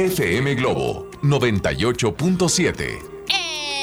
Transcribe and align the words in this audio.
FM 0.00 0.54
Globo 0.54 1.10
98.7. 1.22 2.98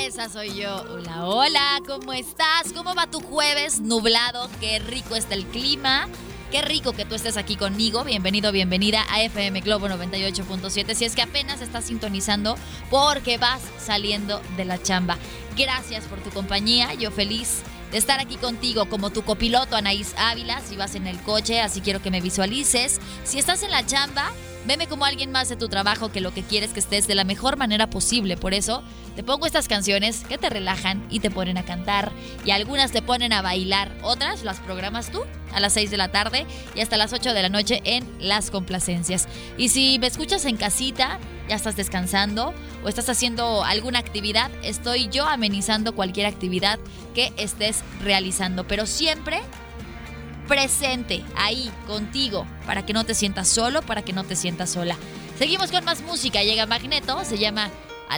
Esa 0.02 0.28
soy 0.28 0.56
yo. 0.56 0.84
Hola, 0.90 1.28
hola, 1.28 1.80
¿cómo 1.86 2.12
estás? 2.12 2.74
¿Cómo 2.74 2.96
va 2.96 3.06
tu 3.06 3.20
jueves 3.20 3.82
nublado? 3.82 4.50
Qué 4.60 4.80
rico 4.80 5.16
está 5.16 5.36
el 5.36 5.46
clima. 5.46 6.08
Qué 6.50 6.64
rico 6.64 6.94
que 6.94 7.06
tú 7.06 7.14
estés 7.14 7.38
aquí 7.38 7.56
conmigo. 7.56 8.04
Bienvenido, 8.04 8.52
bienvenida 8.52 9.06
a 9.12 9.22
FM 9.22 9.62
Globo 9.62 9.88
98.7. 9.90 10.96
Si 10.96 11.06
es 11.06 11.14
que 11.14 11.22
apenas 11.22 11.62
estás 11.62 11.86
sintonizando 11.86 12.56
porque 12.90 13.38
vas 13.38 13.62
saliendo 13.78 14.42
de 14.58 14.66
la 14.66 14.82
chamba. 14.82 15.20
Gracias 15.56 16.06
por 16.06 16.18
tu 16.22 16.32
compañía. 16.32 16.96
Yo 16.96 17.12
feliz 17.12 17.62
de 17.92 18.00
estar 18.00 18.20
aquí 18.20 18.38
contigo 18.38 18.90
como 18.90 19.12
tu 19.12 19.22
copiloto 19.22 19.76
Anaís 19.76 20.16
Ávila. 20.18 20.62
Si 20.62 20.78
vas 20.78 20.96
en 20.96 21.06
el 21.06 21.22
coche, 21.22 21.62
así 21.62 21.82
quiero 21.82 22.02
que 22.02 22.10
me 22.10 22.22
visualices. 22.22 23.00
Si 23.24 23.38
estás 23.38 23.62
en 23.62 23.70
la 23.70 23.86
chamba, 23.86 24.32
Veme 24.68 24.88
como 24.88 25.06
alguien 25.06 25.32
más 25.32 25.48
de 25.48 25.56
tu 25.56 25.70
trabajo 25.70 26.12
que 26.12 26.20
lo 26.20 26.34
que 26.34 26.44
quieres 26.44 26.74
que 26.74 26.82
estés 26.82 27.08
de 27.08 27.16
la 27.16 27.24
mejor 27.24 27.56
manera 27.56 27.90
posible. 27.90 28.36
Por 28.36 28.54
eso 28.54 28.84
te 29.16 29.24
pongo 29.24 29.46
estas 29.46 29.70
canciones 29.70 30.26
que 30.28 30.38
te 30.38 30.50
relajan 30.50 31.08
y 31.10 31.22
te 31.22 31.32
ponen 31.32 31.58
a 31.58 31.64
cantar. 31.64 32.12
Y 32.44 32.52
algunas 32.52 32.92
te 32.92 33.02
ponen 33.02 33.32
a 33.32 33.42
bailar. 33.42 33.98
Otras 34.02 34.44
las 34.44 34.60
programas 34.60 35.10
tú 35.10 35.24
a 35.54 35.62
las 35.62 35.72
6 35.72 35.90
de 35.90 35.96
la 35.96 36.10
tarde 36.10 36.46
y 36.76 36.82
hasta 36.82 36.98
las 36.98 37.14
8 37.14 37.34
de 37.34 37.42
la 37.42 37.48
noche 37.48 37.82
en 37.86 38.06
las 38.20 38.52
complacencias. 38.52 39.30
Y 39.58 39.70
si 39.70 40.00
me 40.00 40.08
escuchas 40.08 40.44
en 40.44 40.58
casita, 40.58 41.18
ya 41.48 41.56
estás 41.56 41.78
descansando 41.78 42.54
o 42.84 42.90
estás 42.90 43.08
haciendo 43.08 43.64
alguna 43.64 44.00
actividad, 44.00 44.52
estoy 44.64 45.08
yo 45.08 45.26
amenizando 45.28 45.96
cualquier 45.96 46.26
actividad 46.26 46.78
que 47.16 47.32
estés 47.38 47.86
realizando. 48.04 48.68
Pero 48.68 48.86
siempre 48.86 49.40
presente 50.48 51.24
ahí 51.36 51.72
contigo 51.86 52.48
para 52.66 52.86
que 52.86 52.94
no 52.94 53.04
te 53.04 53.14
sientas 53.14 53.48
solo, 53.48 53.82
para 53.82 54.02
que 54.02 54.14
no 54.14 54.24
te 54.24 54.36
sientas 54.36 54.72
sola. 54.72 54.98
Seguimos 55.38 55.72
con 55.72 55.86
más 55.86 56.02
música. 56.02 56.44
Llega 56.44 56.66
Magneto, 56.66 57.24
se 57.24 57.38
llama 57.38 57.70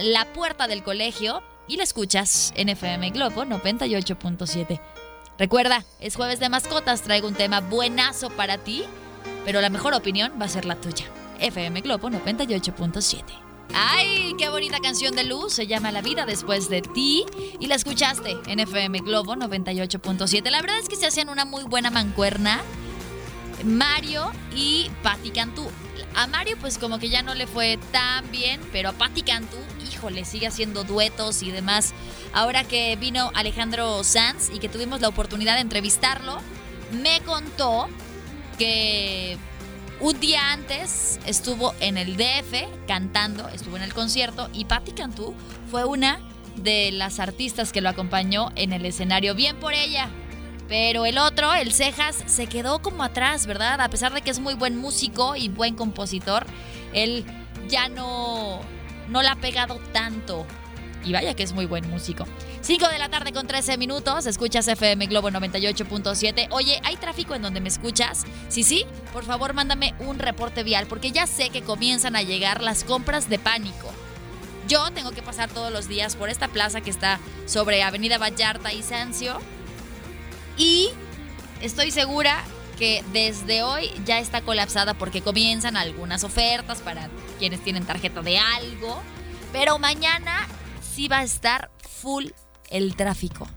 La 0.02 0.24
Puerta 0.32 0.66
del 0.66 0.82
Colegio 0.82 1.42
y 1.68 1.76
la 1.76 1.82
escuchas 1.82 2.52
en 2.56 2.68
FM 2.68 3.10
Globo 3.10 3.44
98.7. 3.44 4.80
Recuerda, 5.38 5.84
es 6.00 6.16
jueves 6.16 6.40
de 6.40 6.48
mascotas, 6.48 7.02
traigo 7.02 7.28
un 7.28 7.34
tema 7.34 7.60
buenazo 7.60 8.30
para 8.30 8.58
ti, 8.58 8.84
pero 9.44 9.60
la 9.60 9.70
mejor 9.70 9.94
opinión 9.94 10.32
va 10.40 10.46
a 10.46 10.48
ser 10.48 10.64
la 10.64 10.76
tuya. 10.76 11.06
FM 11.38 11.80
Globo 11.80 12.10
98.7. 12.10 13.49
¡Ay, 13.74 14.34
qué 14.38 14.48
bonita 14.48 14.80
canción 14.80 15.14
de 15.14 15.24
luz! 15.24 15.52
Se 15.52 15.66
llama 15.66 15.92
La 15.92 16.02
vida 16.02 16.26
después 16.26 16.68
de 16.68 16.82
ti 16.82 17.24
y 17.58 17.66
la 17.66 17.76
escuchaste 17.76 18.36
en 18.46 18.60
FM 18.60 19.00
Globo 19.00 19.34
98.7. 19.36 20.50
La 20.50 20.60
verdad 20.60 20.78
es 20.78 20.88
que 20.88 20.96
se 20.96 21.06
hacían 21.06 21.28
una 21.28 21.44
muy 21.44 21.64
buena 21.64 21.90
mancuerna. 21.90 22.60
Mario 23.64 24.32
y 24.56 24.90
Patti 25.02 25.30
Cantú. 25.30 25.70
A 26.14 26.26
Mario 26.26 26.56
pues 26.60 26.78
como 26.78 26.98
que 26.98 27.08
ya 27.08 27.22
no 27.22 27.34
le 27.34 27.46
fue 27.46 27.78
tan 27.92 28.28
bien, 28.30 28.60
pero 28.72 28.88
a 28.88 28.92
Patti 28.92 29.22
Cantú, 29.22 29.56
híjole, 29.92 30.24
sigue 30.24 30.48
haciendo 30.48 30.82
duetos 30.82 31.42
y 31.42 31.50
demás. 31.52 31.94
Ahora 32.32 32.64
que 32.64 32.96
vino 32.96 33.30
Alejandro 33.34 34.02
Sanz 34.02 34.50
y 34.52 34.58
que 34.58 34.68
tuvimos 34.68 35.00
la 35.00 35.08
oportunidad 35.08 35.54
de 35.54 35.60
entrevistarlo, 35.60 36.38
me 37.02 37.20
contó 37.20 37.88
que 38.58 39.38
un 40.00 40.18
día 40.18 40.52
antes 40.52 41.20
estuvo 41.26 41.74
en 41.80 41.98
el 41.98 42.16
DF 42.16 42.86
cantando, 42.86 43.48
estuvo 43.48 43.76
en 43.76 43.82
el 43.82 43.92
concierto 43.92 44.48
y 44.52 44.64
Patti 44.64 44.92
Cantú 44.92 45.34
fue 45.70 45.84
una 45.84 46.20
de 46.56 46.90
las 46.92 47.20
artistas 47.20 47.72
que 47.72 47.80
lo 47.80 47.88
acompañó 47.88 48.50
en 48.56 48.72
el 48.72 48.86
escenario. 48.86 49.34
Bien 49.34 49.56
por 49.56 49.74
ella. 49.74 50.08
Pero 50.68 51.04
el 51.04 51.18
otro, 51.18 51.52
el 51.52 51.72
Cejas, 51.72 52.22
se 52.26 52.46
quedó 52.46 52.80
como 52.80 53.02
atrás, 53.02 53.46
¿verdad? 53.46 53.80
A 53.80 53.88
pesar 53.88 54.14
de 54.14 54.22
que 54.22 54.30
es 54.30 54.38
muy 54.38 54.54
buen 54.54 54.76
músico 54.76 55.34
y 55.34 55.48
buen 55.48 55.74
compositor, 55.74 56.46
él 56.94 57.24
ya 57.68 57.88
no, 57.88 58.60
no 59.08 59.20
ha 59.20 59.36
pegado 59.36 59.80
tanto. 59.92 60.46
Y 61.04 61.12
vaya 61.12 61.34
que 61.34 61.42
es 61.42 61.52
muy 61.52 61.66
buen 61.66 61.88
músico. 61.88 62.26
5 62.60 62.88
de 62.88 62.98
la 62.98 63.08
tarde 63.08 63.32
con 63.32 63.46
13 63.46 63.78
minutos, 63.78 64.26
escuchas 64.26 64.68
FM 64.68 65.06
Globo 65.06 65.30
98.7. 65.30 66.48
Oye, 66.50 66.80
¿hay 66.84 66.96
tráfico 66.96 67.34
en 67.34 67.42
donde 67.42 67.60
me 67.60 67.68
escuchas? 67.68 68.24
Sí, 68.48 68.64
sí, 68.64 68.84
por 69.12 69.24
favor 69.24 69.54
mándame 69.54 69.94
un 70.00 70.18
reporte 70.18 70.62
vial 70.62 70.86
porque 70.86 71.10
ya 71.10 71.26
sé 71.26 71.50
que 71.50 71.62
comienzan 71.62 72.16
a 72.16 72.22
llegar 72.22 72.62
las 72.62 72.84
compras 72.84 73.28
de 73.30 73.38
pánico. 73.38 73.90
Yo 74.68 74.90
tengo 74.92 75.10
que 75.10 75.22
pasar 75.22 75.48
todos 75.50 75.72
los 75.72 75.88
días 75.88 76.16
por 76.16 76.28
esta 76.28 76.48
plaza 76.48 76.80
que 76.80 76.90
está 76.90 77.18
sobre 77.46 77.82
Avenida 77.82 78.18
Vallarta 78.18 78.72
y 78.72 78.82
Sancio. 78.82 79.40
Y 80.56 80.90
estoy 81.60 81.90
segura 81.90 82.44
que 82.78 83.02
desde 83.12 83.62
hoy 83.62 83.90
ya 84.04 84.20
está 84.20 84.42
colapsada 84.42 84.94
porque 84.94 85.22
comienzan 85.22 85.76
algunas 85.76 86.24
ofertas 86.24 86.80
para 86.80 87.08
quienes 87.38 87.62
tienen 87.64 87.84
tarjeta 87.84 88.22
de 88.22 88.38
algo. 88.38 89.02
Pero 89.52 89.78
mañana 89.78 90.46
sí 91.00 91.08
va 91.08 91.20
a 91.20 91.22
estar 91.22 91.70
full 91.78 92.26
el 92.68 92.94
tráfico. 92.94 93.48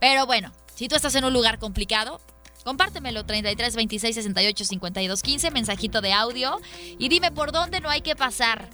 Pero 0.00 0.26
bueno, 0.26 0.50
si 0.74 0.88
tú 0.88 0.96
estás 0.96 1.14
en 1.14 1.24
un 1.24 1.32
lugar 1.32 1.60
complicado, 1.60 2.20
compártemelo 2.64 3.24
33 3.24 3.76
26 3.76 4.16
68 4.16 4.64
52 4.64 5.22
15, 5.22 5.50
mensajito 5.52 6.00
de 6.00 6.12
audio 6.12 6.58
y 6.98 7.08
dime 7.08 7.30
por 7.30 7.52
dónde 7.52 7.80
no 7.80 7.90
hay 7.90 8.00
que 8.00 8.16
pasar. 8.16 8.68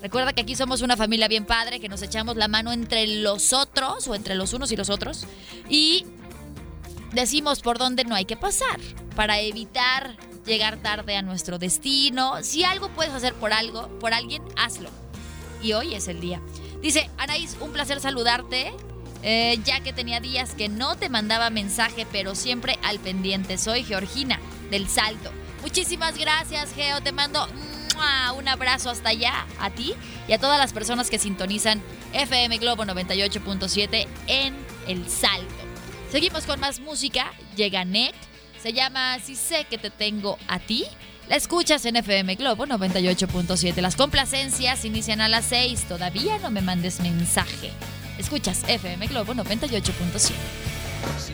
Recuerda 0.00 0.32
que 0.32 0.40
aquí 0.40 0.56
somos 0.56 0.80
una 0.80 0.96
familia 0.96 1.28
bien 1.28 1.44
padre, 1.44 1.78
que 1.78 1.90
nos 1.90 2.00
echamos 2.00 2.36
la 2.36 2.48
mano 2.48 2.72
entre 2.72 3.06
los 3.06 3.52
otros 3.52 4.08
o 4.08 4.14
entre 4.14 4.34
los 4.34 4.54
unos 4.54 4.72
y 4.72 4.76
los 4.76 4.88
otros 4.88 5.26
y 5.68 6.06
decimos 7.12 7.60
por 7.60 7.76
dónde 7.76 8.04
no 8.04 8.14
hay 8.14 8.24
que 8.24 8.38
pasar 8.38 8.80
para 9.14 9.40
evitar 9.40 10.16
llegar 10.46 10.78
tarde 10.78 11.16
a 11.18 11.22
nuestro 11.22 11.58
destino. 11.58 12.42
Si 12.42 12.64
algo 12.64 12.88
puedes 12.88 13.12
hacer 13.12 13.34
por 13.34 13.52
algo, 13.52 13.90
por 13.98 14.14
alguien, 14.14 14.42
hazlo. 14.56 14.88
Y 15.62 15.74
hoy 15.74 15.94
es 15.94 16.08
el 16.08 16.22
día. 16.22 16.40
Dice, 16.82 17.08
Anaís, 17.16 17.56
un 17.60 17.72
placer 17.72 18.00
saludarte. 18.00 18.72
Eh, 19.24 19.60
ya 19.64 19.80
que 19.80 19.92
tenía 19.92 20.18
días 20.18 20.54
que 20.56 20.68
no 20.68 20.96
te 20.96 21.08
mandaba 21.08 21.48
mensaje, 21.48 22.06
pero 22.10 22.34
siempre 22.34 22.76
al 22.82 22.98
pendiente. 22.98 23.56
Soy 23.56 23.84
Georgina 23.84 24.40
del 24.68 24.88
Salto. 24.88 25.30
Muchísimas 25.62 26.18
gracias, 26.18 26.74
Geo. 26.74 27.00
Te 27.00 27.12
mando 27.12 27.46
un 28.36 28.48
abrazo 28.48 28.90
hasta 28.90 29.10
allá 29.10 29.46
a 29.60 29.70
ti 29.70 29.94
y 30.26 30.32
a 30.32 30.38
todas 30.38 30.58
las 30.58 30.72
personas 30.72 31.08
que 31.08 31.18
sintonizan 31.18 31.80
FM 32.12 32.58
Globo 32.58 32.84
98.7 32.84 34.08
en 34.26 34.56
El 34.88 35.08
Salto. 35.08 35.54
Seguimos 36.10 36.44
con 36.44 36.58
más 36.58 36.80
música. 36.80 37.32
Llega 37.56 37.84
Nick. 37.84 38.14
Se 38.60 38.72
llama 38.72 39.18
Si 39.20 39.36
sé 39.36 39.66
que 39.68 39.78
te 39.78 39.90
tengo 39.90 40.38
a 40.48 40.58
ti. 40.58 40.84
La 41.28 41.36
escuchas 41.36 41.84
en 41.86 41.96
FM 41.96 42.34
Globo 42.34 42.66
98.7. 42.66 43.80
Las 43.80 43.96
complacencias 43.96 44.84
inician 44.84 45.20
a 45.20 45.28
las 45.28 45.44
6. 45.46 45.84
Todavía 45.88 46.38
no 46.38 46.50
me 46.50 46.60
mandes 46.60 47.00
mensaje. 47.00 47.70
Escuchas 48.18 48.64
FM 48.68 49.06
Globo 49.06 49.32
98.7. 49.34 50.32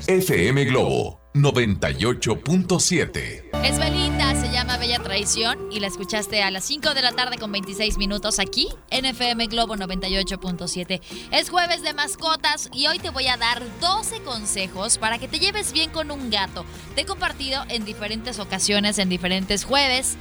FM 0.07 0.65
Globo 0.67 1.28
98.7. 1.35 3.45
Es 3.63 3.79
Belinda, 3.79 4.35
se 4.35 4.51
llama 4.51 4.79
Bella 4.79 4.99
Traición 4.99 5.71
y 5.71 5.79
la 5.79 5.87
escuchaste 5.87 6.43
a 6.43 6.51
las 6.51 6.65
5 6.65 6.95
de 6.95 7.03
la 7.03 7.13
tarde 7.13 7.37
con 7.37 7.53
26 7.53 7.99
minutos 7.99 8.39
aquí 8.39 8.67
en 8.91 9.05
FM 9.05 9.49
Globo 9.49 9.77
98.7. 9.77 11.03
Es 11.31 11.51
jueves 11.51 11.83
de 11.83 11.93
mascotas 11.93 12.71
y 12.73 12.87
hoy 12.87 12.99
te 12.99 13.11
voy 13.11 13.27
a 13.29 13.37
dar 13.37 13.63
12 13.81 14.23
consejos 14.23 14.97
para 14.97 15.19
que 15.19 15.29
te 15.29 15.39
lleves 15.39 15.73
bien 15.73 15.91
con 15.91 16.11
un 16.11 16.31
gato. 16.31 16.65
Te 16.95 17.03
he 17.03 17.07
compartido 17.07 17.63
en 17.69 17.85
diferentes 17.85 18.39
ocasiones, 18.39 18.99
en 18.99 19.11
diferentes 19.11 19.65
jueves 19.65 20.17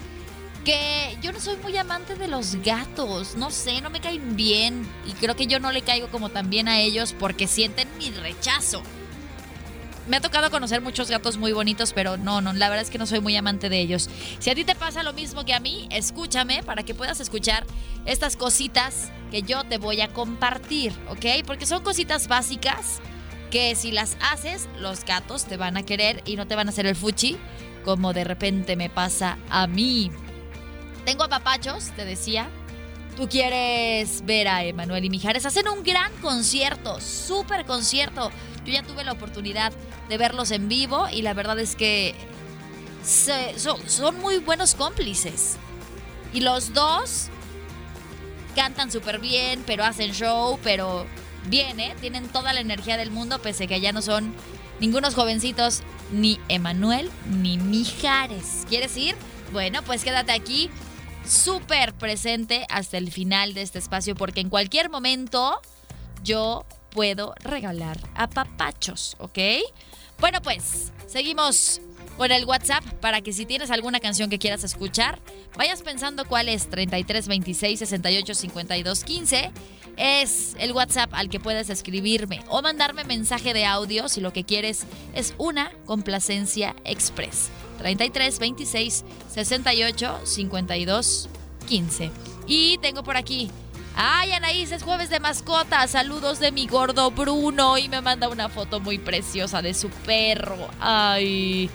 que 0.66 1.18
yo 1.22 1.32
no 1.32 1.40
soy 1.40 1.56
muy 1.64 1.78
amante 1.78 2.16
de 2.16 2.28
los 2.28 2.58
gatos, 2.58 3.38
no 3.38 3.52
sé, 3.52 3.80
no 3.80 3.90
me 3.90 4.02
caen 4.02 4.36
bien 4.36 4.86
y 5.08 5.14
creo 5.14 5.38
que 5.38 5.48
yo 5.48 5.62
no 5.62 5.72
le 5.72 5.82
caigo 5.82 6.10
como 6.10 6.28
también 6.28 6.68
a 6.68 6.82
ellos 6.82 7.16
porque 7.18 7.48
sienten 7.48 7.88
mi 7.98 8.12
rechazo. 8.12 8.84
Me 10.08 10.18
ha 10.18 10.22
tocado 10.22 10.50
conocer 10.50 10.82
muchos 10.82 11.10
gatos 11.10 11.38
muy 11.38 11.52
bonitos, 11.52 11.92
pero 11.92 12.16
no, 12.16 12.40
no, 12.40 12.54
la 12.54 12.70
verdad 12.70 12.84
es 12.86 12.90
que 12.90 12.98
no 12.98 13.06
soy 13.06 13.20
muy 13.20 13.36
amante 13.36 13.68
de 13.68 13.80
ellos. 13.80 14.10
Si 14.40 14.50
a 14.50 14.56
ti 14.56 14.64
te 14.64 14.74
pasa 14.74 15.04
lo 15.04 15.12
mismo 15.14 15.44
que 15.44 15.54
a 15.54 15.60
mí, 15.60 15.88
escúchame 15.92 16.64
para 16.64 16.84
que 16.84 16.96
puedas 16.96 17.20
escuchar 17.20 17.66
estas 18.06 18.38
cositas 18.38 19.12
que 19.32 19.42
yo 19.42 19.66
te 19.66 19.78
voy 19.78 20.00
a 20.00 20.08
compartir, 20.08 20.94
¿ok? 21.10 21.46
Porque 21.46 21.66
son 21.66 21.84
cositas 21.84 22.30
básicas 22.30 23.02
que 23.52 23.76
si 23.76 23.92
las 23.92 24.18
haces, 24.22 24.70
los 24.80 25.04
gatos 25.04 25.46
te 25.46 25.58
van 25.58 25.76
a 25.76 25.84
querer 25.84 26.22
y 26.26 26.38
no 26.38 26.48
te 26.48 26.56
van 26.56 26.68
a 26.68 26.70
hacer 26.70 26.86
el 26.86 26.96
fuchi 26.96 27.38
como 27.84 28.12
de 28.12 28.26
repente 28.26 28.76
me 28.76 28.90
pasa 28.90 29.38
a 29.50 29.66
mí. 29.68 30.12
Tengo 31.06 31.24
a 31.24 31.30
papachos, 31.30 31.92
te 31.96 32.04
decía. 32.04 32.50
Tú 33.18 33.28
quieres 33.28 34.24
ver 34.26 34.48
a 34.48 34.64
Emanuel 34.64 35.04
y 35.04 35.10
Mijares. 35.10 35.48
Hacen 35.48 35.68
un 35.68 35.82
gran 35.82 36.14
concierto, 36.22 37.02
súper 37.02 37.66
concierto. 37.66 38.30
Yo 38.64 38.74
ya 38.74 38.84
tuve 38.84 39.04
la 39.04 39.14
oportunidad 39.14 39.74
de 40.08 40.18
verlos 40.20 40.52
en 40.52 40.70
vivo 40.70 41.08
y 41.12 41.24
la 41.24 41.34
verdad 41.34 41.58
es 41.58 41.76
que 41.76 42.14
son, 43.04 44.22
muy 44.22 44.38
buenos 44.38 44.76
cómplices. 44.76 45.58
Y 46.32 46.42
los 46.42 46.74
dos 46.74 47.30
cantan 48.56 48.92
súper 48.92 49.18
bien, 49.18 49.64
pero 49.66 49.84
hacen 49.84 50.12
show, 50.12 50.60
pero 50.62 51.08
bien, 51.48 51.80
¿eh? 51.80 51.96
Tienen 52.00 52.28
toda 52.28 52.54
la 52.54 52.60
energía 52.60 52.98
del 52.98 53.10
mundo, 53.10 53.40
pese 53.40 53.68
que 53.68 53.82
ya 53.82 53.94
no 53.94 54.04
son 54.04 54.32
ningunos 54.80 55.16
jovencitos, 55.16 55.82
ni 56.12 56.40
Emanuel, 56.50 57.10
ni 57.26 57.58
Mijares. 57.58 58.68
¿Quieres 58.70 58.96
ir? 58.96 59.16
Bueno, 59.52 59.82
pues 59.82 60.04
quédate 60.04 60.34
aquí 60.34 60.70
súper 61.28 61.94
presente 61.94 62.66
hasta 62.70 62.98
el 62.98 63.12
final 63.12 63.54
de 63.54 63.62
este 63.62 63.80
espacio 63.80 64.16
porque 64.16 64.42
en 64.42 64.50
cualquier 64.50 64.90
momento 64.90 65.60
yo 66.24 66.66
puedo 66.90 67.34
regalar 67.42 68.00
a 68.16 68.28
papachos, 68.28 69.16
¿ok? 69.20 69.40
Bueno, 70.20 70.42
pues 70.42 70.92
seguimos 71.06 71.82
por 72.18 72.32
el 72.32 72.46
WhatsApp 72.46 72.84
para 73.00 73.22
que 73.22 73.32
si 73.32 73.46
tienes 73.46 73.70
alguna 73.70 74.00
canción 74.00 74.30
que 74.30 74.40
quieras 74.40 74.64
escuchar, 74.64 75.20
vayas 75.56 75.84
pensando 75.84 76.26
cuál 76.26 76.50
es 76.50 76.70
33 76.70 77.28
26 77.28 77.80
68 77.80 78.34
52 78.34 79.04
15. 79.04 79.52
Es 79.98 80.56
el 80.60 80.74
WhatsApp 80.74 81.12
al 81.14 81.30
que 81.30 81.40
puedes 81.40 81.70
escribirme 81.70 82.44
o 82.50 82.62
mandarme 82.62 83.04
mensaje 83.04 83.54
de 83.54 83.66
audio 83.66 84.10
si 84.10 84.22
lo 84.22 84.34
que 84.34 84.44
quieres 84.44 84.86
es 85.14 85.34
una 85.38 85.72
complacencia 85.86 86.76
express. 86.84 87.50
33 87.78 88.40
26 88.40 89.06
68 89.30 90.20
52 90.24 91.30
15. 91.68 92.12
Y 92.48 92.78
tengo 92.80 93.04
por 93.04 93.18
aquí. 93.18 93.52
Ay, 93.96 94.32
Anaís, 94.32 94.72
es 94.72 94.84
jueves 94.84 95.10
de 95.10 95.20
mascota. 95.20 95.88
Saludos 95.88 96.40
de 96.40 96.52
mi 96.52 96.68
gordo 96.68 97.10
Bruno. 97.12 97.78
Y 97.78 97.90
me 97.90 98.02
manda 98.02 98.30
una 98.30 98.48
foto 98.48 98.80
muy 98.80 99.00
preciosa 99.00 99.62
de 99.62 99.74
su 99.74 99.90
perro. 99.90 100.70
Ay. 100.80 101.70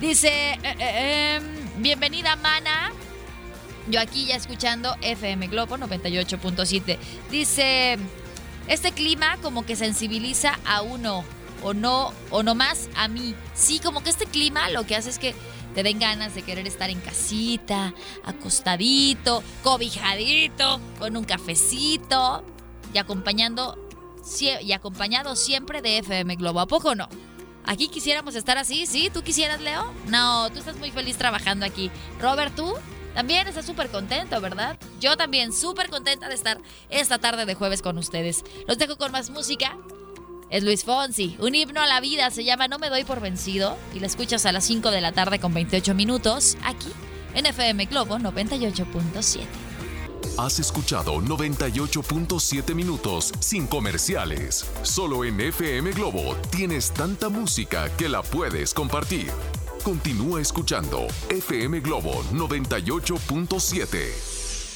Dice, 0.00 0.28
eh, 0.28 0.58
eh, 0.62 1.36
em, 1.36 1.82
bienvenida, 1.82 2.34
Mana. 2.36 2.92
Yo 3.88 4.00
aquí 4.00 4.26
ya 4.26 4.36
escuchando 4.36 4.96
FM 5.00 5.48
Globo 5.48 5.76
98.7. 5.76 6.98
Dice, 7.30 7.98
este 8.66 8.92
clima 8.92 9.36
como 9.42 9.64
que 9.64 9.76
sensibiliza 9.76 10.58
a 10.64 10.82
uno 10.82 11.24
o 11.62 11.74
no, 11.74 12.12
o 12.30 12.42
no 12.42 12.54
más 12.54 12.88
a 12.96 13.08
mí. 13.08 13.34
Sí, 13.54 13.78
como 13.78 14.02
que 14.02 14.10
este 14.10 14.26
clima 14.26 14.68
lo 14.70 14.86
que 14.86 14.96
hace 14.96 15.10
es 15.10 15.18
que 15.18 15.34
te 15.74 15.82
den 15.82 15.98
ganas 15.98 16.34
de 16.34 16.42
querer 16.42 16.66
estar 16.66 16.90
en 16.90 17.00
casita, 17.00 17.94
acostadito, 18.24 19.42
cobijadito, 19.62 20.80
con 20.98 21.16
un 21.16 21.24
cafecito 21.24 22.44
y 22.92 22.98
acompañando 22.98 23.78
y 24.60 24.72
acompañado 24.72 25.36
siempre 25.36 25.82
de 25.82 25.98
FM 25.98 26.36
Globo. 26.36 26.60
¿A 26.60 26.66
poco 26.66 26.94
no? 26.94 27.08
Aquí 27.64 27.88
quisiéramos 27.88 28.34
estar 28.34 28.58
así, 28.58 28.86
¿sí? 28.86 29.10
¿Tú 29.12 29.22
quisieras, 29.22 29.60
Leo? 29.60 29.92
No, 30.06 30.50
tú 30.50 30.58
estás 30.58 30.76
muy 30.76 30.90
feliz 30.90 31.16
trabajando 31.16 31.66
aquí. 31.66 31.90
Robert, 32.20 32.54
¿tú? 32.54 32.74
También 33.14 33.46
estás 33.46 33.66
súper 33.66 33.90
contento, 33.90 34.40
¿verdad? 34.40 34.78
Yo 35.00 35.16
también 35.16 35.52
súper 35.52 35.88
contenta 35.90 36.28
de 36.28 36.34
estar 36.34 36.58
esta 36.88 37.18
tarde 37.18 37.44
de 37.44 37.54
jueves 37.54 37.82
con 37.82 37.98
ustedes. 37.98 38.44
Los 38.66 38.78
dejo 38.78 38.96
con 38.96 39.12
más 39.12 39.30
música 39.30 39.76
es 40.50 40.64
Luis 40.64 40.84
Fonsi. 40.84 41.36
Un 41.38 41.54
himno 41.54 41.80
a 41.80 41.86
la 41.86 42.00
vida 42.00 42.30
se 42.30 42.44
llama 42.44 42.68
No 42.68 42.78
me 42.78 42.90
doy 42.90 43.04
por 43.04 43.20
vencido 43.20 43.78
y 43.94 44.00
la 44.00 44.06
escuchas 44.06 44.46
a 44.46 44.52
las 44.52 44.64
5 44.64 44.90
de 44.90 45.00
la 45.00 45.12
tarde 45.12 45.38
con 45.38 45.54
28 45.54 45.94
minutos 45.94 46.56
aquí 46.62 46.88
en 47.34 47.46
FM 47.46 47.86
Globo 47.86 48.18
98.7. 48.18 49.46
Has 50.38 50.58
escuchado 50.58 51.20
98.7 51.20 52.74
minutos 52.74 53.32
sin 53.40 53.66
comerciales. 53.66 54.70
Solo 54.82 55.24
en 55.24 55.40
FM 55.40 55.92
Globo 55.92 56.36
tienes 56.50 56.92
tanta 56.92 57.28
música 57.28 57.90
que 57.96 58.08
la 58.08 58.22
puedes 58.22 58.72
compartir. 58.74 59.30
Continúa 59.82 60.40
escuchando 60.40 61.06
FM 61.28 61.80
Globo 61.80 62.22
98.7. 62.32 64.29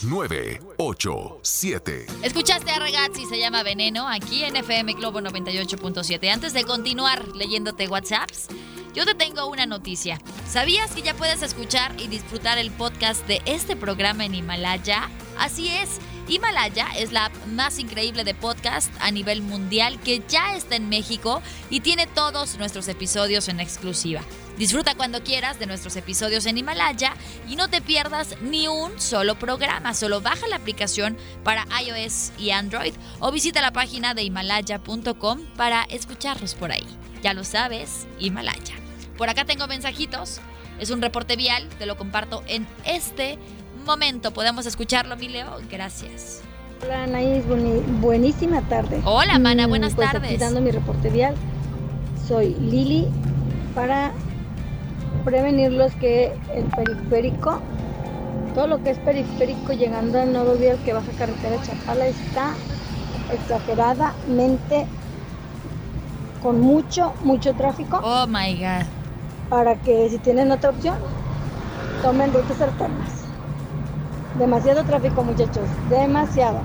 9, 0.06 0.60
8, 0.76 1.38
7. 1.40 2.06
Escuchaste 2.22 2.70
a 2.70 2.78
Ragazzi, 2.78 3.24
se 3.26 3.38
llama 3.38 3.62
Veneno, 3.62 4.06
aquí 4.06 4.44
en 4.44 4.56
FM 4.56 4.92
Globo 4.94 5.20
98.7. 5.20 6.30
Antes 6.30 6.52
de 6.52 6.64
continuar 6.64 7.28
leyéndote 7.28 7.88
WhatsApps, 7.88 8.48
yo 8.94 9.06
te 9.06 9.14
tengo 9.14 9.46
una 9.46 9.64
noticia. 9.64 10.20
¿Sabías 10.46 10.90
que 10.92 11.02
ya 11.02 11.14
puedes 11.14 11.42
escuchar 11.42 11.98
y 11.98 12.08
disfrutar 12.08 12.58
el 12.58 12.70
podcast 12.70 13.26
de 13.26 13.40
este 13.46 13.76
programa 13.76 14.26
en 14.26 14.34
Himalaya? 14.34 15.08
Así 15.38 15.68
es. 15.68 16.00
Himalaya 16.28 16.88
es 16.96 17.12
la 17.12 17.26
app 17.26 17.46
más 17.48 17.78
increíble 17.78 18.24
de 18.24 18.34
podcast 18.34 18.90
a 19.00 19.10
nivel 19.10 19.42
mundial 19.42 20.00
que 20.00 20.22
ya 20.28 20.56
está 20.56 20.76
en 20.76 20.88
México 20.88 21.42
y 21.68 21.80
tiene 21.80 22.06
todos 22.06 22.56
nuestros 22.56 22.88
episodios 22.88 23.48
en 23.48 23.60
exclusiva. 23.60 24.22
Disfruta 24.56 24.94
cuando 24.94 25.22
quieras 25.22 25.58
de 25.58 25.66
nuestros 25.66 25.96
episodios 25.96 26.46
en 26.46 26.56
Himalaya 26.56 27.14
y 27.48 27.56
no 27.56 27.68
te 27.68 27.82
pierdas 27.82 28.36
ni 28.40 28.68
un 28.68 29.00
solo 29.00 29.38
programa. 29.38 29.94
Solo 29.94 30.20
baja 30.20 30.46
la 30.46 30.56
aplicación 30.56 31.16
para 31.42 31.66
iOS 31.82 32.32
y 32.38 32.50
Android 32.50 32.94
o 33.18 33.32
visita 33.32 33.60
la 33.60 33.72
página 33.72 34.14
de 34.14 34.22
himalaya.com 34.22 35.40
para 35.56 35.82
escucharlos 35.84 36.54
por 36.54 36.70
ahí. 36.70 36.86
Ya 37.22 37.34
lo 37.34 37.44
sabes, 37.44 38.06
Himalaya. 38.18 38.76
Por 39.18 39.28
acá 39.28 39.44
tengo 39.44 39.66
mensajitos. 39.66 40.40
Es 40.78 40.90
un 40.90 41.02
reporte 41.02 41.36
vial, 41.36 41.68
te 41.78 41.86
lo 41.86 41.96
comparto 41.96 42.42
en 42.46 42.66
este 42.84 43.38
momento. 43.84 44.32
¿Podemos 44.32 44.66
escucharlo, 44.66 45.16
mi 45.16 45.28
Leo? 45.28 45.58
Gracias. 45.70 46.42
Hola, 46.82 47.04
Anaís, 47.04 47.44
buenísima 48.00 48.60
tarde. 48.62 49.00
Hola, 49.04 49.38
Mana, 49.38 49.66
buenas 49.66 49.94
pues 49.94 50.10
tardes. 50.10 50.38
dando 50.40 50.60
mi 50.60 50.70
reporte 50.70 51.08
vial. 51.10 51.34
Soy 52.28 52.54
Lili 52.54 53.08
para 53.74 54.12
prevenir 55.24 55.72
los 55.72 55.92
que 55.94 56.32
el 56.54 56.64
periférico, 56.64 57.60
todo 58.54 58.66
lo 58.66 58.82
que 58.82 58.90
es 58.90 58.98
periférico 58.98 59.72
llegando 59.72 60.20
al 60.20 60.32
nuevo 60.32 60.54
vial 60.54 60.78
que 60.84 60.92
baja 60.92 61.10
carretera 61.18 61.56
Chapala 61.62 62.06
está 62.06 62.54
exageradamente 63.32 64.86
con 66.42 66.60
mucho, 66.60 67.14
mucho 67.22 67.54
tráfico. 67.54 68.00
Oh 68.02 68.26
my 68.26 68.54
God. 68.56 68.86
Para 69.48 69.76
que 69.76 70.08
si 70.10 70.18
tienen 70.18 70.50
otra 70.50 70.70
opción, 70.70 70.96
tomen 72.02 72.32
rutas 72.32 72.60
alternas. 72.60 73.13
Demasiado 74.38 74.82
tráfico, 74.84 75.22
muchachos, 75.22 75.68
demasiado. 75.88 76.60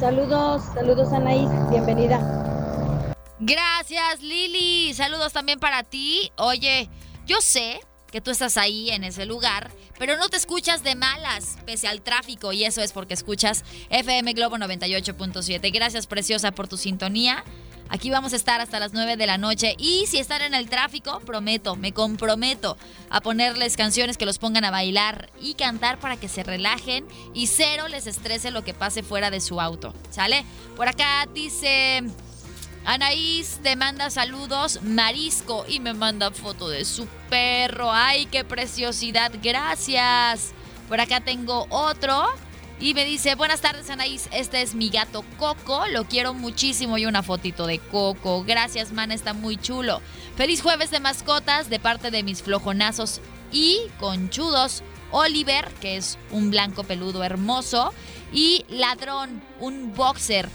Saludos, 0.00 0.62
saludos 0.72 1.12
Anaís, 1.12 1.50
bienvenida. 1.68 3.14
Gracias, 3.38 4.22
Lili. 4.22 4.94
Saludos 4.94 5.34
también 5.34 5.60
para 5.60 5.82
ti. 5.82 6.32
Oye, 6.36 6.88
yo 7.26 7.42
sé 7.42 7.80
que 8.10 8.22
tú 8.22 8.30
estás 8.30 8.56
ahí 8.56 8.88
en 8.88 9.04
ese 9.04 9.26
lugar, 9.26 9.70
pero 9.98 10.16
no 10.16 10.30
te 10.30 10.38
escuchas 10.38 10.82
de 10.82 10.94
malas, 10.94 11.58
pese 11.66 11.88
al 11.88 12.00
tráfico, 12.00 12.52
y 12.52 12.64
eso 12.64 12.80
es 12.80 12.92
porque 12.92 13.12
escuchas 13.12 13.64
FM 13.90 14.32
Globo 14.32 14.56
98.7. 14.56 15.72
Gracias, 15.74 16.06
preciosa, 16.06 16.52
por 16.52 16.68
tu 16.68 16.78
sintonía. 16.78 17.44
Aquí 17.88 18.10
vamos 18.10 18.32
a 18.32 18.36
estar 18.36 18.60
hasta 18.60 18.80
las 18.80 18.92
9 18.92 19.16
de 19.16 19.26
la 19.26 19.38
noche 19.38 19.76
y 19.78 20.06
si 20.06 20.18
están 20.18 20.42
en 20.42 20.54
el 20.54 20.68
tráfico, 20.68 21.20
prometo, 21.20 21.76
me 21.76 21.92
comprometo 21.92 22.76
a 23.10 23.20
ponerles 23.20 23.76
canciones 23.76 24.16
que 24.16 24.26
los 24.26 24.38
pongan 24.38 24.64
a 24.64 24.70
bailar 24.70 25.30
y 25.40 25.54
cantar 25.54 25.98
para 25.98 26.16
que 26.16 26.28
se 26.28 26.42
relajen 26.42 27.06
y 27.34 27.46
cero 27.46 27.88
les 27.88 28.06
estrese 28.06 28.50
lo 28.50 28.64
que 28.64 28.74
pase 28.74 29.02
fuera 29.02 29.30
de 29.30 29.40
su 29.40 29.60
auto. 29.60 29.94
¿Sale? 30.10 30.44
Por 30.76 30.88
acá 30.88 31.28
dice 31.32 32.02
Anaís 32.84 33.60
te 33.62 33.76
manda 33.76 34.10
saludos, 34.10 34.80
Marisco, 34.82 35.64
y 35.66 35.80
me 35.80 35.94
manda 35.94 36.30
foto 36.30 36.68
de 36.68 36.84
su 36.84 37.06
perro. 37.30 37.90
¡Ay, 37.90 38.26
qué 38.26 38.44
preciosidad! 38.44 39.32
Gracias. 39.42 40.52
Por 40.88 41.00
acá 41.00 41.20
tengo 41.20 41.66
otro. 41.70 42.26
Y 42.80 42.92
me 42.94 43.04
dice, 43.04 43.34
buenas 43.34 43.60
tardes 43.60 43.88
Anaís, 43.88 44.28
este 44.32 44.60
es 44.60 44.74
mi 44.74 44.90
gato 44.90 45.24
Coco, 45.38 45.86
lo 45.86 46.04
quiero 46.04 46.34
muchísimo 46.34 46.98
y 46.98 47.06
una 47.06 47.22
fotito 47.22 47.66
de 47.66 47.78
Coco. 47.78 48.44
Gracias, 48.44 48.92
man, 48.92 49.12
está 49.12 49.32
muy 49.32 49.56
chulo. 49.56 50.00
Feliz 50.36 50.60
jueves 50.60 50.90
de 50.90 51.00
mascotas 51.00 51.70
de 51.70 51.78
parte 51.78 52.10
de 52.10 52.22
mis 52.22 52.42
flojonazos 52.42 53.20
y 53.52 53.80
conchudos. 54.00 54.82
Oliver, 55.12 55.72
que 55.80 55.96
es 55.96 56.18
un 56.32 56.50
blanco 56.50 56.82
peludo 56.82 57.22
hermoso, 57.22 57.94
y 58.32 58.64
Ladrón, 58.68 59.40
un 59.60 59.94
boxer. 59.94 60.48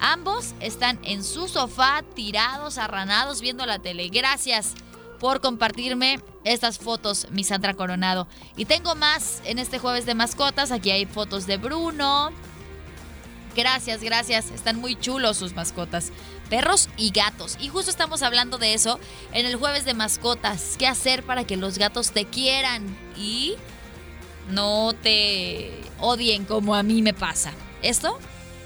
Ambos 0.00 0.54
están 0.58 0.98
en 1.04 1.22
su 1.22 1.46
sofá, 1.46 2.02
tirados, 2.14 2.78
arranados, 2.78 3.40
viendo 3.40 3.64
la 3.64 3.78
tele. 3.78 4.08
Gracias 4.08 4.74
por 5.18 5.40
compartirme 5.40 6.20
estas 6.44 6.78
fotos, 6.78 7.28
mi 7.30 7.44
Sandra 7.44 7.74
Coronado. 7.74 8.28
Y 8.56 8.64
tengo 8.64 8.94
más 8.94 9.42
en 9.44 9.58
este 9.58 9.78
jueves 9.78 10.06
de 10.06 10.14
mascotas. 10.14 10.70
Aquí 10.72 10.90
hay 10.90 11.06
fotos 11.06 11.46
de 11.46 11.56
Bruno. 11.56 12.30
Gracias, 13.56 14.02
gracias. 14.02 14.50
Están 14.50 14.76
muy 14.76 14.96
chulos 14.96 15.38
sus 15.38 15.54
mascotas. 15.54 16.12
Perros 16.50 16.88
y 16.96 17.10
gatos. 17.10 17.56
Y 17.60 17.68
justo 17.68 17.90
estamos 17.90 18.22
hablando 18.22 18.58
de 18.58 18.74
eso 18.74 19.00
en 19.32 19.46
el 19.46 19.56
jueves 19.56 19.84
de 19.84 19.94
mascotas. 19.94 20.76
¿Qué 20.78 20.86
hacer 20.86 21.22
para 21.22 21.44
que 21.44 21.56
los 21.56 21.78
gatos 21.78 22.12
te 22.12 22.26
quieran 22.26 22.96
y 23.16 23.54
no 24.50 24.92
te 24.92 25.82
odien 25.98 26.44
como 26.44 26.74
a 26.74 26.82
mí 26.82 27.02
me 27.02 27.14
pasa? 27.14 27.52
Esto 27.82 28.18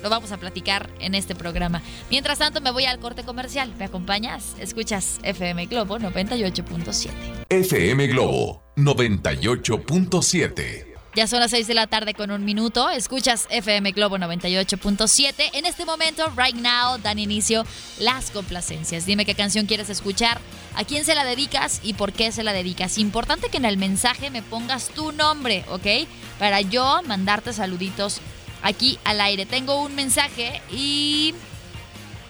lo 0.03 0.11
vamos 0.11 0.33
a 0.33 0.39
platicar 0.39 0.91
en 1.01 1.15
este 1.15 1.35
programa. 1.35 1.83
Mientras 2.11 2.39
tanto, 2.39 2.61
me 2.61 2.71
voy 2.71 2.85
al 2.87 2.99
corte 2.99 3.25
comercial. 3.25 3.75
¿Me 3.79 3.87
acompañas? 3.87 4.55
Escuchas 4.59 5.19
FM 5.23 5.67
Globo 5.67 5.99
98.7. 5.99 7.11
FM 7.49 8.07
Globo 8.09 8.63
98.7. 8.77 10.91
Ya 11.17 11.27
son 11.27 11.41
las 11.41 11.51
6 11.51 11.67
de 11.67 11.75
la 11.75 11.89
tarde 11.89 12.15
con 12.15 12.31
un 12.31 12.45
minuto. 12.45 12.89
Escuchas 12.89 13.49
FM 13.51 13.91
Globo 13.93 14.17
98.7. 14.17 15.51
En 15.55 15.67
este 15.67 15.85
momento, 15.85 16.33
right 16.37 16.55
now, 16.55 16.99
dan 16.99 17.19
inicio 17.19 17.65
las 17.99 18.31
complacencias. 18.31 19.07
Dime 19.07 19.25
qué 19.25 19.35
canción 19.35 19.67
quieres 19.67 19.91
escuchar, 19.91 20.41
a 20.77 20.85
quién 20.85 21.05
se 21.05 21.17
la 21.17 21.25
dedicas 21.25 21.81
y 21.83 21.95
por 21.95 22.13
qué 22.13 22.31
se 22.31 22.45
la 22.45 22.53
dedicas. 22.53 22.97
Importante 22.97 23.49
que 23.49 23.57
en 23.57 23.65
el 23.65 23.77
mensaje 23.77 24.31
me 24.31 24.43
pongas 24.43 24.89
tu 24.91 25.11
nombre, 25.11 25.65
¿ok? 25.69 26.07
Para 26.39 26.61
yo 26.61 27.01
mandarte 27.05 27.53
saluditos 27.53 28.21
aquí 28.63 28.99
al 29.05 29.21
aire. 29.21 29.47
Tengo 29.47 29.83
un 29.83 29.95
mensaje 29.95 30.61
y 30.71 31.35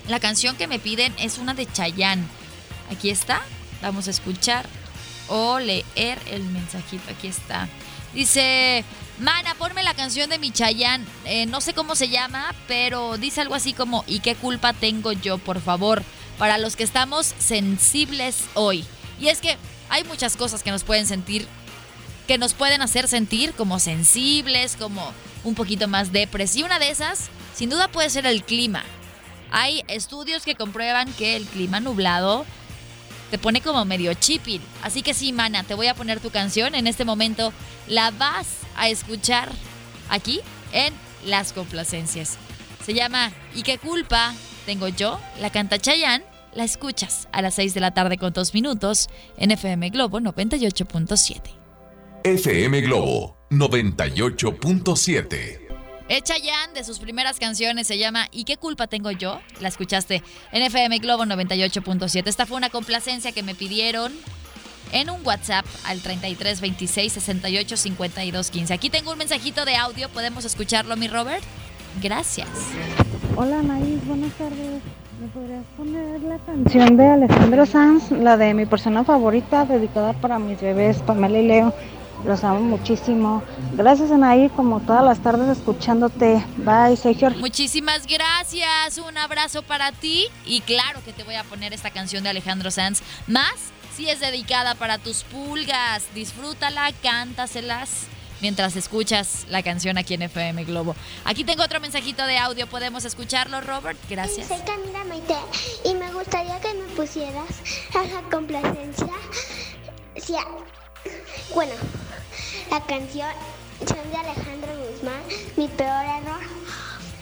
la 0.08 0.20
canción 0.20 0.56
que 0.56 0.66
me 0.66 0.78
piden 0.78 1.14
es 1.18 1.38
una 1.38 1.54
de 1.54 1.66
Chayanne. 1.66 2.24
Aquí 2.90 3.10
está. 3.10 3.40
Vamos 3.82 4.08
a 4.08 4.10
escuchar 4.10 4.66
o 5.28 5.58
leer 5.58 6.18
el 6.30 6.42
mensajito. 6.44 7.10
Aquí 7.10 7.28
está. 7.28 7.68
Dice, 8.12 8.84
Mana, 9.20 9.54
ponme 9.54 9.82
la 9.82 9.92
canción 9.92 10.30
de 10.30 10.38
mi 10.38 10.50
Chayanne. 10.50 11.04
Eh, 11.26 11.44
no 11.44 11.60
sé 11.60 11.74
cómo 11.74 11.94
se 11.94 12.08
llama, 12.08 12.54
pero 12.66 13.18
dice 13.18 13.42
algo 13.42 13.54
así 13.54 13.74
como, 13.74 14.02
¿y 14.06 14.20
qué 14.20 14.34
culpa 14.34 14.72
tengo 14.72 15.12
yo, 15.12 15.36
por 15.36 15.60
favor? 15.60 16.02
Para 16.38 16.56
los 16.56 16.74
que 16.74 16.84
estamos 16.84 17.34
sensibles 17.38 18.44
hoy. 18.54 18.84
Y 19.20 19.28
es 19.28 19.42
que 19.42 19.58
hay 19.90 20.04
muchas 20.04 20.38
cosas 20.38 20.62
que 20.62 20.70
nos 20.70 20.84
pueden 20.84 21.06
sentir, 21.06 21.46
que 22.26 22.38
nos 22.38 22.54
pueden 22.54 22.80
hacer 22.80 23.08
sentir 23.08 23.52
como 23.52 23.78
sensibles, 23.78 24.76
como 24.76 25.12
un 25.44 25.54
poquito 25.54 25.88
más 25.88 26.12
depresiva. 26.12 26.66
Una 26.66 26.78
de 26.78 26.90
esas, 26.90 27.28
sin 27.54 27.70
duda, 27.70 27.88
puede 27.88 28.10
ser 28.10 28.26
el 28.26 28.42
clima. 28.44 28.84
Hay 29.50 29.82
estudios 29.88 30.44
que 30.44 30.54
comprueban 30.54 31.12
que 31.14 31.36
el 31.36 31.44
clima 31.44 31.80
nublado 31.80 32.44
te 33.30 33.38
pone 33.38 33.60
como 33.60 33.84
medio 33.84 34.12
chipil. 34.14 34.60
Así 34.82 35.02
que 35.02 35.14
sí, 35.14 35.32
mana, 35.32 35.62
te 35.62 35.74
voy 35.74 35.86
a 35.86 35.94
poner 35.94 36.20
tu 36.20 36.30
canción. 36.30 36.74
En 36.74 36.86
este 36.86 37.04
momento 37.04 37.52
la 37.88 38.10
vas 38.10 38.46
a 38.76 38.88
escuchar 38.88 39.50
aquí 40.08 40.40
en 40.72 40.92
Las 41.24 41.52
Complacencias. 41.52 42.36
Se 42.84 42.94
llama 42.94 43.32
¿Y 43.54 43.62
qué 43.62 43.78
culpa 43.78 44.34
tengo 44.66 44.88
yo? 44.88 45.20
La 45.40 45.50
canta 45.50 45.78
Chayanne. 45.78 46.24
La 46.52 46.64
escuchas 46.64 47.28
a 47.30 47.42
las 47.42 47.54
6 47.54 47.74
de 47.74 47.80
la 47.80 47.92
tarde 47.92 48.18
con 48.18 48.32
2 48.32 48.54
minutos 48.54 49.08
en 49.36 49.52
FM 49.52 49.90
Globo 49.90 50.18
98.7. 50.18 51.40
FM 52.24 52.80
Globo 52.80 53.39
98.7. 53.50 55.58
Echa 56.08 56.34
Jan 56.34 56.72
de 56.72 56.84
sus 56.84 57.00
primeras 57.00 57.40
canciones 57.40 57.88
se 57.88 57.98
llama 57.98 58.28
¿Y 58.30 58.44
qué 58.44 58.56
culpa 58.56 58.86
tengo 58.86 59.10
yo? 59.10 59.40
La 59.60 59.66
escuchaste 59.66 60.22
en 60.52 60.62
FM 60.62 60.98
Globo 60.98 61.24
98.7. 61.24 62.28
Esta 62.28 62.46
fue 62.46 62.56
una 62.56 62.70
complacencia 62.70 63.32
que 63.32 63.42
me 63.42 63.56
pidieron 63.56 64.12
en 64.92 65.10
un 65.10 65.26
WhatsApp 65.26 65.66
al 65.84 66.00
33 66.00 66.60
26 66.60 67.12
68 67.12 67.76
52 67.76 68.50
15. 68.50 68.72
Aquí 68.72 68.88
tengo 68.88 69.10
un 69.10 69.18
mensajito 69.18 69.64
de 69.64 69.74
audio, 69.74 70.08
¿podemos 70.10 70.44
escucharlo, 70.44 70.96
mi 70.96 71.08
Robert? 71.08 71.42
Gracias. 72.00 72.48
Hola, 73.34 73.62
Naís, 73.62 74.06
buenas 74.06 74.32
tardes. 74.34 74.80
¿Me 75.20 75.26
podrías 75.28 75.64
poner 75.76 76.20
la 76.22 76.38
canción 76.38 76.96
de 76.96 77.04
Alejandro 77.04 77.66
Sanz, 77.66 78.12
la 78.12 78.36
de 78.36 78.54
mi 78.54 78.64
persona 78.64 79.02
favorita, 79.02 79.64
dedicada 79.64 80.12
para 80.12 80.38
mis 80.38 80.60
bebés, 80.60 81.02
Pamela 81.02 81.40
y 81.40 81.48
Leo? 81.48 81.74
Los 82.24 82.44
amo 82.44 82.60
muchísimo. 82.60 83.42
Gracias, 83.74 84.10
Anaí, 84.10 84.48
como 84.50 84.80
todas 84.80 85.04
las 85.04 85.20
tardes 85.20 85.48
escuchándote. 85.48 86.44
Bye, 86.58 86.96
soy 86.96 87.14
Jorge. 87.18 87.38
Muchísimas 87.38 88.06
gracias. 88.06 88.98
Un 88.98 89.16
abrazo 89.18 89.62
para 89.62 89.92
ti. 89.92 90.26
Y 90.44 90.60
claro 90.62 91.00
que 91.04 91.12
te 91.12 91.24
voy 91.24 91.34
a 91.34 91.44
poner 91.44 91.72
esta 91.72 91.90
canción 91.90 92.22
de 92.22 92.30
Alejandro 92.30 92.70
Sanz. 92.70 93.02
Más 93.26 93.54
si 93.94 94.08
es 94.08 94.20
dedicada 94.20 94.74
para 94.74 94.98
tus 94.98 95.24
pulgas. 95.24 96.06
Disfrútala, 96.14 96.90
cántaselas 97.02 98.06
mientras 98.40 98.76
escuchas 98.76 99.46
la 99.48 99.62
canción 99.62 99.98
aquí 99.98 100.14
en 100.14 100.22
FM 100.22 100.64
Globo. 100.64 100.96
Aquí 101.24 101.44
tengo 101.44 101.62
otro 101.62 101.80
mensajito 101.80 102.26
de 102.26 102.38
audio, 102.38 102.66
¿podemos 102.66 103.04
escucharlo, 103.04 103.60
Robert? 103.60 103.98
Gracias. 104.08 104.48
Soy 104.48 104.58
Camila 104.60 105.04
Maite 105.04 105.36
y 105.84 105.94
me 105.94 106.12
gustaría 106.12 106.58
que 106.60 106.74
me 106.74 106.84
pusieras 106.96 107.60
a 107.94 108.02
la 108.14 108.22
complacencia. 108.30 109.12
Sí, 110.16 110.34
bueno, 111.54 111.72
la 112.70 112.80
canción 112.86 113.28
de 113.80 114.16
Alejandro 114.16 114.72
Guzmán, 114.76 115.22
Mi 115.56 115.68
peor 115.68 116.04
error. 116.04 116.40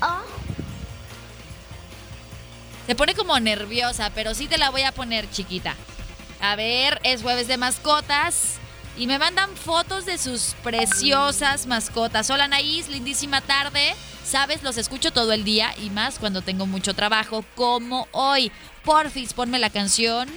O 0.01 0.23
Se 2.87 2.95
pone 2.95 3.15
como 3.15 3.39
nerviosa, 3.39 4.11
pero 4.15 4.35
sí 4.35 4.47
te 4.47 4.59
la 4.59 4.71
voy 4.71 4.83
a 4.83 4.93
poner 4.93 5.31
chiquita. 5.31 5.77
A 6.41 6.57
ver, 6.57 7.01
es 7.03 7.23
jueves 7.23 7.49
de 7.49 7.57
mascotas. 7.57 8.57
Y 8.97 9.07
me 9.07 9.19
mandan 9.19 9.57
fotos 9.57 10.07
de 10.07 10.19
sus 10.19 10.55
preciosas 10.65 11.67
mascotas. 11.67 12.31
Hola 12.31 12.49
Naís, 12.49 12.89
lindísima 12.89 13.41
tarde. 13.41 13.95
Sabes, 14.25 14.65
los 14.65 14.77
escucho 14.77 15.13
todo 15.13 15.33
el 15.33 15.45
día 15.45 15.73
y 15.81 15.91
más 15.91 16.19
cuando 16.19 16.43
tengo 16.43 16.67
mucho 16.67 16.95
trabajo, 16.95 17.45
como 17.55 18.09
hoy. 18.11 18.51
Porfis, 18.85 19.35
ponme 19.35 19.61
la 19.61 19.71
canción. 19.71 20.29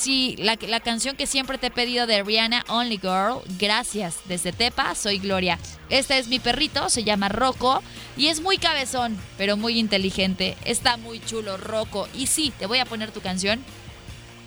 Sí, 0.00 0.34
la, 0.38 0.56
canción 0.80 1.14
que 1.14 1.26
siempre 1.26 1.58
te 1.58 1.66
he 1.66 1.70
pedido 1.70 2.06
de 2.06 2.22
Rihanna, 2.22 2.64
Only 2.68 2.96
Girl. 2.96 3.42
Gracias. 3.58 4.20
Desde 4.24 4.50
Tepa, 4.50 4.94
soy 4.94 5.18
Gloria. 5.18 5.58
Este 5.90 6.18
es 6.18 6.28
mi 6.28 6.38
perrito, 6.38 6.88
se 6.88 7.04
llama 7.04 7.28
Rocco 7.28 7.82
y 8.16 8.28
es 8.28 8.40
muy 8.40 8.56
cabezón, 8.56 9.18
pero 9.36 9.58
muy 9.58 9.78
inteligente. 9.78 10.56
Está 10.64 10.96
muy 10.96 11.20
chulo, 11.20 11.58
Rocco. 11.58 12.08
Y 12.14 12.28
sí, 12.28 12.50
te 12.58 12.64
voy 12.64 12.78
a 12.78 12.86
poner 12.86 13.10
tu 13.10 13.20
canción 13.20 13.62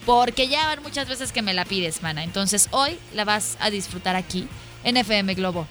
porque 0.08 0.48
ya 0.48 0.66
van 0.66 0.82
muchas 0.82 1.08
veces 1.08 1.32
que 1.32 1.44
me 1.44 1.54
la 1.54 1.66
pides, 1.66 2.02
mana. 2.02 2.24
Entonces 2.24 2.68
hoy 2.72 2.98
la 3.14 3.24
vas 3.24 3.56
a 3.60 3.70
disfrutar 3.70 4.16
aquí 4.16 4.48
en 4.84 4.98
FM 4.98 5.36
Globo. 5.36 5.68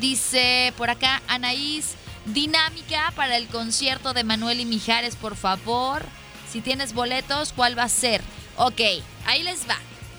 Dice 0.00 0.72
por 0.78 0.88
acá 0.88 1.20
Anaís, 1.28 1.96
dinámica 2.24 3.12
para 3.14 3.36
el 3.36 3.46
concierto 3.48 4.14
de 4.14 4.24
Manuel 4.24 4.58
y 4.58 4.64
Mijares, 4.64 5.16
por 5.16 5.36
favor. 5.36 6.02
Si 6.50 6.62
tienes 6.62 6.94
boletos, 6.94 7.52
¿cuál 7.52 7.78
va 7.78 7.82
a 7.82 7.88
ser? 7.90 8.22
Ok, 8.62 8.82
ahí 9.24 9.42
les 9.42 9.66
va. 9.66 9.78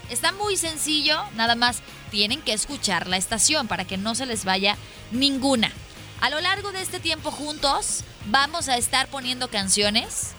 Está 0.10 0.32
muy 0.32 0.58
sencillo, 0.58 1.22
nada 1.36 1.54
más 1.54 1.84
tienen 2.10 2.42
que 2.42 2.54
escuchar 2.54 3.06
la 3.06 3.18
estación 3.18 3.68
para 3.68 3.86
que 3.86 3.98
no 3.98 4.16
se 4.16 4.26
les 4.26 4.46
vaya 4.46 4.78
ninguna. 5.12 5.72
A 6.22 6.32
lo 6.32 6.42
largo 6.42 6.72
de 6.72 6.82
este 6.82 7.00
tiempo 7.00 7.30
juntos 7.30 8.04
vamos 8.26 8.68
a 8.68 8.78
estar 8.78 9.08
poniendo 9.10 9.48
canciones 9.50 10.32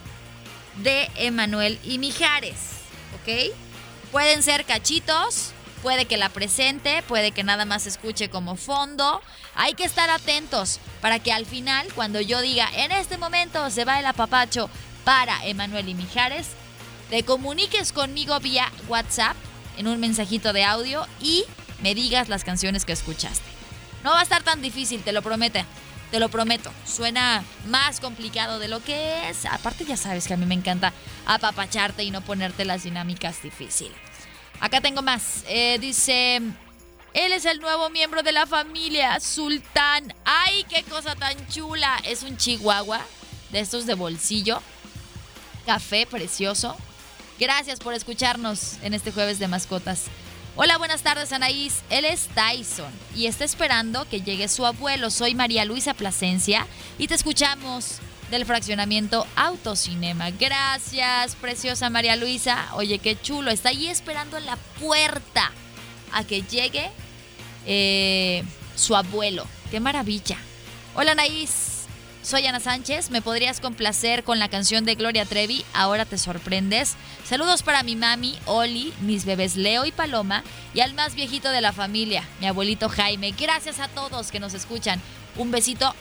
de 0.79 1.09
Emanuel 1.15 1.79
y 1.85 1.99
Mijares, 1.99 2.57
¿ok? 3.21 3.55
Pueden 4.11 4.43
ser 4.43 4.65
cachitos, 4.65 5.53
puede 5.81 6.07
que 6.07 6.17
la 6.17 6.29
presente, 6.29 7.05
puede 7.05 7.31
que 7.31 7.45
nada 7.45 7.67
más 7.67 7.87
escuche 7.87 8.29
como 8.29 8.57
fondo. 8.57 9.23
Hay 9.55 9.75
que 9.75 9.85
estar 9.85 10.11
atentos 10.11 10.81
para 11.01 11.21
que 11.21 11.33
al 11.33 11.47
final, 11.47 11.87
cuando 11.95 12.21
yo 12.21 12.41
diga, 12.41 12.69
en 12.75 12.91
este 12.91 13.17
momento 13.17 13.71
se 13.71 13.85
va 13.85 14.01
el 14.01 14.07
apapacho 14.07 14.69
para 15.05 15.47
Emanuel 15.47 15.89
y 15.89 15.95
Mijares, 15.95 16.49
te 17.13 17.25
comuniques 17.25 17.93
conmigo 17.93 18.41
vía 18.41 18.73
WhatsApp 18.89 19.37
en 19.77 19.87
un 19.87 20.01
mensajito 20.01 20.55
de 20.55 20.65
audio 20.65 21.07
y 21.21 21.45
me 21.83 21.95
digas 21.95 22.31
las 22.31 22.43
canciones 22.43 22.87
que 22.87 22.93
escuchaste. 22.93 23.45
No 24.03 24.13
va 24.13 24.21
a 24.21 24.23
estar 24.23 24.43
tan 24.43 24.63
difícil, 24.63 25.03
te 25.03 25.13
lo 25.13 25.21
prometo. 25.21 25.59
Te 26.11 26.19
lo 26.19 26.31
prometo. 26.31 26.73
Suena 26.87 27.45
más 27.67 28.01
complicado 28.01 28.59
de 28.59 28.69
lo 28.69 28.83
que 28.83 29.29
es. 29.29 29.45
Aparte 29.45 29.85
ya 29.85 29.99
sabes 29.99 30.27
que 30.27 30.33
a 30.33 30.37
mí 30.39 30.47
me 30.47 30.55
encanta 30.55 30.95
apapacharte 31.27 32.03
y 32.03 32.11
no 32.11 32.23
ponerte 32.23 32.65
las 32.65 32.85
dinámicas 32.85 33.43
difíciles. 33.43 33.93
Acá 34.61 34.81
tengo 34.81 35.03
más. 35.03 35.45
Eh, 35.49 35.77
dice, 35.83 36.37
él 36.37 37.33
es 37.35 37.45
el 37.45 37.61
nuevo 37.61 37.91
miembro 37.91 38.23
de 38.23 38.33
la 38.33 38.47
familia, 38.47 39.21
Sultán. 39.21 40.15
¡Ay, 40.25 40.65
qué 40.67 40.83
cosa 40.85 41.15
tan 41.15 41.47
chula! 41.49 42.01
Es 42.07 42.23
un 42.23 42.39
chihuahua 42.39 43.03
de 43.51 43.61
estos 43.61 43.85
de 43.85 43.93
bolsillo. 43.93 44.63
Café 45.67 46.07
precioso. 46.07 46.75
Gracias 47.43 47.81
por 47.81 47.93
escucharnos 47.93 48.75
en 48.85 48.95
este 48.95 49.11
jueves 49.11 49.41
de 49.41 49.49
mascotas. 49.49 50.05
Hola, 50.55 50.79
buenas 50.79 51.03
tardes 51.03 51.33
Anaís. 51.33 51.83
Él 51.91 52.05
es 52.05 52.29
Tyson 52.29 52.93
y 53.17 53.27
está 53.27 53.45
esperando 53.45 54.09
que 54.09 54.21
llegue 54.21 54.47
su 54.47 54.65
abuelo. 54.65 55.11
Soy 55.11 55.35
María 55.35 55.65
Luisa 55.65 55.93
Plasencia 55.93 56.69
y 56.99 57.09
te 57.09 57.15
escuchamos 57.15 57.99
del 58.31 58.47
fraccionamiento 58.47 59.27
Autocinema. 59.35 60.31
Gracias, 60.31 61.35
preciosa 61.35 61.91
María 61.91 62.15
Luisa. 62.15 62.69
Oye, 62.75 63.01
qué 63.01 63.21
chulo. 63.21 63.51
Está 63.51 63.71
ahí 63.71 63.89
esperando 63.89 64.37
en 64.37 64.47
la 64.47 64.55
puerta 64.79 65.51
a 66.13 66.23
que 66.23 66.43
llegue 66.43 66.93
eh, 67.67 68.45
su 68.77 68.95
abuelo. 68.95 69.49
Qué 69.73 69.81
maravilla. 69.81 70.39
Hola, 70.95 71.11
Anaís. 71.11 71.72
Soy 72.23 72.47
Ana 72.47 72.61
Sánchez, 72.61 73.11
me 73.11 73.21
podrías 73.21 73.59
complacer 73.59 74.23
con 74.23 74.39
la 74.39 74.49
canción 74.49 74.85
de 74.85 74.95
Gloria 74.95 75.25
Trevi, 75.25 75.65
Ahora 75.75 76.05
te 76.05 76.19
sorprendes. 76.19 76.95
Saludos 77.25 77.65
para 77.65 77.83
mi 77.83 77.97
mami, 77.97 78.39
Oli, 78.47 78.93
mis 79.01 79.25
bebés 79.25 79.57
Leo 79.57 79.85
y 79.87 79.91
Paloma 79.91 80.45
y 80.73 80.81
al 80.81 80.95
más 80.95 81.17
viejito 81.17 81.51
de 81.51 81.61
la 81.61 81.73
familia, 81.73 82.23
mi 82.39 82.47
abuelito 82.47 82.89
Jaime. 82.89 83.33
Gracias 83.33 83.81
a 83.81 83.89
todos 83.89 84.31
que 84.31 84.39
nos 84.39 84.55
escuchan. 84.55 85.01
Un 85.37 85.51
besito 85.51 85.93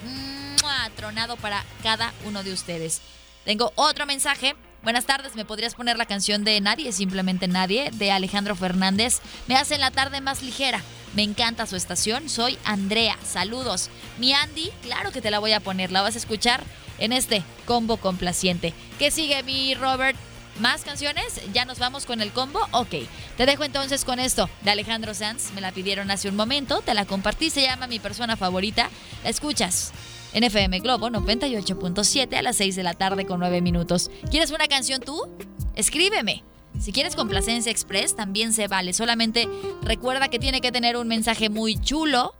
tronado 0.96 1.38
para 1.38 1.66
cada 1.82 2.13
uno 2.25 2.44
de 2.44 2.54
ustedes. 2.54 3.01
Tengo 3.44 3.74
otro 3.75 4.06
mensaje. 4.06 4.56
Buenas 4.84 5.06
tardes, 5.06 5.36
¿me 5.36 5.46
podrías 5.46 5.74
poner 5.74 5.98
la 5.98 6.06
canción 6.06 6.44
de 6.44 6.62
Nadie, 6.62 6.92
simplemente 6.92 7.48
Nadie, 7.48 7.90
de 7.94 8.12
Alejandro 8.12 8.56
Fernández? 8.56 9.22
Me 9.48 9.56
hace 9.56 9.80
la 9.80 9.90
tarde 9.90 10.22
más 10.22 10.44
ligera. 10.44 10.84
Me 11.15 11.24
encanta 11.24 11.65
su 11.65 11.75
estación. 11.75 12.30
Soy 12.30 12.58
Andrea. 12.63 13.18
Saludos. 13.24 13.89
Mi 14.18 14.34
Andy, 14.34 14.72
claro 14.82 15.12
que 15.12 15.22
te 15.22 15.32
la 15.32 15.39
voy 15.39 15.51
a 15.51 15.60
poner. 15.60 15.91
La 15.91 16.01
vas 16.01 16.15
a 16.15 16.20
escuchar 16.20 16.63
en 17.00 17.12
este 17.12 17.44
combo 17.65 17.98
complaciente. 17.98 18.74
¿Qué 18.98 19.12
sigue 19.12 19.44
mi 19.44 19.74
Robert? 19.75 20.18
¿Más 20.60 20.84
canciones? 20.84 21.41
¿Ya 21.53 21.65
nos 21.65 21.80
vamos 21.80 22.06
con 22.06 22.22
el 22.22 22.32
combo? 22.32 22.60
Ok. 22.72 22.96
Te 23.38 23.46
dejo 23.46 23.63
entonces 23.63 24.06
con 24.06 24.20
esto 24.20 24.50
de 24.62 24.72
Alejandro 24.72 25.13
Sanz. 25.13 25.51
Me 25.53 25.62
la 25.62 25.72
pidieron 25.72 26.12
hace 26.12 26.30
un 26.30 26.36
momento. 26.36 26.82
Te 26.82 26.94
la 26.94 27.06
compartí. 27.06 27.50
Se 27.50 27.62
llama 27.62 27.88
Mi 27.88 28.00
Persona 28.00 28.38
Favorita. 28.38 28.89
La 29.24 29.30
escuchas 29.30 29.91
en 30.34 30.44
FM 30.44 30.80
Globo 30.80 31.10
98.7 31.10 32.36
a 32.36 32.41
las 32.41 32.58
6 32.58 32.75
de 32.75 32.84
la 32.84 32.94
tarde 32.94 33.25
con 33.25 33.39
9 33.39 33.62
minutos. 33.62 34.12
¿Quieres 34.30 34.51
una 34.51 34.68
canción 34.68 35.01
tú? 35.01 35.27
Escríbeme 35.75 36.44
si 36.80 36.92
quieres 36.92 37.16
complacencia 37.16 37.72
express, 37.72 38.16
también 38.16 38.54
se 38.54 38.68
vale. 38.68 38.94
Solamente 38.94 39.48
recuerda 39.84 40.30
que 40.30 40.40
tiene 40.40 40.62
que 40.62 40.72
tener 40.72 40.98
un 40.98 41.08
mensaje 41.08 41.50
muy 41.50 41.80
chulo 41.80 42.34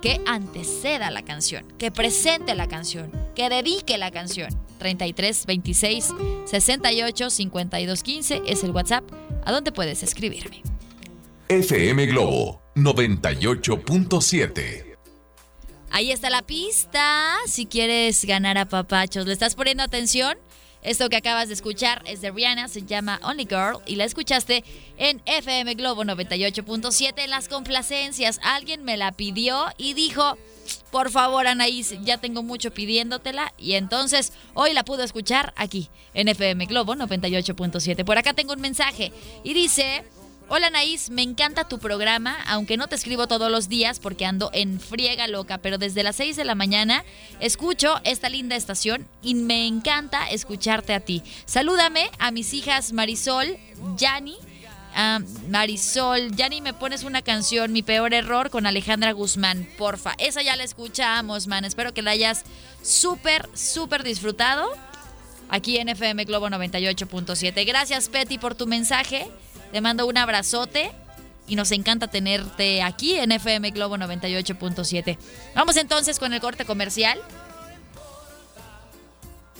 que 0.00 0.20
anteceda 0.26 1.10
la 1.10 1.22
canción, 1.22 1.66
que 1.78 1.90
presente 1.90 2.54
la 2.54 2.68
canción, 2.68 3.10
que 3.34 3.48
dedique 3.48 3.98
la 3.98 4.10
canción. 4.10 4.50
33 4.78 5.46
26 5.46 6.12
68 6.44 7.30
52 7.30 8.02
15 8.02 8.42
es 8.46 8.62
el 8.62 8.72
WhatsApp 8.72 9.04
a 9.44 9.52
donde 9.52 9.72
puedes 9.72 10.02
escribirme. 10.02 10.62
FM 11.48 12.06
Globo 12.06 12.60
98.7 12.74 14.86
Ahí 15.90 16.12
está 16.12 16.28
la 16.28 16.42
pista. 16.42 17.36
Si 17.46 17.64
quieres 17.64 18.24
ganar 18.24 18.58
a 18.58 18.66
papachos, 18.66 19.26
¿le 19.26 19.32
estás 19.32 19.54
poniendo 19.54 19.82
atención? 19.82 20.36
Esto 20.82 21.08
que 21.08 21.16
acabas 21.16 21.48
de 21.48 21.54
escuchar 21.54 22.02
es 22.06 22.20
de 22.20 22.30
Rihanna, 22.30 22.68
se 22.68 22.82
llama 22.82 23.20
Only 23.22 23.46
Girl 23.46 23.80
y 23.86 23.96
la 23.96 24.04
escuchaste 24.04 24.64
en 24.98 25.20
FM 25.26 25.74
Globo 25.74 26.04
98.7 26.04 27.24
en 27.24 27.30
las 27.30 27.48
complacencias. 27.48 28.38
Alguien 28.42 28.84
me 28.84 28.96
la 28.96 29.12
pidió 29.12 29.66
y 29.78 29.94
dijo, 29.94 30.38
por 30.90 31.10
favor 31.10 31.46
Anaís, 31.46 31.94
ya 32.02 32.18
tengo 32.18 32.42
mucho 32.42 32.72
pidiéndotela 32.72 33.52
y 33.58 33.74
entonces 33.74 34.32
hoy 34.54 34.72
la 34.72 34.84
pudo 34.84 35.02
escuchar 35.02 35.52
aquí 35.56 35.90
en 36.14 36.28
FM 36.28 36.66
Globo 36.66 36.94
98.7. 36.94 38.04
Por 38.04 38.18
acá 38.18 38.32
tengo 38.32 38.52
un 38.52 38.60
mensaje 38.60 39.12
y 39.42 39.54
dice... 39.54 40.04
Hola 40.48 40.70
Naís, 40.70 41.10
me 41.10 41.22
encanta 41.22 41.66
tu 41.66 41.80
programa, 41.80 42.36
aunque 42.46 42.76
no 42.76 42.86
te 42.86 42.94
escribo 42.94 43.26
todos 43.26 43.50
los 43.50 43.68
días 43.68 43.98
porque 43.98 44.24
ando 44.26 44.50
en 44.52 44.78
friega 44.78 45.26
loca, 45.26 45.58
pero 45.58 45.76
desde 45.76 46.04
las 46.04 46.14
6 46.14 46.36
de 46.36 46.44
la 46.44 46.54
mañana 46.54 47.04
escucho 47.40 47.96
esta 48.04 48.28
linda 48.28 48.54
estación 48.54 49.08
y 49.22 49.34
me 49.34 49.66
encanta 49.66 50.30
escucharte 50.30 50.94
a 50.94 51.00
ti. 51.00 51.24
Salúdame 51.46 52.10
a 52.20 52.30
mis 52.30 52.54
hijas 52.54 52.92
Marisol, 52.92 53.56
Yani. 53.96 54.36
Marisol, 55.48 56.30
Yani, 56.36 56.60
me 56.60 56.72
pones 56.72 57.02
una 57.02 57.22
canción, 57.22 57.72
Mi 57.72 57.82
Peor 57.82 58.14
Error, 58.14 58.48
con 58.50 58.66
Alejandra 58.66 59.10
Guzmán, 59.10 59.68
porfa. 59.76 60.14
Esa 60.18 60.42
ya 60.42 60.54
la 60.54 60.62
escuchamos, 60.62 61.48
man. 61.48 61.64
Espero 61.64 61.92
que 61.92 62.02
la 62.02 62.12
hayas 62.12 62.44
súper, 62.82 63.48
súper 63.52 64.04
disfrutado 64.04 64.70
aquí 65.48 65.78
en 65.78 65.88
FM 65.88 66.24
Globo 66.24 66.48
98.7. 66.48 67.66
Gracias, 67.66 68.08
Petty, 68.08 68.38
por 68.38 68.54
tu 68.54 68.68
mensaje. 68.68 69.28
Te 69.72 69.80
mando 69.80 70.06
un 70.06 70.16
abrazote 70.16 70.90
y 71.46 71.56
nos 71.56 71.70
encanta 71.72 72.08
tenerte 72.08 72.82
aquí 72.82 73.14
en 73.14 73.32
FM 73.32 73.70
Globo 73.70 73.96
98.7. 73.96 75.18
Vamos 75.54 75.76
entonces 75.76 76.18
con 76.18 76.32
el 76.32 76.40
corte 76.40 76.64
comercial. 76.64 77.18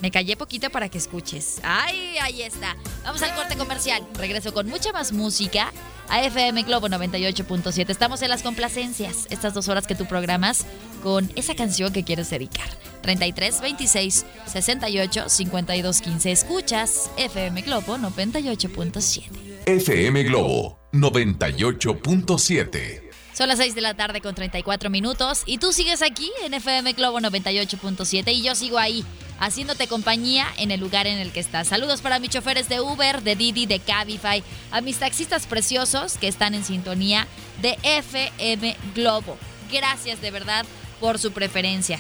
Me 0.00 0.11
callé 0.11 0.37
poquito 0.37 0.70
para 0.70 0.88
que 0.88 0.98
escuches. 0.98 1.61
¡Ay, 1.62 2.16
ahí 2.20 2.42
está! 2.42 2.76
Vamos 3.02 3.22
al 3.22 3.35
corte 3.35 3.56
comercial. 3.56 4.06
Regreso 4.14 4.52
con 4.52 4.68
mucha 4.68 4.92
más 4.92 5.12
música 5.12 5.72
a 6.09 6.22
FM 6.22 6.62
Globo 6.64 6.88
98.7. 6.88 7.88
Estamos 7.88 8.20
en 8.22 8.28
las 8.28 8.42
complacencias, 8.42 9.26
estas 9.30 9.54
dos 9.54 9.68
horas 9.68 9.87
que 9.87 9.94
tú 9.94 10.06
programas 10.06 10.66
con 11.02 11.30
esa 11.37 11.54
canción 11.54 11.92
que 11.92 12.04
quieres 12.04 12.30
dedicar. 12.30 12.68
33 13.02 13.61
26 13.61 14.26
68 14.46 15.28
52 15.28 16.00
15. 16.00 16.32
Escuchas 16.32 17.11
FM 17.16 17.62
Globo 17.62 17.96
98.7. 17.96 19.22
FM 19.66 20.24
Globo 20.24 20.78
98.7. 20.92 23.05
Son 23.37 23.49
las 23.49 23.59
6 23.59 23.75
de 23.75 23.83
la 23.83 23.92
tarde 23.92 24.22
con 24.22 24.35
34 24.35 24.88
minutos 24.88 25.42
y 25.44 25.59
tú 25.59 25.70
sigues 25.70 26.01
aquí 26.01 26.33
en 26.42 26.55
FM 26.55 26.94
Globo 26.94 27.20
98.7 27.20 28.33
y 28.33 28.40
yo 28.40 28.55
sigo 28.55 28.79
ahí 28.79 29.05
haciéndote 29.38 29.88
compañía 29.88 30.49
en 30.57 30.70
el 30.70 30.81
lugar 30.81 31.07
en 31.07 31.18
el 31.18 31.33
que 31.33 31.40
estás. 31.40 31.68
Saludos 31.68 32.01
para 32.01 32.18
mis 32.18 32.31
choferes 32.31 32.70
de 32.70 32.81
Uber, 32.81 33.22
de 33.22 33.37
Didi, 33.37 33.66
de 33.66 33.79
Cabify, 33.79 34.42
a 34.70 34.81
mis 34.81 34.99
taxistas 34.99 35.46
preciosos 35.46 36.16
que 36.16 36.29
están 36.29 36.55
en 36.55 36.64
sintonía 36.64 37.29
de 37.61 37.77
FM 37.83 38.75
Globo. 38.94 39.37
Gracias 39.70 40.22
de 40.22 40.31
verdad 40.31 40.64
por 40.99 41.18
su 41.18 41.33
preferencia. 41.33 41.99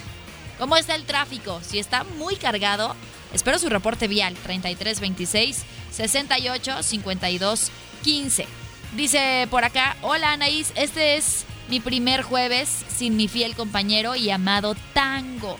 ¿Cómo 0.58 0.74
está 0.78 0.94
el 0.94 1.04
tráfico? 1.04 1.60
Si 1.62 1.78
está 1.78 2.04
muy 2.16 2.36
cargado, 2.36 2.96
espero 3.34 3.58
su 3.58 3.68
reporte 3.68 4.08
vial 4.08 4.34
3326 4.42 5.64
68 5.90 6.82
52 6.82 7.70
15. 8.02 8.65
Dice 8.94 9.46
por 9.50 9.64
acá, 9.64 9.96
hola 10.02 10.32
Anaís, 10.32 10.72
este 10.74 11.16
es 11.16 11.44
mi 11.68 11.80
primer 11.80 12.22
jueves 12.22 12.84
sin 12.88 13.16
mi 13.16 13.28
fiel 13.28 13.54
compañero 13.54 14.16
y 14.16 14.30
amado 14.30 14.74
Tango. 14.94 15.58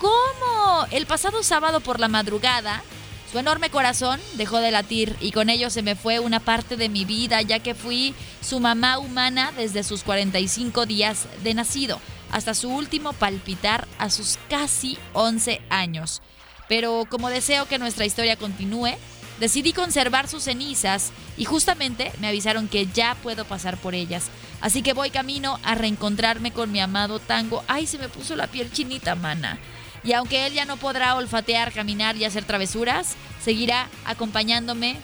¿Cómo? 0.00 0.86
El 0.90 1.06
pasado 1.06 1.42
sábado 1.42 1.80
por 1.80 2.00
la 2.00 2.08
madrugada, 2.08 2.82
su 3.30 3.38
enorme 3.38 3.70
corazón 3.70 4.20
dejó 4.34 4.58
de 4.58 4.72
latir 4.72 5.16
y 5.20 5.30
con 5.30 5.48
ello 5.48 5.70
se 5.70 5.82
me 5.82 5.94
fue 5.94 6.18
una 6.18 6.40
parte 6.40 6.76
de 6.76 6.88
mi 6.88 7.04
vida 7.04 7.40
ya 7.40 7.60
que 7.60 7.74
fui 7.74 8.14
su 8.40 8.58
mamá 8.58 8.98
humana 8.98 9.52
desde 9.56 9.84
sus 9.84 10.02
45 10.02 10.84
días 10.86 11.26
de 11.44 11.54
nacido 11.54 12.00
hasta 12.32 12.54
su 12.54 12.68
último 12.70 13.12
palpitar 13.12 13.86
a 13.98 14.10
sus 14.10 14.38
casi 14.50 14.98
11 15.12 15.60
años. 15.70 16.20
Pero 16.68 17.04
como 17.08 17.28
deseo 17.28 17.66
que 17.66 17.78
nuestra 17.78 18.06
historia 18.06 18.36
continúe, 18.36 18.96
Decidí 19.42 19.72
conservar 19.72 20.28
sus 20.28 20.44
cenizas 20.44 21.10
y 21.36 21.46
justamente 21.46 22.12
me 22.20 22.28
avisaron 22.28 22.68
que 22.68 22.86
ya 22.86 23.16
puedo 23.24 23.44
pasar 23.44 23.76
por 23.76 23.92
ellas. 23.92 24.28
Así 24.60 24.82
que 24.82 24.92
voy 24.92 25.10
camino 25.10 25.58
a 25.64 25.74
reencontrarme 25.74 26.52
con 26.52 26.70
mi 26.70 26.78
amado 26.78 27.18
tango. 27.18 27.64
Ay, 27.66 27.88
se 27.88 27.98
me 27.98 28.08
puso 28.08 28.36
la 28.36 28.46
piel 28.46 28.70
chinita, 28.70 29.16
mana. 29.16 29.58
Y 30.04 30.12
aunque 30.12 30.46
él 30.46 30.52
ya 30.52 30.64
no 30.64 30.76
podrá 30.76 31.16
olfatear, 31.16 31.72
caminar 31.72 32.16
y 32.16 32.24
hacer 32.24 32.44
travesuras, 32.44 33.16
seguirá 33.44 33.88
acompañándome 34.04 34.96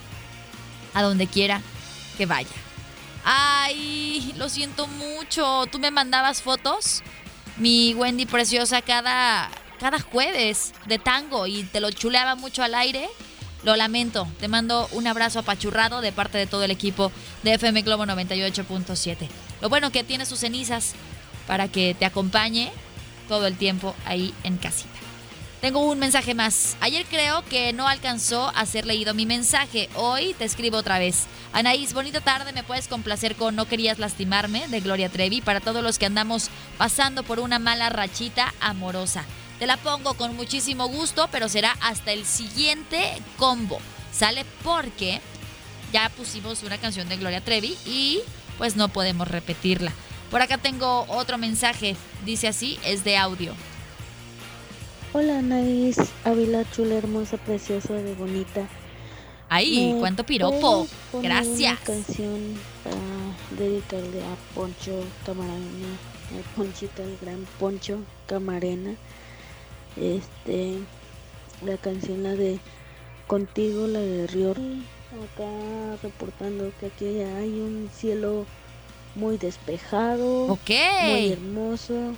a 0.93 1.01
donde 1.01 1.27
quiera 1.27 1.61
que 2.17 2.25
vaya. 2.25 2.47
Ay, 3.25 4.33
lo 4.37 4.47
siento 4.47 4.87
mucho. 4.87 5.65
Tú 5.69 5.79
me 5.79 5.91
mandabas 5.91 6.41
fotos, 6.41 7.03
mi 7.57 7.93
Wendy 7.93 8.25
preciosa, 8.25 8.81
cada, 8.81 9.51
cada 9.81 9.99
jueves 9.99 10.71
de 10.85 10.97
tango 10.97 11.45
y 11.45 11.63
te 11.63 11.81
lo 11.81 11.91
chuleaba 11.91 12.35
mucho 12.35 12.63
al 12.63 12.73
aire. 12.73 13.09
Lo 13.63 13.75
lamento. 13.75 14.27
Te 14.39 14.47
mando 14.47 14.87
un 14.91 15.07
abrazo 15.07 15.39
apachurrado 15.39 16.01
de 16.01 16.11
parte 16.11 16.37
de 16.37 16.47
todo 16.47 16.63
el 16.63 16.71
equipo 16.71 17.11
de 17.43 17.53
FM 17.55 17.81
Globo 17.81 18.05
98.7. 18.05 19.27
Lo 19.61 19.69
bueno 19.69 19.91
que 19.91 20.03
tiene 20.03 20.25
sus 20.25 20.39
cenizas 20.39 20.93
para 21.47 21.67
que 21.67 21.95
te 21.97 22.05
acompañe 22.05 22.71
todo 23.27 23.47
el 23.47 23.57
tiempo 23.57 23.95
ahí 24.05 24.33
en 24.43 24.57
casita. 24.57 24.99
Tengo 25.61 25.81
un 25.81 25.99
mensaje 25.99 26.33
más. 26.35 26.77
Ayer 26.79 27.05
creo 27.05 27.43
que 27.43 27.73
no 27.73 27.89
alcanzó 27.89 28.49
a 28.55 28.65
ser 28.65 28.85
leído 28.85 29.13
mi 29.13 29.25
mensaje. 29.25 29.89
Hoy 29.95 30.33
te 30.37 30.45
escribo 30.45 30.77
otra 30.77 30.99
vez. 30.99 31.25
Anaís, 31.51 31.93
bonita 31.93 32.21
tarde. 32.21 32.53
¿Me 32.53 32.63
puedes 32.63 32.87
complacer 32.87 33.35
con 33.35 33.57
No 33.57 33.65
querías 33.67 33.99
lastimarme? 33.99 34.69
de 34.69 34.79
Gloria 34.79 35.09
Trevi 35.09 35.41
para 35.41 35.59
todos 35.59 35.83
los 35.83 35.99
que 35.99 36.05
andamos 36.05 36.49
pasando 36.77 37.23
por 37.23 37.41
una 37.41 37.59
mala 37.59 37.89
rachita 37.89 38.53
amorosa. 38.61 39.25
Te 39.59 39.67
la 39.67 39.75
pongo 39.75 40.13
con 40.13 40.37
muchísimo 40.37 40.87
gusto, 40.87 41.27
pero 41.31 41.49
será 41.49 41.75
hasta 41.81 42.13
el 42.13 42.25
siguiente 42.25 43.21
combo. 43.37 43.79
¿Sale? 44.13 44.45
Porque 44.63 45.19
ya 45.91 46.09
pusimos 46.09 46.63
una 46.63 46.77
canción 46.77 47.09
de 47.09 47.17
Gloria 47.17 47.41
Trevi 47.41 47.77
y 47.85 48.21
pues 48.57 48.77
no 48.77 48.87
podemos 48.87 49.27
repetirla. 49.27 49.91
Por 50.31 50.41
acá 50.41 50.57
tengo 50.57 51.05
otro 51.09 51.37
mensaje, 51.37 51.95
dice 52.25 52.47
así, 52.47 52.79
es 52.85 53.03
de 53.03 53.17
audio. 53.17 53.53
Hola 55.11 55.39
Anaís, 55.39 55.97
Ávila 56.23 56.63
chula, 56.71 56.95
hermosa, 56.95 57.37
preciosa, 57.37 57.93
de 57.93 58.13
bonita. 58.13 58.67
Ay, 59.49 59.95
cuánto 59.99 60.23
piropo. 60.23 60.87
Gracias. 61.13 61.73
Una 61.73 61.85
canción 61.85 62.55
para 62.83 63.59
dedicarle 63.59 64.21
a 64.21 64.55
Poncho 64.55 65.03
Camarena, 65.25 65.97
a 66.31 66.55
Ponchito, 66.55 67.01
el 67.01 67.17
gran 67.19 67.45
Poncho 67.59 67.99
Camarena. 68.27 68.91
Este, 69.97 70.77
la 71.65 71.77
canción 71.77 72.23
la 72.23 72.35
de 72.35 72.59
Contigo, 73.27 73.87
la 73.87 73.99
de 73.99 74.27
Río. 74.27 74.51
Acá 74.51 75.97
reportando 76.03 76.71
que 76.79 76.87
aquí 76.87 77.05
hay 77.05 77.59
un 77.59 77.89
cielo 77.93 78.45
muy 79.15 79.37
despejado, 79.37 80.47
Ok. 80.53 80.69
muy 81.03 81.31
hermoso, 81.31 82.13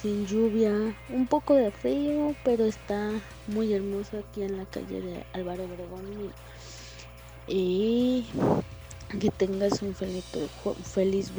sin 0.00 0.26
lluvia, 0.26 0.94
un 1.08 1.26
poco 1.26 1.54
de 1.54 1.70
frío, 1.70 2.34
pero 2.44 2.64
está 2.64 3.10
muy 3.48 3.72
hermoso 3.72 4.18
aquí 4.18 4.42
en 4.42 4.58
la 4.58 4.66
calle 4.66 5.00
de 5.00 5.24
Álvaro 5.32 5.64
Obregón. 5.64 6.32
Y, 7.48 8.26
que 9.20 9.30
tengas 9.30 9.80
un 9.82 9.94
feliz, 9.94 10.24
feliz, 10.84 11.32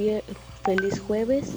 feliz 0.63 0.99
jueves. 0.99 1.51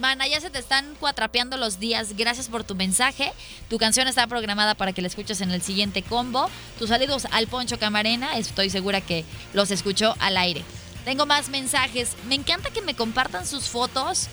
Mana, 0.00 0.26
ya 0.26 0.40
se 0.40 0.50
te 0.50 0.58
están 0.58 0.96
cuatrapeando 0.96 1.56
los 1.56 1.78
días. 1.78 2.16
Gracias 2.16 2.48
por 2.48 2.64
tu 2.64 2.74
mensaje. 2.74 3.32
Tu 3.70 3.78
canción 3.78 4.08
está 4.08 4.26
programada 4.26 4.74
para 4.74 4.92
que 4.92 5.02
la 5.02 5.06
escuches 5.06 5.40
en 5.40 5.52
el 5.52 5.62
siguiente 5.62 6.02
combo. 6.02 6.50
Tus 6.80 6.88
saludos 6.88 7.28
al 7.30 7.46
Poncho 7.46 7.78
Camarena, 7.78 8.36
estoy 8.38 8.70
segura 8.70 9.00
que 9.00 9.24
los 9.52 9.70
escuchó 9.70 10.16
al 10.18 10.36
aire. 10.36 10.64
Tengo 11.04 11.26
más 11.26 11.48
mensajes. 11.48 12.16
Me 12.26 12.34
encanta 12.34 12.70
que 12.70 12.82
me 12.82 12.94
compartan 12.94 13.46
sus 13.46 13.68
fotos 13.68 14.26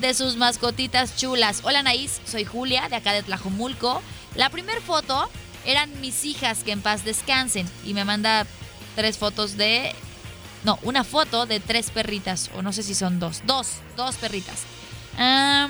de 0.00 0.14
sus 0.14 0.34
mascotitas 0.34 1.16
chulas. 1.16 1.60
Hola 1.62 1.84
Naís, 1.84 2.20
soy 2.26 2.44
Julia 2.44 2.88
de 2.88 2.96
acá 2.96 3.12
de 3.12 3.22
Tlajomulco. 3.22 4.02
La 4.34 4.50
primera 4.50 4.80
foto 4.80 5.30
eran 5.64 6.00
mis 6.00 6.24
hijas 6.24 6.64
que 6.64 6.72
en 6.72 6.82
paz 6.82 7.04
descansen 7.04 7.70
y 7.84 7.94
me 7.94 8.04
manda 8.04 8.46
tres 8.96 9.16
fotos 9.16 9.56
de 9.56 9.94
no, 10.64 10.76
una 10.82 11.04
foto 11.04 11.46
de 11.46 11.60
tres 11.60 11.90
perritas, 11.90 12.50
o 12.56 12.62
no 12.62 12.72
sé 12.72 12.82
si 12.82 12.96
son 12.96 13.20
dos. 13.20 13.42
Dos, 13.46 13.74
dos 13.96 14.16
perritas. 14.16 14.64
Ah, 15.18 15.68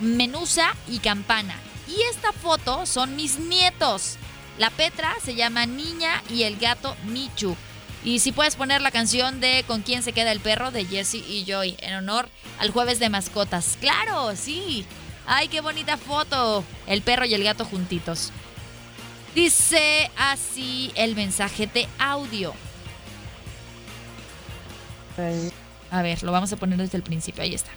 Menusa 0.00 0.74
y 0.88 0.98
Campana. 0.98 1.54
Y 1.88 2.00
esta 2.10 2.32
foto 2.32 2.86
son 2.86 3.16
mis 3.16 3.38
nietos. 3.38 4.16
La 4.58 4.70
Petra 4.70 5.14
se 5.22 5.34
llama 5.34 5.66
Niña 5.66 6.22
y 6.30 6.42
el 6.42 6.56
gato 6.58 6.96
Michu. 7.04 7.56
Y 8.04 8.20
si 8.20 8.32
puedes 8.32 8.56
poner 8.56 8.82
la 8.82 8.90
canción 8.90 9.40
de 9.40 9.64
Con 9.66 9.82
quién 9.82 10.02
se 10.02 10.12
queda 10.12 10.30
el 10.30 10.40
perro 10.40 10.70
de 10.70 10.84
Jesse 10.84 11.14
y 11.14 11.44
Joy 11.44 11.76
en 11.80 11.94
honor 11.94 12.28
al 12.58 12.70
jueves 12.70 12.98
de 12.98 13.08
mascotas. 13.08 13.76
Claro, 13.80 14.34
sí. 14.36 14.86
Ay, 15.26 15.48
qué 15.48 15.60
bonita 15.60 15.96
foto. 15.96 16.62
El 16.86 17.02
perro 17.02 17.24
y 17.24 17.34
el 17.34 17.42
gato 17.42 17.64
juntitos. 17.64 18.30
Dice 19.34 20.10
así 20.16 20.92
el 20.94 21.16
mensaje 21.16 21.66
de 21.66 21.88
audio. 21.98 22.54
A 25.90 26.02
ver, 26.02 26.22
lo 26.22 26.32
vamos 26.32 26.52
a 26.52 26.56
poner 26.56 26.78
desde 26.78 26.96
el 26.96 27.02
principio. 27.02 27.42
Ahí 27.42 27.54
está. 27.54 27.70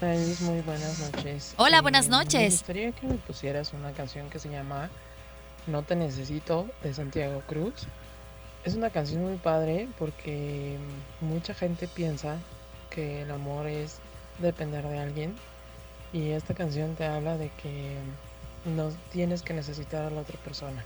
Alice, 0.00 0.44
muy 0.44 0.60
buenas 0.60 0.98
noches. 0.98 1.54
Hola, 1.56 1.80
buenas 1.80 2.06
Eh, 2.06 2.10
noches. 2.10 2.40
Me 2.40 2.48
gustaría 2.50 2.92
que 2.92 3.06
me 3.06 3.14
pusieras 3.14 3.72
una 3.72 3.92
canción 3.92 4.28
que 4.28 4.38
se 4.38 4.50
llama 4.50 4.90
No 5.66 5.82
te 5.82 5.96
necesito 5.96 6.68
de 6.82 6.92
Santiago 6.92 7.42
Cruz. 7.46 7.86
Es 8.64 8.74
una 8.74 8.90
canción 8.90 9.22
muy 9.22 9.36
padre 9.36 9.88
porque 9.98 10.76
mucha 11.20 11.54
gente 11.54 11.88
piensa 11.88 12.38
que 12.90 13.22
el 13.22 13.30
amor 13.30 13.66
es 13.66 13.96
depender 14.40 14.86
de 14.86 14.98
alguien 14.98 15.36
y 16.12 16.30
esta 16.30 16.54
canción 16.54 16.94
te 16.96 17.06
habla 17.06 17.36
de 17.38 17.50
que 17.62 17.96
no 18.64 18.90
tienes 19.12 19.42
que 19.42 19.54
necesitar 19.54 20.04
a 20.04 20.10
la 20.10 20.20
otra 20.20 20.38
persona, 20.38 20.84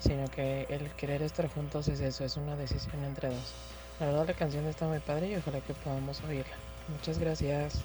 sino 0.00 0.28
que 0.30 0.66
el 0.68 0.90
querer 0.92 1.22
estar 1.22 1.48
juntos 1.48 1.88
es 1.88 2.00
eso, 2.00 2.24
es 2.24 2.36
una 2.36 2.56
decisión 2.56 3.04
entre 3.04 3.28
dos. 3.28 3.54
La 4.00 4.06
verdad 4.06 4.26
la 4.28 4.34
canción 4.34 4.66
está 4.66 4.86
muy 4.86 5.00
padre 5.00 5.28
y 5.28 5.36
ojalá 5.36 5.60
que 5.60 5.74
podamos 5.74 6.20
oírla. 6.22 6.54
Muchas 6.88 7.18
gracias. 7.18 7.80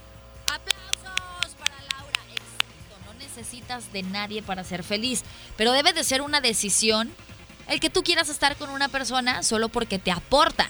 Necesitas 3.35 3.91
de 3.91 4.03
nadie 4.03 4.41
para 4.41 4.63
ser 4.63 4.83
feliz, 4.83 5.23
pero 5.57 5.71
debe 5.71 5.93
de 5.93 6.03
ser 6.03 6.21
una 6.21 6.41
decisión 6.41 7.11
el 7.67 7.79
que 7.79 7.89
tú 7.89 8.03
quieras 8.03 8.29
estar 8.29 8.55
con 8.57 8.69
una 8.69 8.89
persona 8.89 9.41
solo 9.41 9.69
porque 9.69 9.99
te 9.99 10.11
aporta 10.11 10.67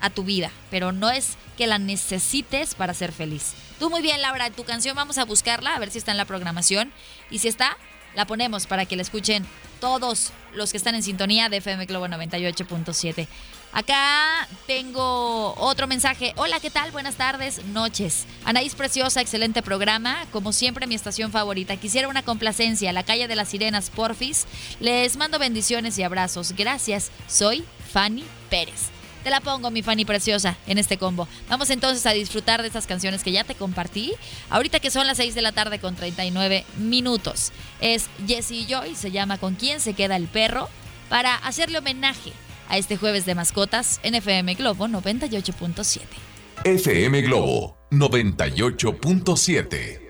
a 0.00 0.08
tu 0.08 0.24
vida, 0.24 0.50
pero 0.70 0.92
no 0.92 1.10
es 1.10 1.36
que 1.58 1.66
la 1.66 1.78
necesites 1.78 2.74
para 2.74 2.94
ser 2.94 3.12
feliz. 3.12 3.52
Tú 3.78 3.90
muy 3.90 4.00
bien, 4.00 4.22
Laura, 4.22 4.50
tu 4.50 4.64
canción 4.64 4.96
vamos 4.96 5.18
a 5.18 5.24
buscarla, 5.24 5.74
a 5.74 5.78
ver 5.78 5.90
si 5.90 5.98
está 5.98 6.12
en 6.12 6.16
la 6.16 6.24
programación. 6.24 6.92
Y 7.30 7.40
si 7.40 7.48
está, 7.48 7.76
la 8.14 8.26
ponemos 8.26 8.66
para 8.66 8.86
que 8.86 8.96
la 8.96 9.02
escuchen 9.02 9.46
todos 9.80 10.32
los 10.54 10.70
que 10.70 10.78
están 10.78 10.94
en 10.94 11.02
sintonía 11.02 11.48
de 11.48 11.58
FM 11.58 11.86
Globo 11.86 12.06
98.7. 12.06 13.28
Acá 13.72 14.48
tengo 14.66 15.54
otro 15.56 15.86
mensaje. 15.86 16.32
Hola, 16.36 16.58
¿qué 16.58 16.70
tal? 16.70 16.90
Buenas 16.90 17.14
tardes, 17.14 17.64
noches. 17.66 18.26
Anaís 18.44 18.74
Preciosa, 18.74 19.20
excelente 19.20 19.62
programa. 19.62 20.26
Como 20.32 20.52
siempre, 20.52 20.88
mi 20.88 20.96
estación 20.96 21.30
favorita. 21.30 21.76
Quisiera 21.76 22.08
una 22.08 22.24
complacencia, 22.24 22.92
la 22.92 23.04
calle 23.04 23.28
de 23.28 23.36
las 23.36 23.48
sirenas, 23.48 23.90
porfis. 23.90 24.46
Les 24.80 25.16
mando 25.16 25.38
bendiciones 25.38 25.96
y 25.98 26.02
abrazos. 26.02 26.52
Gracias. 26.52 27.12
Soy 27.28 27.64
Fanny 27.92 28.24
Pérez. 28.50 28.88
Te 29.22 29.30
la 29.30 29.40
pongo, 29.40 29.70
mi 29.70 29.82
Fanny 29.82 30.04
preciosa, 30.04 30.56
en 30.66 30.78
este 30.78 30.96
combo. 30.96 31.28
Vamos 31.48 31.70
entonces 31.70 32.04
a 32.06 32.12
disfrutar 32.12 32.62
de 32.62 32.68
estas 32.68 32.88
canciones 32.88 33.22
que 33.22 33.30
ya 33.30 33.44
te 33.44 33.54
compartí. 33.54 34.14
Ahorita 34.48 34.80
que 34.80 34.90
son 34.90 35.06
las 35.06 35.18
6 35.18 35.36
de 35.36 35.42
la 35.42 35.52
tarde 35.52 35.78
con 35.78 35.94
39 35.94 36.64
minutos. 36.78 37.52
Es 37.80 38.08
Jessie 38.26 38.66
Joy, 38.66 38.96
se 38.96 39.12
llama 39.12 39.38
Con 39.38 39.54
quién 39.54 39.80
se 39.80 39.94
queda 39.94 40.16
el 40.16 40.26
perro, 40.26 40.68
para 41.08 41.36
hacerle 41.36 41.78
homenaje 41.78 42.32
a 42.70 42.78
este 42.78 42.96
jueves 42.96 43.26
de 43.26 43.34
mascotas 43.34 44.00
en 44.02 44.14
FM 44.14 44.54
Globo 44.54 44.86
98.7. 44.86 46.00
FM 46.64 47.20
Globo 47.22 47.76
98.7. 47.90 50.09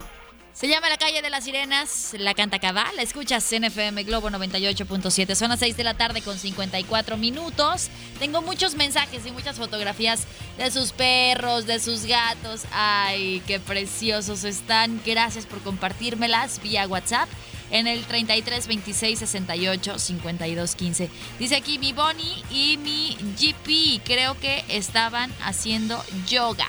Se 0.60 0.68
llama 0.68 0.90
La 0.90 0.98
Calle 0.98 1.22
de 1.22 1.30
las 1.30 1.44
Sirenas, 1.44 2.14
la 2.18 2.34
canta 2.34 2.58
Cabal, 2.58 2.94
la 2.94 3.00
escuchas 3.00 3.50
en 3.54 3.64
FM 3.64 4.04
Globo 4.04 4.28
98.7. 4.28 5.34
Son 5.34 5.48
las 5.48 5.58
6 5.60 5.74
de 5.74 5.84
la 5.84 5.94
tarde 5.94 6.20
con 6.20 6.38
54 6.38 7.16
minutos. 7.16 7.88
Tengo 8.18 8.42
muchos 8.42 8.74
mensajes 8.74 9.24
y 9.24 9.30
muchas 9.30 9.56
fotografías 9.56 10.26
de 10.58 10.70
sus 10.70 10.92
perros, 10.92 11.64
de 11.64 11.80
sus 11.80 12.04
gatos. 12.04 12.64
Ay, 12.72 13.42
qué 13.46 13.58
preciosos 13.58 14.44
están. 14.44 15.00
Gracias 15.06 15.46
por 15.46 15.62
compartírmelas 15.62 16.60
vía 16.60 16.86
WhatsApp 16.86 17.30
en 17.70 17.86
el 17.86 18.04
33 18.04 18.66
26 18.66 19.18
68 19.18 19.98
52 19.98 20.74
15. 20.74 21.10
Dice 21.38 21.56
aquí 21.56 21.78
mi 21.78 21.94
Bonnie 21.94 22.44
y 22.50 22.76
mi 22.76 23.16
GP, 23.40 24.04
creo 24.04 24.38
que 24.38 24.62
estaban 24.68 25.32
haciendo 25.40 26.04
yoga 26.28 26.68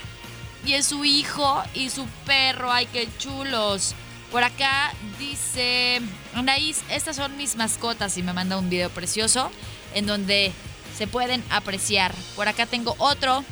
y 0.65 0.73
es 0.73 0.85
su 0.85 1.05
hijo 1.05 1.63
y 1.73 1.89
su 1.89 2.05
perro. 2.25 2.71
¡Ay, 2.71 2.87
qué 2.87 3.07
chulos! 3.17 3.95
Por 4.31 4.43
acá 4.43 4.93
dice 5.19 6.01
Anaís, 6.33 6.83
estas 6.89 7.17
son 7.17 7.35
mis 7.35 7.57
mascotas 7.57 8.17
y 8.17 8.23
me 8.23 8.31
manda 8.31 8.57
un 8.57 8.69
video 8.69 8.89
precioso 8.89 9.51
en 9.93 10.05
donde 10.05 10.53
se 10.97 11.05
pueden 11.05 11.43
apreciar. 11.49 12.13
Por 12.35 12.47
acá 12.47 12.65
tengo 12.65 12.95
otro. 12.97 13.43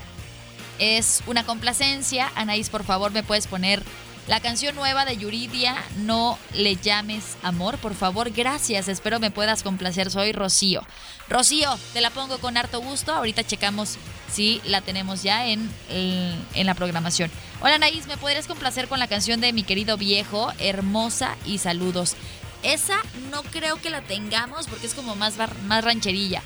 Es 0.77 1.21
una 1.27 1.45
complacencia. 1.45 2.31
Anaís, 2.35 2.69
por 2.69 2.85
favor, 2.85 3.11
me 3.11 3.23
puedes 3.23 3.47
poner 3.47 3.83
la 4.29 4.39
canción 4.39 4.75
nueva 4.75 5.05
de 5.05 5.17
Yuridia, 5.17 5.75
No 5.97 6.37
le 6.53 6.75
llames 6.75 7.35
amor, 7.41 7.79
por 7.79 7.95
favor, 7.95 8.29
gracias. 8.29 8.87
Espero 8.87 9.19
me 9.19 9.31
puedas 9.31 9.63
complacer. 9.63 10.11
Soy 10.11 10.31
Rocío. 10.33 10.83
Rocío, 11.27 11.77
te 11.93 12.01
la 12.01 12.11
pongo 12.11 12.37
con 12.37 12.55
harto 12.55 12.79
gusto. 12.79 13.11
Ahorita 13.11 13.43
checamos 13.43 13.97
si 14.31 14.61
la 14.65 14.81
tenemos 14.81 15.23
ya 15.23 15.47
en, 15.47 15.67
en 15.89 16.65
la 16.67 16.75
programación. 16.75 17.31
Hola, 17.61 17.79
Naís, 17.79 18.05
¿me 18.05 18.17
podrías 18.17 18.45
complacer 18.45 18.87
con 18.87 18.99
la 18.99 19.07
canción 19.07 19.41
de 19.41 19.51
mi 19.51 19.63
querido 19.63 19.97
viejo, 19.97 20.53
Hermosa 20.59 21.35
y 21.45 21.57
Saludos? 21.57 22.15
Esa 22.61 22.97
no 23.31 23.41
creo 23.43 23.81
que 23.81 23.89
la 23.89 24.01
tengamos 24.01 24.67
porque 24.67 24.85
es 24.85 24.93
como 24.93 25.15
más, 25.15 25.37
bar- 25.37 25.57
más 25.63 25.83
rancherilla. 25.83 26.43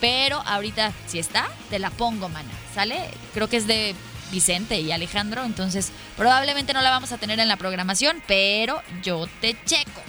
Pero 0.00 0.42
ahorita, 0.44 0.92
si 1.06 1.18
está, 1.18 1.48
te 1.70 1.78
la 1.78 1.88
pongo, 1.90 2.28
mana. 2.28 2.50
¿Sale? 2.74 3.08
Creo 3.32 3.48
que 3.48 3.56
es 3.56 3.66
de 3.66 3.94
Vicente 4.34 4.80
y 4.80 4.92
Alejandro, 4.92 5.44
entonces 5.44 5.92
probablemente 6.16 6.72
no 6.74 6.82
la 6.82 6.90
vamos 6.90 7.12
a 7.12 7.18
tener 7.18 7.38
en 7.38 7.48
la 7.48 7.56
programación, 7.56 8.22
pero 8.26 8.82
yo 9.02 9.26
te 9.40 9.56
checo. 9.64 10.02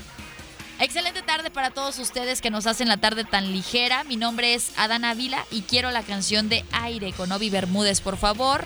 Excelente 0.79 1.21
tarde 1.21 1.51
para 1.51 1.69
todos 1.69 1.99
ustedes 1.99 2.41
que 2.41 2.49
nos 2.49 2.67
hacen 2.67 2.89
la 2.89 2.97
tarde 2.97 3.23
tan 3.23 3.53
ligera. 3.53 4.03
Mi 4.03 4.17
nombre 4.17 4.55
es 4.55 4.71
Adana 4.75 5.11
Ávila 5.11 5.45
y 5.51 5.61
quiero 5.61 5.91
la 5.91 6.03
canción 6.03 6.49
de 6.49 6.65
Aire 6.71 7.13
con 7.13 7.31
Obi 7.31 7.49
Bermúdez, 7.49 8.01
por 8.01 8.17
favor. 8.17 8.65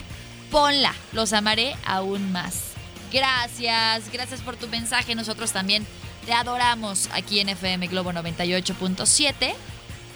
Ponla, 0.50 0.92
los 1.12 1.32
amaré 1.32 1.76
aún 1.84 2.32
más. 2.32 2.70
Gracias, 3.12 4.10
gracias 4.10 4.40
por 4.40 4.56
tu 4.56 4.66
mensaje. 4.66 5.14
Nosotros 5.14 5.52
también 5.52 5.86
te 6.26 6.32
adoramos 6.32 7.08
aquí 7.12 7.38
en 7.38 7.50
FM 7.50 7.86
Globo 7.86 8.12
98.7. 8.12 9.54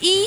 Y 0.00 0.26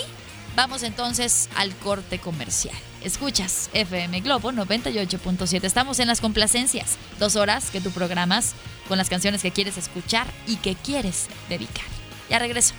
Vamos 0.57 0.81
entonces 0.81 1.49
al 1.55 1.75
corte 1.75 2.17
comercial. 2.17 2.75
Escuchas 3.03 3.69
FM 3.73 4.21
Globo 4.21 4.51
98.7. 4.51 5.63
Estamos 5.63 5.99
en 5.99 6.07
las 6.07 6.19
complacencias. 6.19 6.97
Dos 7.19 7.35
horas 7.35 7.69
que 7.69 7.79
tú 7.79 7.91
programas 7.91 8.55
con 8.87 8.97
las 8.97 9.07
canciones 9.07 9.43
que 9.43 9.51
quieres 9.51 9.77
escuchar 9.77 10.25
y 10.47 10.55
que 10.55 10.73
quieres 10.73 11.27
dedicar. 11.47 11.85
Ya 12.27 12.39
regreso. 12.39 12.73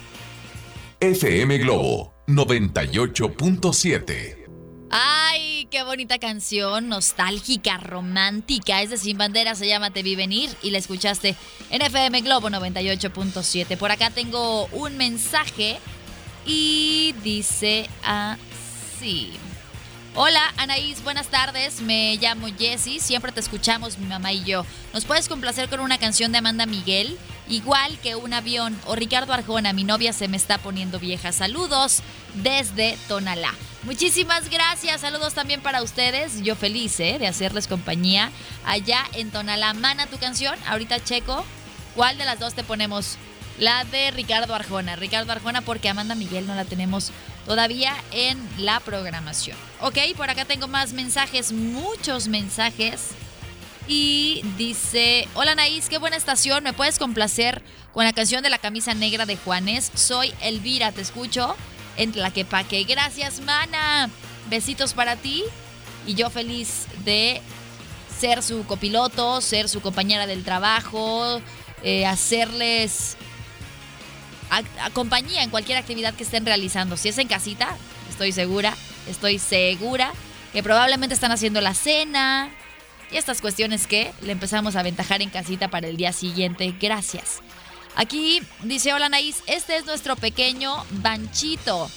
FM 0.98 1.58
Globo 1.58 2.12
98.7. 2.26 4.48
Ay, 4.90 5.68
qué 5.70 5.84
bonita 5.84 6.18
canción, 6.18 6.88
nostálgica, 6.88 7.78
romántica. 7.78 8.82
Es 8.82 8.90
de 8.90 8.96
Sin 8.96 9.18
Bandera, 9.18 9.54
se 9.54 9.68
llama 9.68 9.92
Te 9.92 10.02
vi 10.02 10.16
venir 10.16 10.50
y 10.64 10.72
la 10.72 10.78
escuchaste 10.78 11.36
en 11.70 11.82
FM 11.82 12.22
Globo 12.22 12.50
98.7. 12.50 13.76
Por 13.76 13.92
acá 13.92 14.10
tengo 14.10 14.66
un 14.72 14.96
mensaje 14.96 15.78
y 16.48 17.14
dice 17.22 17.88
así. 18.02 19.32
Hola 20.14 20.42
Anaís, 20.56 21.04
buenas 21.04 21.28
tardes. 21.28 21.82
Me 21.82 22.16
llamo 22.16 22.48
Jessie. 22.58 22.98
Siempre 22.98 23.30
te 23.30 23.38
escuchamos, 23.38 23.98
mi 23.98 24.06
mamá 24.06 24.32
y 24.32 24.42
yo. 24.42 24.64
¿Nos 24.94 25.04
puedes 25.04 25.28
complacer 25.28 25.68
con 25.68 25.80
una 25.80 25.98
canción 25.98 26.32
de 26.32 26.38
Amanda 26.38 26.66
Miguel? 26.66 27.16
Igual 27.48 27.98
que 28.00 28.16
un 28.16 28.32
avión. 28.32 28.76
O 28.86 28.96
Ricardo 28.96 29.32
Arjona, 29.32 29.72
mi 29.74 29.84
novia 29.84 30.12
se 30.12 30.26
me 30.26 30.38
está 30.38 30.58
poniendo 30.58 30.98
vieja. 30.98 31.32
Saludos 31.32 32.00
desde 32.34 32.96
Tonalá. 33.06 33.54
Muchísimas 33.84 34.48
gracias. 34.48 35.02
Saludos 35.02 35.34
también 35.34 35.60
para 35.60 35.82
ustedes. 35.82 36.42
Yo 36.42 36.56
feliz 36.56 36.98
¿eh? 36.98 37.18
de 37.18 37.26
hacerles 37.28 37.68
compañía 37.68 38.32
allá 38.64 39.04
en 39.12 39.30
Tonalá. 39.30 39.74
Mana 39.74 40.06
tu 40.06 40.16
canción. 40.16 40.58
Ahorita 40.66 41.04
checo. 41.04 41.44
¿Cuál 41.94 42.16
de 42.16 42.24
las 42.24 42.40
dos 42.40 42.54
te 42.54 42.64
ponemos? 42.64 43.18
La 43.58 43.84
de 43.84 44.10
Ricardo 44.12 44.54
Arjona. 44.54 44.96
Ricardo 44.96 45.32
Arjona 45.32 45.62
porque 45.62 45.88
Amanda 45.88 46.14
Miguel 46.14 46.46
no 46.46 46.54
la 46.54 46.64
tenemos 46.64 47.10
todavía 47.46 47.94
en 48.12 48.38
la 48.58 48.80
programación. 48.80 49.56
Ok, 49.80 49.98
por 50.16 50.30
acá 50.30 50.44
tengo 50.44 50.68
más 50.68 50.92
mensajes, 50.92 51.52
muchos 51.52 52.28
mensajes. 52.28 53.10
Y 53.88 54.42
dice, 54.58 55.26
hola 55.34 55.54
Naís, 55.54 55.88
qué 55.88 55.98
buena 55.98 56.16
estación, 56.16 56.62
¿me 56.62 56.74
puedes 56.74 56.98
complacer 56.98 57.62
con 57.94 58.04
la 58.04 58.12
canción 58.12 58.42
de 58.42 58.50
la 58.50 58.58
camisa 58.58 58.94
negra 58.94 59.24
de 59.24 59.36
Juanes? 59.36 59.90
Soy 59.94 60.34
Elvira, 60.42 60.92
te 60.92 61.00
escucho 61.00 61.56
en 61.96 62.12
Tlaquepaque. 62.12 62.84
Gracias, 62.84 63.40
mana. 63.40 64.10
Besitos 64.50 64.94
para 64.94 65.16
ti. 65.16 65.42
Y 66.06 66.14
yo 66.14 66.30
feliz 66.30 66.86
de 67.04 67.42
ser 68.18 68.42
su 68.42 68.64
copiloto, 68.66 69.40
ser 69.40 69.68
su 69.68 69.80
compañera 69.80 70.26
del 70.26 70.44
trabajo, 70.44 71.40
eh, 71.82 72.06
hacerles 72.06 73.17
a, 74.50 74.90
compañía 74.90 75.42
en 75.42 75.50
cualquier 75.50 75.78
actividad 75.78 76.14
que 76.14 76.24
estén 76.24 76.46
realizando. 76.46 76.96
Si 76.96 77.08
es 77.08 77.18
en 77.18 77.28
casita, 77.28 77.68
estoy 78.08 78.32
segura, 78.32 78.74
estoy 79.08 79.38
segura 79.38 80.12
que 80.52 80.62
probablemente 80.62 81.14
están 81.14 81.32
haciendo 81.32 81.60
la 81.60 81.74
cena 81.74 82.50
y 83.10 83.16
estas 83.16 83.40
cuestiones 83.40 83.86
que 83.86 84.12
le 84.22 84.32
empezamos 84.32 84.76
a 84.76 84.80
aventajar 84.80 85.22
en 85.22 85.30
casita 85.30 85.68
para 85.68 85.88
el 85.88 85.96
día 85.96 86.12
siguiente. 86.12 86.74
Gracias. 86.80 87.40
Aquí 87.96 88.42
dice, 88.62 88.92
hola 88.92 89.08
Naís, 89.08 89.42
este 89.46 89.76
es 89.76 89.86
nuestro 89.86 90.16
pequeño 90.16 90.84
Banchito. 90.90 91.90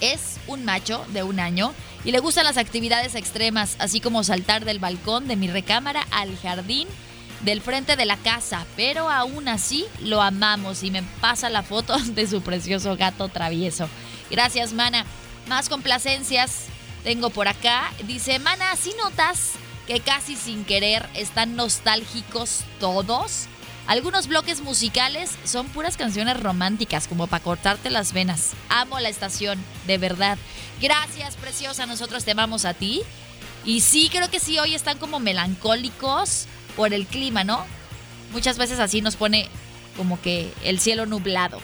Es 0.00 0.38
un 0.46 0.64
macho 0.64 1.04
de 1.12 1.22
un 1.22 1.40
año 1.40 1.72
y 2.04 2.10
le 2.10 2.18
gustan 2.18 2.44
las 2.44 2.56
actividades 2.56 3.14
extremas, 3.14 3.76
así 3.78 4.00
como 4.00 4.24
saltar 4.24 4.64
del 4.64 4.78
balcón 4.78 5.28
de 5.28 5.36
mi 5.36 5.48
recámara 5.48 6.06
al 6.10 6.36
jardín 6.38 6.88
del 7.44 7.60
frente 7.60 7.96
de 7.96 8.06
la 8.06 8.16
casa, 8.16 8.66
pero 8.74 9.10
aún 9.10 9.48
así 9.48 9.84
lo 10.00 10.22
amamos 10.22 10.82
y 10.82 10.90
me 10.90 11.02
pasa 11.20 11.50
la 11.50 11.62
foto 11.62 11.98
de 11.98 12.26
su 12.26 12.42
precioso 12.42 12.96
gato 12.96 13.28
travieso. 13.28 13.88
Gracias, 14.30 14.72
Mana. 14.72 15.04
Más 15.48 15.68
complacencias 15.68 16.66
tengo 17.02 17.30
por 17.30 17.48
acá. 17.48 17.92
Dice, 18.04 18.38
Mana, 18.38 18.74
¿sí 18.76 18.94
notas 19.02 19.52
que 19.86 20.00
casi 20.00 20.36
sin 20.36 20.64
querer 20.64 21.06
están 21.14 21.54
nostálgicos 21.54 22.64
todos? 22.80 23.46
Algunos 23.86 24.28
bloques 24.28 24.62
musicales 24.62 25.32
son 25.44 25.68
puras 25.68 25.98
canciones 25.98 26.40
románticas, 26.40 27.06
como 27.06 27.26
para 27.26 27.44
cortarte 27.44 27.90
las 27.90 28.14
venas. 28.14 28.52
Amo 28.70 28.98
la 28.98 29.10
estación, 29.10 29.62
de 29.86 29.98
verdad. 29.98 30.38
Gracias, 30.80 31.36
preciosa. 31.36 31.84
Nosotros 31.84 32.24
te 32.24 32.30
amamos 32.30 32.64
a 32.64 32.72
ti. 32.72 33.02
Y 33.66 33.82
sí, 33.82 34.08
creo 34.10 34.30
que 34.30 34.40
sí, 34.40 34.58
hoy 34.58 34.74
están 34.74 34.96
como 34.96 35.20
melancólicos 35.20 36.46
por 36.76 36.92
el 36.92 37.06
clima, 37.06 37.44
¿no? 37.44 37.64
Muchas 38.32 38.58
veces 38.58 38.78
así 38.78 39.00
nos 39.00 39.16
pone 39.16 39.48
como 39.96 40.20
que 40.20 40.52
el 40.64 40.80
cielo 40.80 41.06
nublado. 41.06 41.60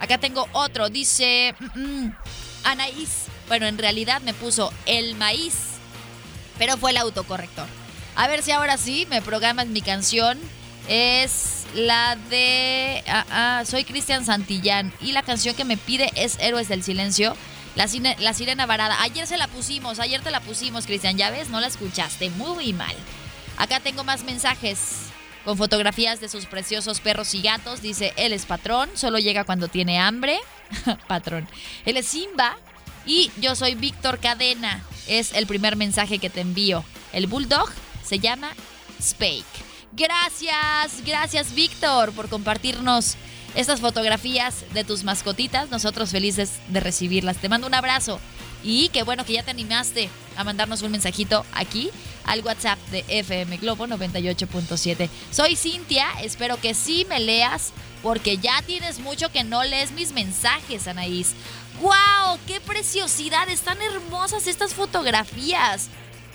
Acá 0.00 0.18
tengo 0.18 0.48
otro, 0.52 0.88
dice 0.88 1.54
mm, 1.74 1.80
mm, 1.80 2.16
Anaís. 2.64 3.26
Bueno, 3.48 3.66
en 3.66 3.78
realidad 3.78 4.20
me 4.22 4.34
puso 4.34 4.72
el 4.86 5.14
maíz, 5.14 5.54
pero 6.58 6.76
fue 6.76 6.90
el 6.90 6.96
autocorrector. 6.96 7.66
A 8.16 8.28
ver 8.28 8.42
si 8.42 8.50
ahora 8.50 8.76
sí 8.78 9.06
me 9.10 9.22
programas 9.22 9.66
mi 9.68 9.82
canción. 9.82 10.38
Es 10.88 11.64
la 11.74 12.16
de... 12.30 13.02
Ah, 13.08 13.26
ah, 13.30 13.64
soy 13.66 13.84
Cristian 13.84 14.24
Santillán 14.24 14.92
y 15.00 15.12
la 15.12 15.22
canción 15.22 15.56
que 15.56 15.64
me 15.64 15.76
pide 15.76 16.10
es 16.14 16.38
Héroes 16.38 16.68
del 16.68 16.82
Silencio. 16.82 17.36
La, 17.74 17.86
la 18.20 18.32
sirena 18.32 18.66
varada. 18.66 19.02
Ayer 19.02 19.26
se 19.26 19.36
la 19.36 19.48
pusimos, 19.48 19.98
ayer 19.98 20.22
te 20.22 20.30
la 20.30 20.40
pusimos, 20.40 20.86
Cristian. 20.86 21.18
Ya 21.18 21.30
ves, 21.30 21.50
no 21.50 21.60
la 21.60 21.66
escuchaste. 21.66 22.30
Muy 22.30 22.72
mal. 22.72 22.94
Acá 23.56 23.80
tengo 23.80 24.04
más 24.04 24.24
mensajes 24.24 25.06
con 25.44 25.56
fotografías 25.56 26.20
de 26.20 26.28
sus 26.28 26.46
preciosos 26.46 27.00
perros 27.00 27.34
y 27.34 27.40
gatos. 27.40 27.80
Dice, 27.80 28.12
él 28.16 28.32
es 28.32 28.46
patrón, 28.46 28.90
solo 28.94 29.18
llega 29.18 29.44
cuando 29.44 29.68
tiene 29.68 29.98
hambre. 29.98 30.38
patrón. 31.08 31.48
Él 31.84 31.96
es 31.96 32.06
Simba 32.06 32.56
y 33.06 33.30
yo 33.40 33.54
soy 33.54 33.74
Víctor 33.74 34.18
Cadena. 34.18 34.82
Es 35.06 35.32
el 35.32 35.46
primer 35.46 35.76
mensaje 35.76 36.18
que 36.18 36.30
te 36.30 36.40
envío. 36.40 36.84
El 37.12 37.28
bulldog 37.28 37.70
se 38.04 38.18
llama 38.18 38.50
Spake. 39.00 39.44
Gracias, 39.92 41.04
gracias 41.06 41.54
Víctor 41.54 42.12
por 42.12 42.28
compartirnos 42.28 43.16
estas 43.54 43.80
fotografías 43.80 44.64
de 44.74 44.84
tus 44.84 45.04
mascotitas. 45.04 45.70
Nosotros 45.70 46.10
felices 46.10 46.58
de 46.68 46.80
recibirlas. 46.80 47.38
Te 47.38 47.48
mando 47.48 47.66
un 47.66 47.74
abrazo. 47.74 48.20
Y 48.62 48.88
qué 48.90 49.02
bueno 49.02 49.24
que 49.24 49.34
ya 49.34 49.42
te 49.42 49.50
animaste 49.50 50.10
a 50.36 50.44
mandarnos 50.44 50.82
un 50.82 50.92
mensajito 50.92 51.44
aquí 51.52 51.90
al 52.24 52.40
WhatsApp 52.40 52.78
de 52.90 53.04
FM 53.08 53.58
Globo 53.58 53.86
98.7. 53.86 55.08
Soy 55.30 55.56
Cintia, 55.56 56.08
espero 56.22 56.60
que 56.60 56.74
sí 56.74 57.06
me 57.08 57.20
leas 57.20 57.72
porque 58.02 58.38
ya 58.38 58.62
tienes 58.62 58.98
mucho 58.98 59.30
que 59.30 59.44
no 59.44 59.64
lees 59.64 59.92
mis 59.92 60.12
mensajes, 60.12 60.88
Anaís. 60.88 61.34
¡Wow! 61.80 62.38
¡Qué 62.46 62.60
preciosidad! 62.60 63.48
Están 63.48 63.80
hermosas 63.82 64.46
estas 64.46 64.74
fotografías. 64.74 65.88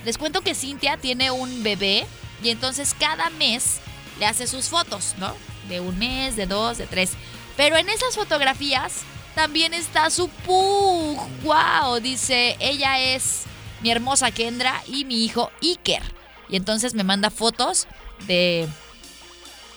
Les 0.06 0.18
cuento 0.18 0.42
que 0.42 0.56
Cintia 0.56 0.98
tiene 0.98 1.32
un 1.32 1.64
bebé 1.64 2.06
y 2.44 2.50
entonces 2.50 2.96
cada 2.98 3.30
mes 3.32 3.80
le 4.20 4.26
hace 4.26 4.48
sus 4.48 4.70
fotos, 4.70 5.16
¿no? 5.18 5.36
De 5.68 5.80
un 5.80 5.98
mes, 5.98 6.36
de 6.36 6.46
dos, 6.46 6.78
de 6.78 6.88
tres. 6.88 7.12
Pero 7.58 7.78
en 7.78 7.90
esas 7.90 8.16
fotografías 8.16 9.02
también 9.36 9.74
está 9.74 10.10
su 10.10 10.28
pug. 10.30 11.18
¡Wow! 11.44 12.00
Dice, 12.02 12.56
ella 12.60 13.00
es 13.00 13.44
mi 13.82 13.92
hermosa 13.92 14.32
Kendra 14.32 14.82
y 14.88 15.06
mi 15.06 15.24
hijo 15.24 15.52
Iker. 15.62 16.04
Y 16.50 16.56
entonces 16.56 16.94
me 16.94 17.04
manda 17.04 17.30
fotos 17.30 17.88
de 18.28 18.68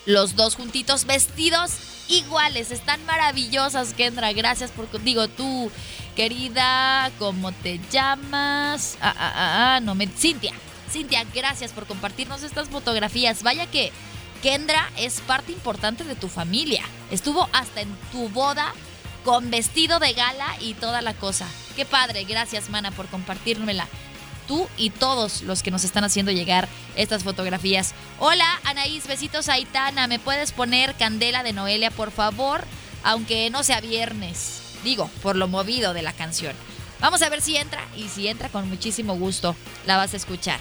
los 0.05 0.35
dos 0.35 0.55
juntitos 0.55 1.05
vestidos 1.05 1.73
iguales. 2.07 2.71
Están 2.71 3.03
maravillosas, 3.05 3.93
Kendra. 3.93 4.33
Gracias 4.33 4.71
por... 4.71 4.89
Digo, 5.03 5.27
tú, 5.27 5.71
querida, 6.15 7.11
¿cómo 7.17 7.51
te 7.51 7.79
llamas? 7.91 8.97
Ah, 9.01 9.15
ah, 9.17 9.33
ah, 9.35 9.75
ah, 9.75 9.79
no 9.79 9.95
me... 9.95 10.07
Cintia. 10.07 10.53
Cintia, 10.91 11.25
gracias 11.33 11.71
por 11.71 11.87
compartirnos 11.87 12.43
estas 12.43 12.69
fotografías. 12.69 13.41
Vaya 13.41 13.65
que 13.67 13.91
Kendra 14.43 14.91
es 14.97 15.21
parte 15.21 15.51
importante 15.51 16.03
de 16.03 16.15
tu 16.15 16.27
familia. 16.27 16.83
Estuvo 17.09 17.49
hasta 17.53 17.81
en 17.81 17.95
tu 18.11 18.29
boda 18.29 18.73
con 19.25 19.49
vestido 19.49 19.97
de 19.99 20.13
gala 20.13 20.55
y 20.61 20.75
toda 20.75 21.01
la 21.01 21.15
cosa. 21.15 21.47
Qué 21.75 21.83
padre, 21.83 22.23
gracias 22.23 22.69
Mana 22.69 22.91
por 22.91 23.07
compartírmela. 23.07 23.87
Tú 24.47 24.69
y 24.77 24.91
todos 24.91 25.41
los 25.41 25.63
que 25.63 25.71
nos 25.71 25.83
están 25.83 26.03
haciendo 26.03 26.31
llegar 26.31 26.69
estas 26.95 27.23
fotografías. 27.23 27.95
Hola 28.19 28.45
Anaís, 28.63 29.07
besitos 29.07 29.49
a 29.49 29.57
Itana. 29.57 30.05
¿Me 30.05 30.19
puedes 30.19 30.51
poner 30.51 30.93
Candela 30.93 31.41
de 31.41 31.53
Noelia, 31.53 31.89
por 31.89 32.11
favor? 32.11 32.63
Aunque 33.03 33.49
no 33.49 33.63
sea 33.63 33.81
viernes. 33.81 34.61
Digo, 34.83 35.09
por 35.23 35.35
lo 35.35 35.47
movido 35.47 35.95
de 35.95 36.03
la 36.03 36.13
canción. 36.13 36.55
Vamos 37.01 37.23
a 37.23 37.29
ver 37.29 37.41
si 37.41 37.57
entra 37.57 37.83
y 37.97 38.07
si 38.09 38.27
entra 38.27 38.49
con 38.49 38.69
muchísimo 38.69 39.15
gusto 39.15 39.55
la 39.87 39.97
vas 39.97 40.13
a 40.13 40.17
escuchar. 40.17 40.59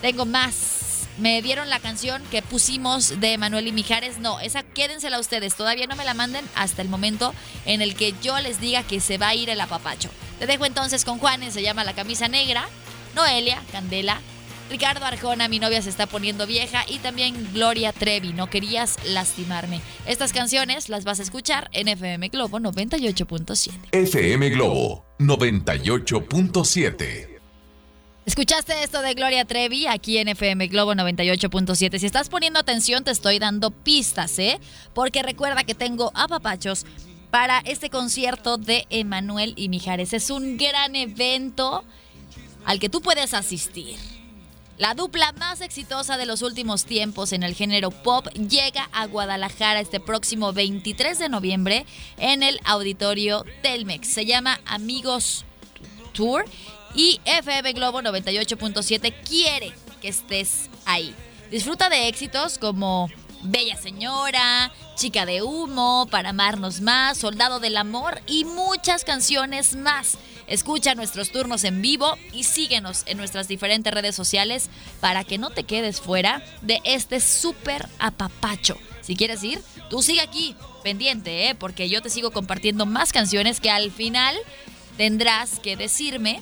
Tengo 0.00 0.24
más 0.24 0.75
me 1.18 1.40
dieron 1.42 1.70
la 1.70 1.80
canción 1.80 2.22
que 2.30 2.42
pusimos 2.42 3.20
de 3.20 3.38
Manuel 3.38 3.68
y 3.68 3.72
Mijares. 3.72 4.18
No, 4.18 4.40
esa 4.40 4.62
quédensela 4.62 5.18
ustedes. 5.18 5.54
Todavía 5.54 5.86
no 5.86 5.96
me 5.96 6.04
la 6.04 6.14
manden 6.14 6.44
hasta 6.54 6.82
el 6.82 6.88
momento 6.88 7.34
en 7.64 7.82
el 7.82 7.94
que 7.94 8.14
yo 8.22 8.38
les 8.40 8.60
diga 8.60 8.82
que 8.82 9.00
se 9.00 9.18
va 9.18 9.28
a 9.28 9.34
ir 9.34 9.50
el 9.50 9.60
apapacho. 9.60 10.10
Te 10.38 10.46
dejo 10.46 10.66
entonces 10.66 11.04
con 11.04 11.18
Juanes, 11.18 11.54
se 11.54 11.62
llama 11.62 11.84
La 11.84 11.94
Camisa 11.94 12.28
Negra. 12.28 12.68
Noelia, 13.14 13.62
Candela 13.72 14.20
Ricardo 14.70 15.04
Arjona, 15.04 15.48
mi 15.48 15.58
novia 15.58 15.82
se 15.82 15.90
está 15.90 16.06
poniendo 16.06 16.46
vieja. 16.46 16.84
Y 16.88 16.98
también 16.98 17.52
Gloria 17.52 17.92
Trevi, 17.92 18.32
no 18.32 18.48
querías 18.50 18.96
lastimarme. 19.04 19.80
Estas 20.06 20.32
canciones 20.32 20.88
las 20.88 21.04
vas 21.04 21.20
a 21.20 21.22
escuchar 21.22 21.68
en 21.72 21.88
FM 21.88 22.28
Globo 22.28 22.58
98.7. 22.58 23.72
FM 23.92 24.50
Globo 24.50 25.04
98.7. 25.18 27.35
¿Escuchaste 28.26 28.82
esto 28.82 29.02
de 29.02 29.14
Gloria 29.14 29.44
Trevi 29.44 29.86
aquí 29.86 30.18
en 30.18 30.26
FM 30.26 30.66
Globo 30.66 30.94
98.7? 30.94 32.00
Si 32.00 32.06
estás 32.06 32.28
poniendo 32.28 32.58
atención, 32.58 33.04
te 33.04 33.12
estoy 33.12 33.38
dando 33.38 33.70
pistas, 33.70 34.36
¿eh? 34.40 34.58
Porque 34.94 35.22
recuerda 35.22 35.62
que 35.62 35.76
tengo 35.76 36.10
apapachos 36.12 36.86
para 37.30 37.60
este 37.60 37.88
concierto 37.88 38.58
de 38.58 38.84
Emanuel 38.90 39.54
y 39.56 39.68
Mijares. 39.68 40.12
Es 40.12 40.30
un 40.30 40.56
gran 40.56 40.96
evento 40.96 41.84
al 42.64 42.80
que 42.80 42.88
tú 42.88 43.00
puedes 43.00 43.32
asistir. 43.32 43.96
La 44.76 44.94
dupla 44.94 45.30
más 45.38 45.60
exitosa 45.60 46.18
de 46.18 46.26
los 46.26 46.42
últimos 46.42 46.84
tiempos 46.84 47.32
en 47.32 47.44
el 47.44 47.54
género 47.54 47.92
pop 47.92 48.26
llega 48.34 48.88
a 48.92 49.06
Guadalajara 49.06 49.78
este 49.78 50.00
próximo 50.00 50.52
23 50.52 51.16
de 51.16 51.28
noviembre 51.28 51.86
en 52.18 52.42
el 52.42 52.58
auditorio 52.64 53.44
Telmex. 53.62 54.08
Se 54.08 54.26
llama 54.26 54.60
Amigos 54.66 55.44
Tour 56.12 56.44
y 56.96 57.20
FM 57.26 57.74
Globo 57.74 58.00
98.7 58.00 59.14
quiere 59.28 59.72
que 60.00 60.08
estés 60.08 60.70
ahí. 60.86 61.14
Disfruta 61.50 61.88
de 61.90 62.08
éxitos 62.08 62.58
como 62.58 63.08
Bella 63.42 63.76
Señora, 63.76 64.72
Chica 64.96 65.26
de 65.26 65.42
Humo, 65.42 66.08
Para 66.10 66.30
Amarnos 66.30 66.80
Más, 66.80 67.18
Soldado 67.18 67.60
del 67.60 67.76
Amor 67.76 68.20
y 68.26 68.44
muchas 68.44 69.04
canciones 69.04 69.76
más. 69.76 70.16
Escucha 70.46 70.94
nuestros 70.94 71.30
turnos 71.30 71.64
en 71.64 71.82
vivo 71.82 72.16
y 72.32 72.44
síguenos 72.44 73.02
en 73.06 73.18
nuestras 73.18 73.46
diferentes 73.46 73.92
redes 73.92 74.14
sociales 74.14 74.70
para 75.00 75.22
que 75.22 75.38
no 75.38 75.50
te 75.50 75.64
quedes 75.64 76.00
fuera 76.00 76.42
de 76.62 76.80
este 76.84 77.20
súper 77.20 77.86
apapacho. 77.98 78.78
Si 79.02 79.16
quieres 79.16 79.44
ir, 79.44 79.60
tú 79.90 80.02
sigue 80.02 80.20
aquí, 80.20 80.56
pendiente, 80.82 81.48
¿eh? 81.48 81.54
porque 81.54 81.88
yo 81.88 82.00
te 82.00 82.10
sigo 82.10 82.30
compartiendo 82.30 82.86
más 82.86 83.12
canciones 83.12 83.60
que 83.60 83.70
al 83.70 83.90
final 83.92 84.34
tendrás 84.96 85.58
que 85.60 85.76
decirme 85.76 86.40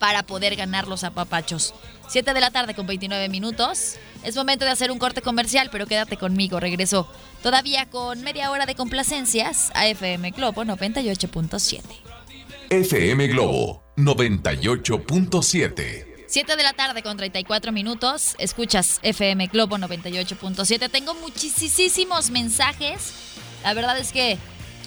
para 0.00 0.24
poder 0.24 0.56
ganar 0.56 0.88
los 0.88 1.04
apapachos. 1.04 1.74
7 2.08 2.34
de 2.34 2.40
la 2.40 2.50
tarde 2.50 2.74
con 2.74 2.88
29 2.88 3.28
minutos. 3.28 3.98
Es 4.24 4.34
momento 4.34 4.64
de 4.64 4.72
hacer 4.72 4.90
un 4.90 4.98
corte 4.98 5.22
comercial, 5.22 5.68
pero 5.70 5.86
quédate 5.86 6.16
conmigo. 6.16 6.58
Regreso 6.58 7.08
todavía 7.40 7.88
con 7.88 8.22
media 8.22 8.50
hora 8.50 8.66
de 8.66 8.74
complacencias 8.74 9.70
a 9.74 9.86
FM 9.86 10.32
Globo 10.32 10.64
98.7. 10.64 11.82
FM 12.70 13.28
Globo 13.28 13.84
98.7. 13.96 16.06
7 16.26 16.56
de 16.56 16.62
la 16.62 16.72
tarde 16.72 17.02
con 17.02 17.16
34 17.16 17.72
minutos. 17.72 18.34
Escuchas 18.38 19.00
FM 19.02 19.48
Globo 19.48 19.76
98.7. 19.76 20.90
Tengo 20.90 21.14
muchísimos 21.14 22.30
mensajes. 22.30 23.12
La 23.62 23.74
verdad 23.74 23.98
es 23.98 24.12
que 24.12 24.38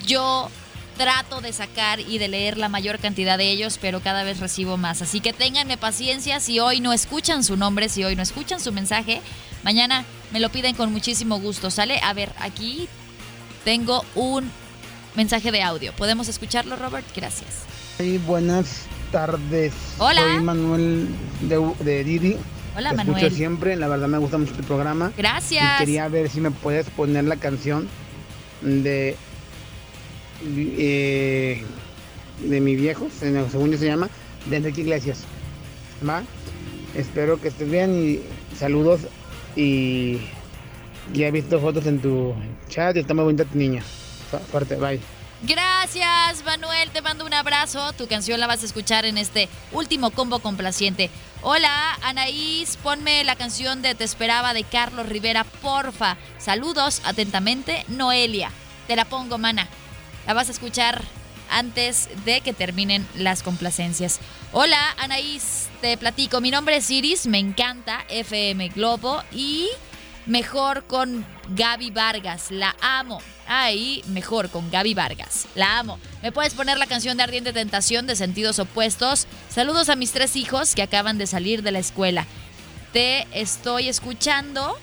yo 0.05 0.49
trato 0.97 1.41
de 1.41 1.53
sacar 1.53 1.99
y 1.99 2.17
de 2.17 2.27
leer 2.27 2.57
la 2.57 2.69
mayor 2.69 2.99
cantidad 2.99 3.37
de 3.37 3.49
ellos, 3.51 3.77
pero 3.81 3.99
cada 4.01 4.23
vez 4.23 4.39
recibo 4.39 4.77
más. 4.77 5.01
Así 5.01 5.19
que 5.19 5.33
ténganme 5.33 5.77
paciencia 5.77 6.39
si 6.39 6.59
hoy 6.59 6.79
no 6.79 6.93
escuchan 6.93 7.43
su 7.43 7.57
nombre, 7.57 7.89
si 7.89 8.03
hoy 8.03 8.15
no 8.15 8.23
escuchan 8.23 8.59
su 8.59 8.71
mensaje. 8.71 9.21
Mañana 9.63 10.05
me 10.31 10.39
lo 10.39 10.49
piden 10.49 10.75
con 10.75 10.91
muchísimo 10.91 11.39
gusto. 11.39 11.71
¿Sale? 11.71 11.99
A 12.03 12.13
ver, 12.13 12.31
aquí 12.39 12.87
tengo 13.63 14.03
un 14.15 14.49
mensaje 15.15 15.51
de 15.51 15.61
audio. 15.61 15.93
¿Podemos 15.93 16.27
escucharlo, 16.27 16.75
Robert? 16.75 17.05
Gracias. 17.15 17.49
Sí, 17.97 18.17
buenas 18.19 18.85
tardes. 19.11 19.73
Hola. 19.99 20.21
Soy 20.21 20.41
Manuel 20.41 21.07
de, 21.41 21.73
de 21.79 22.03
Didi. 22.03 22.37
Hola, 22.75 22.89
Te 22.89 22.95
Manuel. 22.95 23.17
escucho 23.19 23.35
siempre, 23.35 23.75
la 23.75 23.87
verdad 23.87 24.07
me 24.07 24.17
gusta 24.17 24.37
mucho 24.39 24.53
tu 24.53 24.63
programa. 24.63 25.11
Gracias. 25.15 25.75
Y 25.75 25.85
quería 25.85 26.07
ver 26.07 26.29
si 26.29 26.41
me 26.41 26.49
puedes 26.49 26.89
poner 26.89 27.23
la 27.25 27.35
canción 27.35 27.87
de 28.61 29.15
eh, 30.45 31.63
de 32.39 32.61
mi 32.61 32.75
viejo, 32.75 33.07
se- 33.17 33.49
según 33.49 33.71
yo 33.71 33.77
se 33.77 33.85
llama, 33.85 34.09
de 34.45 34.57
Enrique 34.57 34.81
Iglesias. 34.81 35.19
¿Va? 36.07 36.23
Espero 36.95 37.39
que 37.39 37.47
estés 37.47 37.69
bien 37.69 37.95
y 37.95 38.55
saludos 38.57 39.01
y 39.55 40.19
ya 41.13 41.27
he 41.27 41.31
visto 41.31 41.59
fotos 41.59 41.85
en 41.87 41.99
tu 41.99 42.33
chat 42.69 42.95
y 42.95 42.99
está 42.99 43.13
muy 43.13 43.23
bonita 43.23 43.45
tu 43.45 43.57
niña. 43.57 43.81
Fu- 44.29 44.37
Fuerte, 44.51 44.75
bye. 44.75 44.99
Gracias, 45.45 46.43
Manuel. 46.45 46.89
Te 46.91 47.01
mando 47.01 47.25
un 47.25 47.33
abrazo. 47.33 47.91
Tu 47.93 48.07
canción 48.07 48.39
la 48.39 48.47
vas 48.47 48.63
a 48.63 48.65
escuchar 48.65 49.05
en 49.05 49.17
este 49.17 49.49
último 49.73 50.11
combo 50.11 50.39
complaciente. 50.39 51.09
Hola, 51.41 51.97
Anaís. 52.01 52.77
Ponme 52.77 53.23
la 53.25 53.35
canción 53.35 53.81
de 53.81 53.93
Te 53.93 54.05
Esperaba 54.05 54.53
de 54.53 54.63
Carlos 54.63 55.07
Rivera, 55.09 55.43
porfa. 55.43 56.15
Saludos, 56.37 57.01
atentamente, 57.03 57.83
Noelia. 57.89 58.51
Te 58.87 58.95
la 58.95 59.03
pongo, 59.03 59.37
mana. 59.37 59.67
La 60.27 60.33
vas 60.33 60.47
a 60.49 60.51
escuchar 60.51 61.01
antes 61.49 62.09
de 62.25 62.41
que 62.41 62.53
terminen 62.53 63.07
las 63.15 63.43
complacencias. 63.43 64.19
Hola, 64.51 64.79
Anaís. 64.97 65.67
Te 65.81 65.97
platico. 65.97 66.41
Mi 66.41 66.51
nombre 66.51 66.77
es 66.77 66.89
Iris. 66.89 67.27
Me 67.27 67.39
encanta 67.39 68.05
FM 68.09 68.69
Globo 68.69 69.21
y 69.31 69.67
mejor 70.25 70.85
con 70.85 71.25
Gaby 71.49 71.91
Vargas. 71.91 72.51
La 72.51 72.75
amo. 72.81 73.21
Ahí, 73.45 74.01
mejor 74.07 74.49
con 74.49 74.71
Gaby 74.71 74.93
Vargas. 74.93 75.47
La 75.55 75.79
amo. 75.79 75.99
¿Me 76.21 76.31
puedes 76.31 76.53
poner 76.53 76.77
la 76.77 76.87
canción 76.87 77.17
de 77.17 77.23
Ardiente 77.23 77.51
Tentación 77.51 78.07
de 78.07 78.15
Sentidos 78.15 78.57
Opuestos? 78.59 79.27
Saludos 79.49 79.89
a 79.89 79.97
mis 79.97 80.13
tres 80.13 80.37
hijos 80.37 80.73
que 80.75 80.81
acaban 80.81 81.17
de 81.17 81.27
salir 81.27 81.61
de 81.61 81.71
la 81.71 81.79
escuela. 81.79 82.25
Te 82.93 83.27
estoy 83.37 83.89
escuchando 83.89 84.77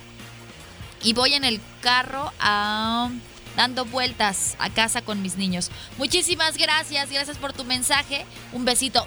y 1.02 1.14
voy 1.14 1.32
en 1.32 1.44
el 1.44 1.60
carro 1.80 2.30
a- 2.38 3.08
dando 3.56 3.84
vueltas 3.84 4.56
a 4.58 4.70
casa 4.70 5.02
con 5.02 5.22
mis 5.22 5.36
niños. 5.36 5.70
Muchísimas 5.98 6.56
gracias. 6.56 7.10
Gracias 7.10 7.38
por 7.38 7.52
tu 7.52 7.64
mensaje. 7.64 8.24
Un 8.52 8.64
besito. 8.64 9.06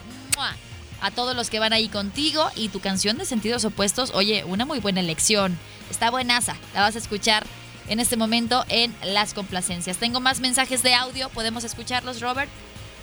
A 1.02 1.12
todos 1.12 1.36
los 1.36 1.50
que 1.50 1.60
van 1.60 1.74
ahí 1.74 1.90
contigo 1.90 2.50
y 2.56 2.70
tu 2.70 2.80
canción 2.80 3.18
de 3.18 3.26
sentidos 3.26 3.66
opuestos, 3.66 4.12
oye, 4.14 4.46
una 4.46 4.66
muy 4.66 4.80
buena 4.80 5.02
elección. 5.02 5.58
Está 5.90 6.10
buenaza. 6.10 6.56
La 6.74 6.82
vas 6.82 6.96
a 6.96 7.00
escuchar 7.00 7.46
en 7.90 8.00
este 8.00 8.16
momento 8.16 8.64
en 8.70 8.96
las 9.04 9.34
complacencias. 9.34 9.98
Tengo 9.98 10.22
más 10.22 10.40
mensajes 10.40 10.82
de 10.82 10.94
audio. 10.94 11.30
¿Podemos 11.30 11.64
escucharlos, 11.64 12.22
Robert? 12.22 12.50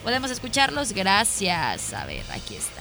¿Podemos 0.02 0.30
escucharlos? 0.30 0.92
Gracias. 0.92 1.92
A 1.92 2.06
ver, 2.06 2.24
aquí 2.32 2.56
está. 2.56 2.80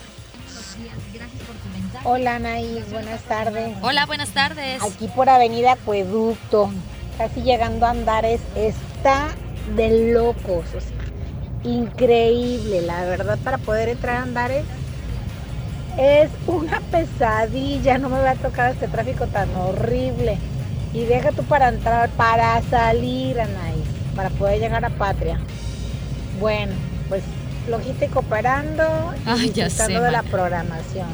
Hola 2.06 2.36
Anaís, 2.36 2.90
buenas 2.92 3.22
tardes. 3.24 3.76
Hola, 3.82 4.06
buenas 4.06 4.30
tardes. 4.30 4.82
Aquí 4.82 5.10
por 5.10 5.30
Avenida 5.30 5.74
Acueducto, 5.74 6.72
casi 7.20 7.42
llegando 7.42 7.86
a 7.86 7.92
Andares, 7.92 8.42
está 8.56 9.28
de 9.76 10.14
locos, 10.14 10.66
o 10.76 10.82
sea, 10.82 11.70
increíble, 11.70 12.82
la 12.82 13.04
verdad, 13.04 13.38
para 13.44 13.60
poder 13.60 13.90
entrar 13.90 14.16
a 14.16 14.22
Andares 14.24 14.64
es 15.98 16.30
una 16.48 16.80
pesadilla, 16.92 17.98
no 17.98 18.08
me 18.08 18.22
va 18.22 18.32
a 18.32 18.36
tocar 18.36 18.72
este 18.72 18.88
tráfico 18.88 19.28
tan 19.28 19.54
horrible. 19.56 20.38
Y 20.94 21.04
deja 21.04 21.32
tú 21.32 21.44
para 21.44 21.68
entrar, 21.68 22.10
para 22.12 22.62
salir, 22.70 23.40
Anaís, 23.40 23.86
para 24.16 24.30
poder 24.30 24.62
llegar 24.62 24.84
a 24.86 24.90
Patria. 24.90 25.38
Bueno, 26.40 26.72
pues 27.10 27.22
logístico 27.70 28.20
operando 28.20 29.14
y 29.26 29.30
Ay, 29.30 29.52
ya 29.52 29.66
disfrutando 29.66 30.02
de 30.04 30.12
la 30.12 30.24
programación. 30.24 31.10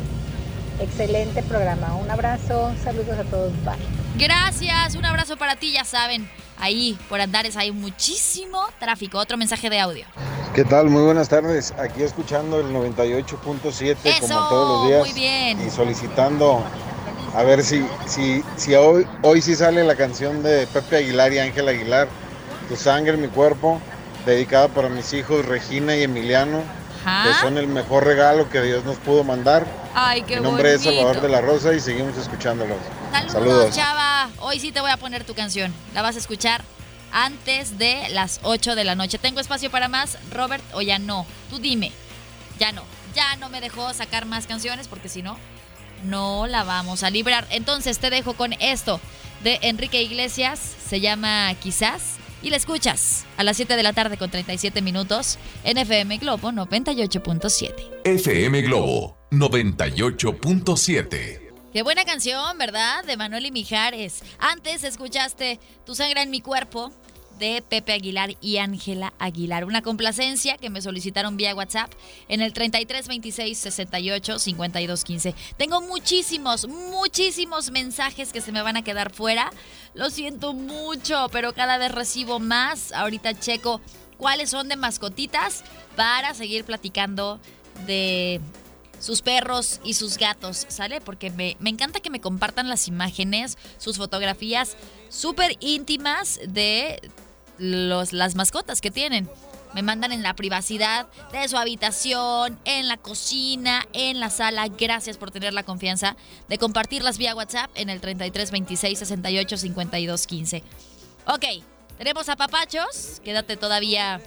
Excelente 0.79 1.41
programa. 1.41 1.95
Un 1.95 2.11
abrazo, 2.11 2.71
saludos 2.83 3.17
a 3.17 3.23
todos. 3.23 3.51
Bye. 3.65 4.04
Gracias, 4.17 4.95
un 4.95 5.05
abrazo 5.05 5.35
para 5.35 5.55
ti, 5.57 5.73
ya 5.73 5.83
saben. 5.83 6.29
Ahí, 6.57 6.97
por 7.09 7.19
Andares, 7.19 7.57
hay 7.57 7.71
muchísimo 7.71 8.61
tráfico. 8.79 9.17
Otro 9.17 9.35
mensaje 9.37 9.69
de 9.69 9.79
audio. 9.79 10.05
¿Qué 10.53 10.63
tal? 10.63 10.89
Muy 10.89 11.03
buenas 11.03 11.27
tardes. 11.27 11.73
Aquí 11.77 12.01
escuchando 12.01 12.61
el 12.61 12.67
98.7 12.67 13.97
Eso, 14.05 14.21
como 14.21 14.47
todos 14.47 14.79
los 14.79 14.87
días 14.87 14.99
muy 15.01 15.13
bien. 15.13 15.67
y 15.67 15.69
solicitando 15.69 16.63
a 17.35 17.43
ver 17.43 17.61
si 17.61 17.85
si 18.05 18.41
si 18.55 18.73
hoy 18.75 19.05
hoy 19.21 19.41
sí 19.41 19.53
sale 19.55 19.83
la 19.83 19.95
canción 19.95 20.41
de 20.43 20.65
Pepe 20.67 20.97
Aguilar 20.97 21.33
y 21.33 21.39
Ángel 21.39 21.67
Aguilar, 21.67 22.07
Tu 22.69 22.77
sangre, 22.77 23.17
mi 23.17 23.27
cuerpo, 23.27 23.81
dedicada 24.25 24.69
para 24.69 24.87
mis 24.87 25.11
hijos 25.13 25.45
Regina 25.45 25.97
y 25.97 26.03
Emiliano, 26.03 26.61
que 27.03 27.33
son 27.41 27.57
el 27.57 27.67
mejor 27.67 28.05
regalo 28.05 28.49
que 28.49 28.61
Dios 28.61 28.85
nos 28.85 28.95
pudo 28.97 29.25
mandar. 29.25 29.65
Ay, 29.93 30.21
qué 30.21 30.37
Mi 30.37 30.43
nombre 30.43 30.73
es 30.73 30.83
bonito. 30.85 31.01
Salvador 31.03 31.21
de 31.21 31.29
la 31.29 31.41
Rosa 31.41 31.73
y 31.73 31.81
seguimos 31.81 32.17
escuchándolos. 32.17 32.77
Saludos, 33.15 33.31
Saludos. 33.33 33.75
chava. 33.75 34.29
Hoy 34.39 34.59
sí 34.59 34.73
te 34.73 34.81
voy 34.81 34.91
a 34.91 34.97
poner 34.97 35.23
tu 35.23 35.33
canción. 35.33 35.73
La 35.93 36.01
vas 36.01 36.15
a 36.15 36.19
escuchar 36.19 36.63
antes 37.11 37.77
de 37.77 38.09
las 38.09 38.39
8 38.43 38.75
de 38.75 38.83
la 38.83 38.95
noche. 38.95 39.17
¿Tengo 39.17 39.39
espacio 39.39 39.71
para 39.71 39.87
más, 39.87 40.17
Robert, 40.31 40.63
o 40.73 40.81
ya 40.81 40.99
no? 40.99 41.25
Tú 41.49 41.59
dime. 41.59 41.93
Ya 42.59 42.73
no. 42.73 42.83
Ya 43.15 43.37
no 43.37 43.49
me 43.49 43.61
dejó 43.61 43.93
sacar 43.93 44.25
más 44.25 44.47
canciones 44.47 44.89
porque 44.89 45.07
si 45.07 45.21
no, 45.21 45.37
no 46.03 46.45
la 46.47 46.65
vamos 46.65 47.03
a 47.03 47.09
librar. 47.09 47.47
Entonces 47.51 47.99
te 47.99 48.09
dejo 48.09 48.33
con 48.33 48.51
esto 48.59 48.99
de 49.43 49.59
Enrique 49.61 50.01
Iglesias. 50.01 50.59
Se 50.85 50.99
llama 50.99 51.53
Quizás. 51.61 52.17
Y 52.41 52.49
la 52.49 52.57
escuchas 52.57 53.23
a 53.37 53.43
las 53.43 53.55
7 53.55 53.77
de 53.77 53.83
la 53.83 53.93
tarde 53.93 54.17
con 54.17 54.29
37 54.29 54.81
minutos 54.81 55.37
en 55.63 55.77
FM 55.77 56.17
Globo 56.17 56.51
98.7. 56.51 58.01
FM 58.03 58.61
Globo 58.61 59.17
98.7. 59.31 61.44
Qué 61.75 61.83
buena 61.83 62.05
canción, 62.05 62.57
¿verdad? 62.57 63.03
De 63.03 63.17
Manuel 63.17 63.47
y 63.47 63.51
Mijares. 63.51 64.23
Antes 64.39 64.85
escuchaste 64.85 65.59
Tu 65.85 65.93
sangre 65.93 66.21
en 66.21 66.29
mi 66.29 66.39
cuerpo 66.39 66.89
de 67.37 67.61
Pepe 67.67 67.91
Aguilar 67.91 68.37
y 68.39 68.59
Ángela 68.59 69.13
Aguilar. 69.19 69.65
Una 69.65 69.81
complacencia 69.81 70.55
que 70.55 70.69
me 70.69 70.81
solicitaron 70.81 71.35
vía 71.35 71.53
WhatsApp 71.53 71.91
en 72.29 72.39
el 72.39 72.53
33 72.53 73.09
26 73.09 73.57
68 73.57 74.39
52 74.39 75.03
15. 75.03 75.35
Tengo 75.57 75.81
muchísimos, 75.81 76.65
muchísimos 76.69 77.71
mensajes 77.71 78.31
que 78.31 78.39
se 78.39 78.53
me 78.53 78.61
van 78.61 78.77
a 78.77 78.81
quedar 78.81 79.11
fuera. 79.11 79.51
Lo 79.93 80.09
siento 80.09 80.53
mucho, 80.53 81.27
pero 81.33 81.51
cada 81.51 81.77
vez 81.77 81.91
recibo 81.91 82.39
más. 82.39 82.93
Ahorita 82.93 83.37
checo 83.37 83.81
cuáles 84.17 84.49
son 84.49 84.69
de 84.69 84.77
mascotitas 84.77 85.65
para 85.97 86.33
seguir 86.35 86.63
platicando 86.63 87.41
de 87.85 88.39
sus 89.05 89.21
perros 89.21 89.81
y 89.83 89.93
sus 89.93 90.17
gatos, 90.17 90.65
¿sale? 90.67 90.99
Porque 90.99 91.29
me, 91.29 91.55
encanta 91.63 91.99
que 91.99 92.09
me 92.09 92.19
compartan 92.19 92.67
las 92.67 92.87
imágenes, 92.87 93.55
sus 93.77 93.97
fotografías 93.97 94.77
súper 95.09 95.57
íntimas 95.59 96.39
de 96.47 96.99
los, 97.59 98.13
las 98.13 98.33
mascotas 98.33 98.81
que 98.81 98.89
tienen. 98.89 99.29
Me 99.75 99.83
mandan 99.83 100.11
en 100.11 100.23
la 100.23 100.33
privacidad 100.33 101.05
de 101.31 101.47
su 101.47 101.55
habitación, 101.55 102.57
en 102.65 102.87
la 102.87 102.97
cocina, 102.97 103.85
en 103.93 104.19
la 104.19 104.31
sala. 104.31 104.69
Gracias 104.69 105.17
por 105.17 105.29
tener 105.29 105.53
la 105.53 105.61
confianza 105.61 106.15
de 106.49 106.57
compartirlas 106.57 107.19
vía 107.19 107.35
WhatsApp 107.35 107.69
en 107.75 107.91
el 107.91 108.01
33 108.01 108.49
26 108.49 108.97
68 108.97 109.57
52 109.57 110.25
15. 110.25 110.63
Ok, 111.27 111.45
tenemos 111.99 112.27
a 112.29 112.35
papachos. 112.37 113.21
Quédate 113.23 113.55
todavía 113.55 114.19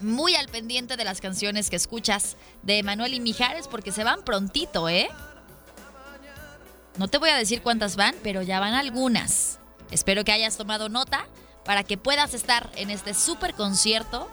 muy 0.00 0.34
al 0.34 0.48
pendiente 0.48 0.96
de 0.96 1.04
las 1.04 1.20
canciones 1.20 1.70
que 1.70 1.76
escuchas 1.76 2.36
de 2.62 2.82
Manuel 2.82 3.14
y 3.14 3.20
Mijares 3.20 3.68
porque 3.68 3.92
se 3.92 4.04
van 4.04 4.22
prontito, 4.22 4.88
¿eh? 4.88 5.08
No 6.96 7.08
te 7.08 7.18
voy 7.18 7.30
a 7.30 7.36
decir 7.36 7.62
cuántas 7.62 7.96
van, 7.96 8.14
pero 8.22 8.42
ya 8.42 8.60
van 8.60 8.74
algunas. 8.74 9.58
Espero 9.90 10.24
que 10.24 10.32
hayas 10.32 10.56
tomado 10.56 10.88
nota 10.88 11.26
para 11.64 11.84
que 11.84 11.96
puedas 11.96 12.34
estar 12.34 12.70
en 12.76 12.90
este 12.90 13.14
super 13.14 13.54
concierto 13.54 14.28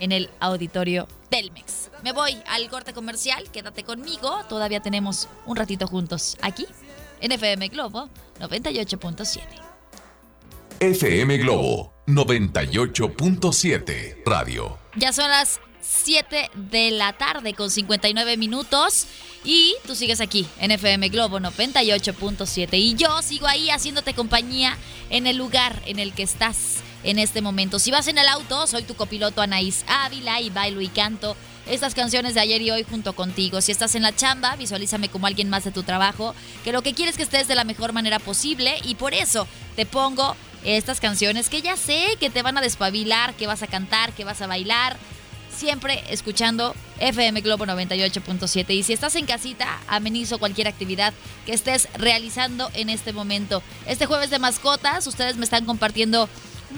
en 0.00 0.12
el 0.12 0.30
auditorio 0.40 1.08
Telmex. 1.30 1.90
Me 2.02 2.12
voy 2.12 2.36
al 2.46 2.68
corte 2.68 2.92
comercial, 2.92 3.50
quédate 3.50 3.84
conmigo, 3.84 4.42
todavía 4.48 4.80
tenemos 4.80 5.28
un 5.46 5.56
ratito 5.56 5.86
juntos 5.86 6.36
aquí 6.42 6.66
en 7.20 7.32
FM 7.32 7.68
Globo 7.68 8.08
98.7. 8.40 9.40
FM 10.80 11.38
Globo 11.38 11.93
98.7 12.06 14.18
Radio. 14.26 14.78
Ya 14.94 15.14
son 15.14 15.30
las 15.30 15.58
7 15.80 16.50
de 16.54 16.90
la 16.90 17.14
tarde 17.14 17.54
con 17.54 17.70
59 17.70 18.36
minutos 18.36 19.06
y 19.42 19.74
tú 19.86 19.94
sigues 19.94 20.20
aquí 20.20 20.46
en 20.58 20.70
FM 20.70 21.08
Globo 21.08 21.40
98.7 21.40 22.68
y 22.74 22.94
yo 22.94 23.22
sigo 23.22 23.46
ahí 23.46 23.70
haciéndote 23.70 24.12
compañía 24.12 24.76
en 25.08 25.26
el 25.26 25.38
lugar 25.38 25.80
en 25.86 25.98
el 25.98 26.12
que 26.12 26.24
estás 26.24 26.82
en 27.04 27.18
este 27.18 27.40
momento. 27.40 27.78
Si 27.78 27.90
vas 27.90 28.06
en 28.08 28.18
el 28.18 28.28
auto, 28.28 28.66
soy 28.66 28.82
tu 28.82 28.94
copiloto 28.94 29.40
Anaís 29.40 29.86
Ávila 29.88 30.42
y 30.42 30.50
bailo 30.50 30.82
y 30.82 30.88
canto 30.88 31.38
estas 31.66 31.94
canciones 31.94 32.34
de 32.34 32.40
ayer 32.40 32.60
y 32.60 32.70
hoy 32.70 32.84
junto 32.84 33.14
contigo. 33.14 33.62
Si 33.62 33.72
estás 33.72 33.94
en 33.94 34.02
la 34.02 34.14
chamba, 34.14 34.56
visualízame 34.56 35.08
como 35.08 35.26
alguien 35.26 35.48
más 35.48 35.64
de 35.64 35.70
tu 35.70 35.82
trabajo, 35.82 36.34
que 36.64 36.72
lo 36.72 36.82
que 36.82 36.92
quieres 36.92 37.14
es 37.14 37.16
que 37.16 37.22
estés 37.22 37.48
de 37.48 37.54
la 37.54 37.64
mejor 37.64 37.94
manera 37.94 38.18
posible 38.18 38.74
y 38.84 38.96
por 38.96 39.14
eso 39.14 39.48
te 39.74 39.86
pongo 39.86 40.36
estas 40.64 41.00
canciones 41.00 41.48
que 41.48 41.62
ya 41.62 41.76
sé 41.76 42.16
que 42.18 42.30
te 42.30 42.42
van 42.42 42.58
a 42.58 42.60
despabilar, 42.60 43.34
que 43.34 43.46
vas 43.46 43.62
a 43.62 43.66
cantar, 43.66 44.12
que 44.12 44.24
vas 44.24 44.40
a 44.42 44.46
bailar. 44.46 44.96
Siempre 45.54 46.02
escuchando 46.08 46.74
FM 46.98 47.40
Globo 47.42 47.64
98.7. 47.64 48.70
Y 48.70 48.82
si 48.82 48.92
estás 48.92 49.14
en 49.14 49.24
casita, 49.24 49.80
amenizo 49.86 50.38
cualquier 50.38 50.66
actividad 50.66 51.14
que 51.46 51.52
estés 51.54 51.88
realizando 51.94 52.70
en 52.74 52.90
este 52.90 53.12
momento. 53.12 53.62
Este 53.86 54.06
jueves 54.06 54.30
de 54.30 54.40
mascotas, 54.40 55.06
ustedes 55.06 55.36
me 55.36 55.44
están 55.44 55.64
compartiendo 55.64 56.28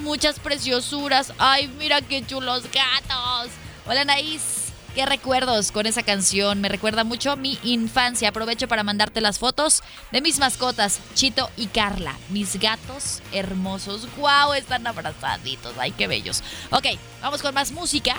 muchas 0.03 0.39
preciosuras. 0.41 1.32
Ay, 1.39 1.68
mira 1.78 2.03
qué 2.03 2.24
chulos 2.26 2.64
gatos. 2.64 3.51
Hola, 3.87 4.05
Naís. 4.05 4.66
Qué 4.97 5.05
recuerdos 5.05 5.72
con 5.72 5.84
esa 5.84 6.03
canción. 6.03 6.62
Me 6.62 6.70
recuerda 6.70 7.05
mucho 7.05 7.36
mi 7.36 7.59
infancia. 7.62 8.30
Aprovecho 8.30 8.66
para 8.66 8.82
mandarte 8.82 9.20
las 9.20 9.38
fotos 9.38 9.82
de 10.11 10.22
mis 10.22 10.38
mascotas, 10.38 11.01
Chito 11.12 11.51
y 11.59 11.66
Carla. 11.66 12.14
Mis 12.30 12.59
gatos 12.59 13.20
hermosos. 13.30 14.09
¡Guau! 14.16 14.55
Están 14.55 14.86
abrazaditos. 14.86 15.74
¡Ay, 15.78 15.92
qué 15.92 16.07
bellos! 16.07 16.42
Ok, 16.70 16.86
vamos 17.20 17.42
con 17.42 17.53
más 17.53 17.72
música. 17.72 18.16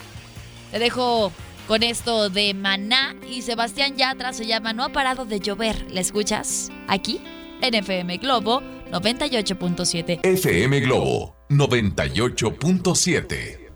Te 0.70 0.78
dejo 0.78 1.32
con 1.68 1.82
esto 1.82 2.30
de 2.30 2.54
Maná 2.54 3.16
y 3.28 3.42
Sebastián 3.42 3.98
Yatra 3.98 4.32
se 4.32 4.46
llama 4.46 4.74
No 4.74 4.84
ha 4.84 4.90
parado 4.90 5.26
de 5.26 5.40
llover. 5.40 5.84
¿La 5.90 6.02
escuchas? 6.02 6.70
Aquí 6.88 7.20
en 7.64 7.74
FM 7.74 8.18
Globo 8.18 8.62
98.7. 8.92 10.20
FM 10.22 10.80
Globo 10.82 11.36
98.7 11.50 13.67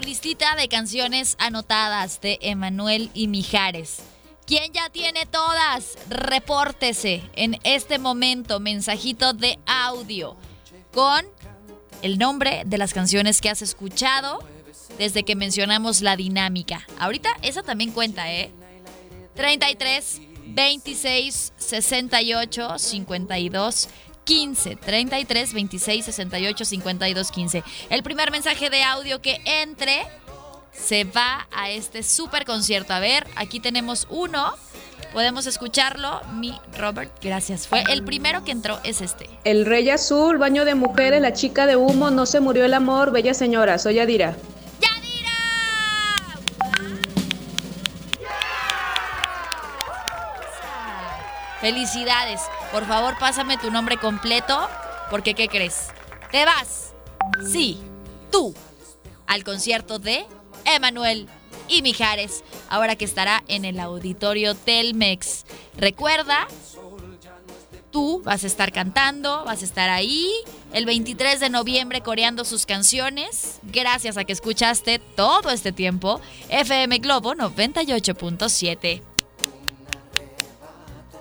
listita 0.00 0.56
de 0.56 0.68
canciones 0.68 1.36
anotadas 1.38 2.20
de 2.20 2.38
Emanuel 2.42 3.10
y 3.14 3.28
Mijares. 3.28 3.98
¿Quién 4.46 4.72
ya 4.72 4.90
tiene 4.90 5.26
todas? 5.26 5.98
Repórtese 6.08 7.22
en 7.34 7.58
este 7.64 7.98
momento, 7.98 8.60
mensajito 8.60 9.32
de 9.32 9.58
audio 9.66 10.36
con 10.92 11.26
el 12.02 12.18
nombre 12.18 12.62
de 12.64 12.78
las 12.78 12.94
canciones 12.94 13.40
que 13.40 13.50
has 13.50 13.62
escuchado 13.62 14.38
desde 14.98 15.24
que 15.24 15.34
mencionamos 15.34 16.00
la 16.00 16.16
dinámica. 16.16 16.86
Ahorita 16.98 17.30
esa 17.42 17.62
también 17.62 17.90
cuenta, 17.92 18.32
¿eh? 18.32 18.50
33 19.34 20.20
26 20.46 21.52
68 21.56 22.78
52 22.78 23.88
15 24.26 24.76
33 24.76 25.54
26 25.54 26.04
68 26.04 26.64
52 26.64 27.30
15. 27.30 27.64
El 27.88 28.02
primer 28.02 28.30
mensaje 28.30 28.68
de 28.68 28.82
audio 28.82 29.22
que 29.22 29.40
entre 29.44 30.02
se 30.72 31.04
va 31.04 31.46
a 31.52 31.70
este 31.70 32.02
super 32.02 32.44
concierto. 32.44 32.92
A 32.92 33.00
ver, 33.00 33.26
aquí 33.36 33.60
tenemos 33.60 34.06
uno. 34.10 34.52
Podemos 35.12 35.46
escucharlo. 35.46 36.20
Mi 36.34 36.58
Robert, 36.76 37.12
gracias. 37.22 37.66
Fue 37.66 37.82
el 37.88 38.04
primero 38.04 38.44
que 38.44 38.50
entró, 38.50 38.80
es 38.84 39.00
este. 39.00 39.30
El 39.44 39.64
Rey 39.64 39.88
Azul, 39.88 40.36
Baño 40.36 40.64
de 40.64 40.74
Mujeres, 40.74 41.22
La 41.22 41.32
Chica 41.32 41.64
de 41.66 41.76
Humo, 41.76 42.10
No 42.10 42.26
se 42.26 42.40
murió 42.40 42.64
el 42.64 42.74
amor, 42.74 43.12
Bella 43.12 43.32
Señora. 43.32 43.78
Soy 43.78 44.00
Adira. 44.00 44.36
Felicidades. 51.60 52.42
Por 52.76 52.86
favor, 52.86 53.16
pásame 53.18 53.56
tu 53.56 53.70
nombre 53.70 53.96
completo, 53.96 54.68
porque 55.08 55.32
¿qué 55.32 55.48
crees? 55.48 55.86
Te 56.30 56.44
vas, 56.44 56.92
sí, 57.50 57.78
tú, 58.30 58.54
al 59.26 59.44
concierto 59.44 59.98
de 59.98 60.26
Emanuel 60.66 61.26
y 61.68 61.80
Mijares, 61.80 62.44
ahora 62.68 62.94
que 62.94 63.06
estará 63.06 63.42
en 63.48 63.64
el 63.64 63.80
auditorio 63.80 64.54
Telmex. 64.54 65.46
Recuerda, 65.78 66.48
tú 67.90 68.20
vas 68.22 68.44
a 68.44 68.46
estar 68.46 68.70
cantando, 68.72 69.46
vas 69.46 69.62
a 69.62 69.64
estar 69.64 69.88
ahí 69.88 70.30
el 70.74 70.84
23 70.84 71.40
de 71.40 71.48
noviembre 71.48 72.02
coreando 72.02 72.44
sus 72.44 72.66
canciones, 72.66 73.58
gracias 73.62 74.18
a 74.18 74.24
que 74.24 74.34
escuchaste 74.34 74.98
todo 74.98 75.48
este 75.48 75.72
tiempo 75.72 76.20
FM 76.50 76.98
Globo 76.98 77.32
98.7. 77.32 79.15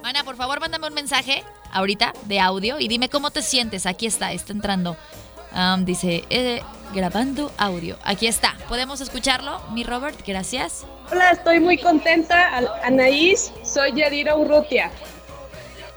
Ana, 0.05 0.23
por 0.23 0.35
favor, 0.35 0.59
mándame 0.59 0.87
un 0.87 0.93
mensaje 0.93 1.43
ahorita 1.71 2.13
de 2.25 2.39
audio 2.39 2.79
y 2.79 2.87
dime 2.87 3.09
cómo 3.09 3.31
te 3.31 3.41
sientes. 3.41 3.87
Aquí 3.87 4.05
está, 4.05 4.33
está 4.33 4.53
entrando. 4.53 4.95
dice, 5.79 6.25
eh, 6.29 6.61
grabando 6.93 7.51
audio. 7.57 7.97
Aquí 8.03 8.27
está. 8.27 8.55
¿Podemos 8.69 9.01
escucharlo? 9.01 9.59
Mi 9.71 9.83
Robert, 9.83 10.15
gracias. 10.23 10.85
Hola, 11.11 11.31
estoy 11.31 11.59
muy 11.59 11.79
contenta. 11.79 12.51
Anaís, 12.83 13.51
soy 13.63 13.93
Yadira 13.93 14.35
Urrutia. 14.35 14.91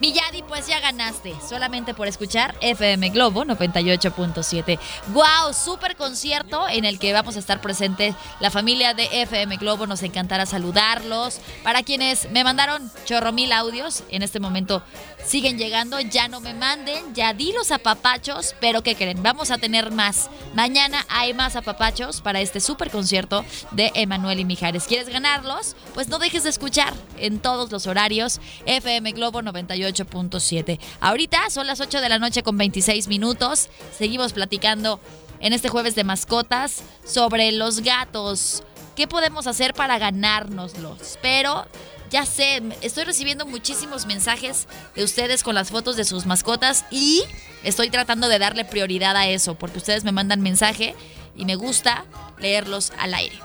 Miyadi, 0.00 0.42
pues 0.44 0.68
ya 0.68 0.78
ganaste, 0.78 1.34
solamente 1.48 1.92
por 1.92 2.06
escuchar 2.06 2.54
FM 2.60 3.10
Globo 3.10 3.44
98.7. 3.44 4.78
¡Wow! 5.08 5.52
Súper 5.52 5.96
concierto 5.96 6.68
en 6.68 6.84
el 6.84 7.00
que 7.00 7.12
vamos 7.12 7.34
a 7.34 7.40
estar 7.40 7.60
presentes 7.60 8.14
la 8.38 8.52
familia 8.52 8.94
de 8.94 9.08
FM 9.22 9.56
Globo. 9.56 9.88
Nos 9.88 10.04
encantará 10.04 10.46
saludarlos. 10.46 11.40
Para 11.64 11.82
quienes 11.82 12.30
me 12.30 12.44
mandaron 12.44 12.90
chorro 13.06 13.32
mil 13.32 13.50
audios, 13.50 14.04
en 14.08 14.22
este 14.22 14.38
momento 14.38 14.84
siguen 15.24 15.58
llegando. 15.58 16.00
Ya 16.00 16.28
no 16.28 16.40
me 16.40 16.54
manden, 16.54 17.14
ya 17.14 17.34
di 17.34 17.52
los 17.52 17.70
apapachos, 17.70 18.54
pero 18.60 18.82
¿qué 18.82 18.94
creen? 18.94 19.22
Vamos 19.22 19.50
a 19.50 19.58
tener 19.58 19.90
más. 19.90 20.30
Mañana 20.54 21.04
hay 21.08 21.34
más 21.34 21.56
apapachos 21.56 22.20
para 22.20 22.40
este 22.40 22.60
súper 22.60 22.90
concierto 22.90 23.44
de 23.72 23.92
Emanuel 23.94 24.40
y 24.40 24.44
Mijares. 24.44 24.84
¿Quieres 24.84 25.08
ganarlos? 25.08 25.76
Pues 25.94 26.08
no 26.08 26.18
dejes 26.18 26.44
de 26.44 26.50
escuchar 26.50 26.94
en 27.18 27.40
todos 27.40 27.70
los 27.70 27.86
horarios 27.86 28.40
FM 28.66 29.12
Globo 29.12 29.42
98. 29.42 29.88
8.7 29.88 30.78
Ahorita 31.00 31.50
son 31.50 31.66
las 31.66 31.80
8 31.80 32.00
de 32.00 32.08
la 32.08 32.18
noche 32.18 32.42
con 32.42 32.56
26 32.56 33.08
minutos. 33.08 33.68
Seguimos 33.96 34.32
platicando 34.32 35.00
en 35.40 35.52
este 35.52 35.68
jueves 35.68 35.94
de 35.94 36.04
mascotas 36.04 36.82
sobre 37.04 37.52
los 37.52 37.80
gatos. 37.80 38.62
¿Qué 38.96 39.06
podemos 39.06 39.46
hacer 39.46 39.74
para 39.74 39.98
ganárnoslos? 39.98 41.18
Pero 41.22 41.66
Ya 42.10 42.24
sé, 42.24 42.62
estoy 42.80 43.04
recibiendo 43.04 43.44
muchísimos 43.44 44.06
mensajes 44.06 44.66
de 44.94 45.04
ustedes 45.04 45.42
con 45.42 45.54
las 45.54 45.70
fotos 45.70 45.96
de 45.96 46.04
sus 46.04 46.24
mascotas 46.24 46.86
y 46.90 47.24
estoy 47.64 47.90
tratando 47.90 48.28
de 48.28 48.38
darle 48.38 48.64
prioridad 48.64 49.16
a 49.16 49.28
eso 49.28 49.56
porque 49.56 49.78
ustedes 49.78 50.04
me 50.04 50.12
mandan 50.12 50.40
mensaje 50.40 50.94
y 51.36 51.44
me 51.44 51.56
gusta 51.56 52.04
leerlos 52.38 52.92
al 52.98 53.14
aire. 53.14 53.38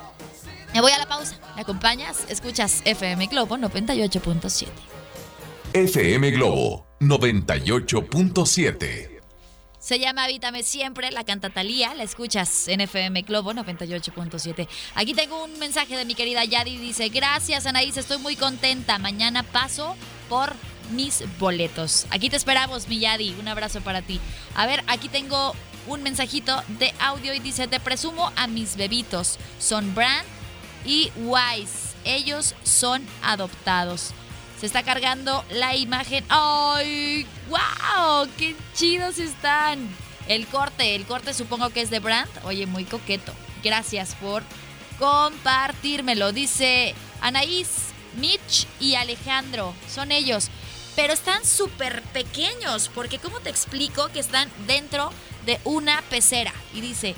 Me 0.74 0.82
voy 0.82 0.92
a 0.92 0.98
la 0.98 1.08
pausa. 1.08 1.38
¿Me 1.56 1.62
acompañas? 1.62 2.26
Escuchas 2.30 2.82
FM 2.86 3.28
Globo 3.28 3.58
98.7. 3.58 4.68
FM 5.74 6.32
Globo 6.32 6.88
98.7. 7.00 9.13
Se 9.84 10.00
llama 10.00 10.24
Habítame 10.24 10.64
Siempre, 10.64 11.12
la 11.12 11.26
canta 11.26 11.50
Talía, 11.50 11.94
la 11.94 12.04
escuchas 12.04 12.70
en 12.70 12.80
FM 12.80 13.24
Globo 13.24 13.52
98.7. 13.52 14.66
Aquí 14.96 15.14
tengo 15.14 15.44
un 15.44 15.60
mensaje 15.60 15.98
de 15.98 16.06
mi 16.06 16.16
querida 16.16 16.46
Yadi, 16.46 16.78
dice, 16.78 17.10
gracias 17.10 17.66
Anaís, 17.66 17.98
estoy 17.98 18.18
muy 18.20 18.38
contenta, 18.38 18.98
mañana 18.98 19.44
paso 19.44 19.98
por 20.30 20.54
mis 20.92 21.26
boletos. 21.38 22.08
Aquí 22.12 22.30
te 22.30 22.38
esperamos, 22.38 22.88
mi 22.88 23.00
Yadi, 23.00 23.36
un 23.38 23.50
abrazo 23.50 23.82
para 23.82 24.02
ti. 24.02 24.22
A 24.56 24.66
ver, 24.68 24.86
aquí 24.88 25.10
tengo 25.10 25.54
un 25.88 26.02
mensajito 26.02 26.64
de 26.80 26.94
audio 27.02 27.34
y 27.34 27.40
dice, 27.40 27.68
te 27.68 27.82
presumo 27.82 28.32
a 28.38 28.48
mis 28.48 28.78
bebitos, 28.78 29.38
son 29.60 29.94
Brand 29.94 30.26
y 30.86 31.12
Wise, 31.18 31.94
ellos 32.06 32.56
son 32.64 33.06
adoptados. 33.22 34.14
Se 34.64 34.68
está 34.68 34.82
cargando 34.84 35.44
la 35.50 35.76
imagen. 35.76 36.24
¡Ay! 36.30 37.28
¡Wow! 37.50 38.30
¡Qué 38.38 38.56
chidos 38.74 39.20
están! 39.20 39.94
El 40.30 40.48
corte, 40.48 40.96
el 40.96 41.06
corte 41.06 41.34
supongo 41.34 41.72
que 41.72 41.82
es 41.82 41.90
de 41.90 42.00
Brand. 42.00 42.32
Oye, 42.46 42.66
muy 42.66 42.86
coqueto. 42.86 43.34
Gracias 43.62 44.16
por 44.16 44.42
compartírmelo. 45.00 46.32
Dice 46.32 46.96
Anaís, 47.20 47.68
Mitch 48.16 48.66
y 48.80 48.96
Alejandro. 48.96 49.74
Son 49.94 50.14
ellos. 50.14 50.48
Pero 50.96 51.12
están 51.12 51.44
súper 51.44 52.02
pequeños. 52.14 52.90
Porque 52.96 53.20
¿cómo 53.20 53.42
te 53.42 53.50
explico 53.50 54.08
que 54.14 54.22
están 54.22 54.50
dentro 54.66 55.12
de 55.46 55.60
una 55.66 56.02
pecera? 56.04 56.54
Y 56.74 56.80
dice, 56.80 57.16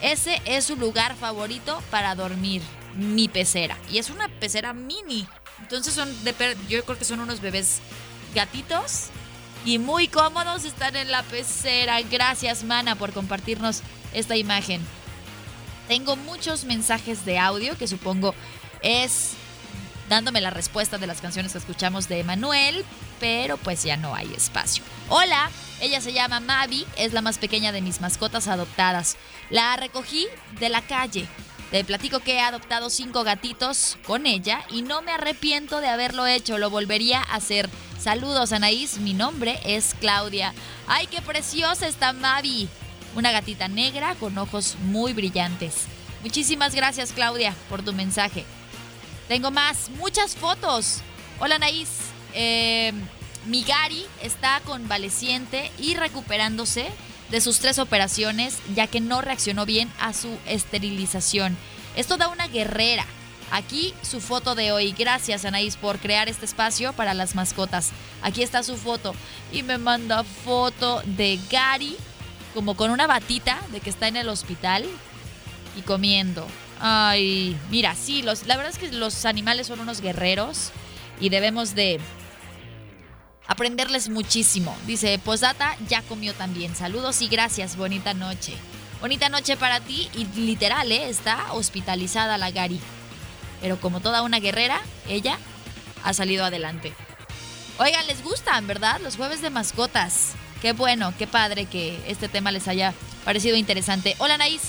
ese 0.00 0.42
es 0.46 0.64
su 0.64 0.74
lugar 0.74 1.14
favorito 1.14 1.80
para 1.92 2.16
dormir. 2.16 2.60
Mi 2.96 3.28
pecera. 3.28 3.78
Y 3.88 3.98
es 3.98 4.10
una 4.10 4.26
pecera 4.26 4.72
mini. 4.72 5.28
Entonces 5.62 5.94
son 5.94 6.12
de 6.24 6.34
yo 6.68 6.84
creo 6.84 6.98
que 6.98 7.04
son 7.04 7.20
unos 7.20 7.40
bebés 7.40 7.80
gatitos 8.34 9.08
y 9.64 9.78
muy 9.78 10.08
cómodos 10.08 10.64
están 10.64 10.96
en 10.96 11.10
la 11.10 11.22
pecera. 11.22 12.00
Gracias, 12.02 12.64
Mana, 12.64 12.96
por 12.96 13.12
compartirnos 13.12 13.80
esta 14.12 14.36
imagen. 14.36 14.82
Tengo 15.88 16.16
muchos 16.16 16.64
mensajes 16.64 17.24
de 17.24 17.38
audio 17.38 17.76
que 17.78 17.86
supongo 17.86 18.34
es 18.82 19.32
dándome 20.08 20.40
la 20.40 20.50
respuesta 20.50 20.98
de 20.98 21.06
las 21.06 21.20
canciones 21.20 21.52
que 21.52 21.58
escuchamos 21.58 22.08
de 22.08 22.20
Emanuel, 22.20 22.84
pero 23.20 23.56
pues 23.56 23.82
ya 23.84 23.96
no 23.96 24.14
hay 24.14 24.32
espacio. 24.34 24.82
Hola, 25.08 25.50
ella 25.80 26.00
se 26.00 26.12
llama 26.12 26.40
Mavi, 26.40 26.86
es 26.96 27.12
la 27.12 27.22
más 27.22 27.38
pequeña 27.38 27.72
de 27.72 27.82
mis 27.82 28.00
mascotas 28.00 28.48
adoptadas. 28.48 29.16
La 29.48 29.76
recogí 29.76 30.26
de 30.58 30.68
la 30.68 30.82
calle. 30.82 31.28
Te 31.72 31.84
platico 31.84 32.20
que 32.20 32.34
he 32.34 32.40
adoptado 32.40 32.90
cinco 32.90 33.24
gatitos 33.24 33.96
con 34.06 34.26
ella 34.26 34.62
y 34.68 34.82
no 34.82 35.00
me 35.00 35.10
arrepiento 35.10 35.80
de 35.80 35.88
haberlo 35.88 36.26
hecho, 36.26 36.58
lo 36.58 36.68
volvería 36.68 37.20
a 37.20 37.36
hacer. 37.36 37.70
Saludos 37.98 38.52
Anaís, 38.52 38.98
mi 38.98 39.14
nombre 39.14 39.58
es 39.64 39.96
Claudia. 39.98 40.52
¡Ay, 40.86 41.06
qué 41.06 41.22
preciosa 41.22 41.88
está 41.88 42.12
Mavi! 42.12 42.68
Una 43.16 43.32
gatita 43.32 43.68
negra 43.68 44.14
con 44.16 44.36
ojos 44.36 44.76
muy 44.82 45.14
brillantes. 45.14 45.86
Muchísimas 46.22 46.74
gracias 46.74 47.12
Claudia 47.12 47.54
por 47.70 47.82
tu 47.82 47.94
mensaje. 47.94 48.44
Tengo 49.26 49.50
más, 49.50 49.88
muchas 49.96 50.36
fotos. 50.36 50.98
Hola 51.40 51.54
Anaís, 51.54 51.88
eh, 52.34 52.92
mi 53.46 53.62
Gary 53.64 54.04
está 54.20 54.60
convaleciente 54.66 55.72
y 55.78 55.94
recuperándose 55.94 56.90
de 57.32 57.40
sus 57.40 57.58
tres 57.58 57.78
operaciones, 57.78 58.58
ya 58.74 58.86
que 58.86 59.00
no 59.00 59.22
reaccionó 59.22 59.64
bien 59.64 59.90
a 59.98 60.12
su 60.12 60.28
esterilización. 60.46 61.56
Esto 61.96 62.18
da 62.18 62.28
una 62.28 62.46
guerrera. 62.46 63.06
Aquí 63.50 63.94
su 64.02 64.20
foto 64.20 64.54
de 64.54 64.70
hoy. 64.70 64.94
Gracias 64.96 65.46
Anaís 65.46 65.76
por 65.76 65.98
crear 65.98 66.28
este 66.28 66.44
espacio 66.44 66.92
para 66.92 67.14
las 67.14 67.34
mascotas. 67.34 67.90
Aquí 68.22 68.42
está 68.42 68.62
su 68.62 68.76
foto. 68.76 69.14
Y 69.50 69.62
me 69.62 69.78
manda 69.78 70.24
foto 70.24 71.02
de 71.06 71.40
Gary 71.50 71.96
como 72.54 72.76
con 72.76 72.90
una 72.90 73.06
batita 73.06 73.58
de 73.72 73.80
que 73.80 73.88
está 73.88 74.08
en 74.08 74.16
el 74.16 74.28
hospital 74.28 74.84
y 75.76 75.80
comiendo. 75.80 76.46
Ay, 76.80 77.56
mira, 77.70 77.94
sí, 77.94 78.22
los, 78.22 78.46
la 78.46 78.56
verdad 78.58 78.72
es 78.72 78.78
que 78.78 78.92
los 78.92 79.24
animales 79.24 79.68
son 79.68 79.80
unos 79.80 80.02
guerreros 80.02 80.70
y 81.18 81.30
debemos 81.30 81.74
de 81.74 81.98
aprenderles 83.52 84.08
muchísimo. 84.08 84.74
Dice, 84.86 85.18
posdata, 85.18 85.76
ya 85.86 86.00
comió 86.02 86.32
también. 86.32 86.74
Saludos 86.74 87.20
y 87.20 87.28
gracias, 87.28 87.76
bonita 87.76 88.14
noche. 88.14 88.54
Bonita 89.02 89.28
noche 89.28 89.58
para 89.58 89.80
ti 89.80 90.08
y 90.14 90.24
literal, 90.40 90.90
¿eh? 90.90 91.10
está 91.10 91.52
hospitalizada 91.52 92.38
la 92.38 92.50
Gary. 92.50 92.80
Pero 93.60 93.78
como 93.78 94.00
toda 94.00 94.22
una 94.22 94.40
guerrera, 94.40 94.80
ella 95.06 95.38
ha 96.02 96.14
salido 96.14 96.46
adelante. 96.46 96.94
Oigan, 97.78 98.06
les 98.06 98.22
gustan, 98.22 98.66
¿verdad? 98.66 99.00
Los 99.02 99.16
jueves 99.16 99.42
de 99.42 99.50
mascotas. 99.50 100.32
Qué 100.62 100.72
bueno, 100.72 101.12
qué 101.18 101.26
padre 101.26 101.66
que 101.66 102.00
este 102.06 102.28
tema 102.28 102.52
les 102.52 102.68
haya 102.68 102.94
parecido 103.24 103.56
interesante. 103.56 104.16
Hola, 104.18 104.38
Naís. 104.38 104.62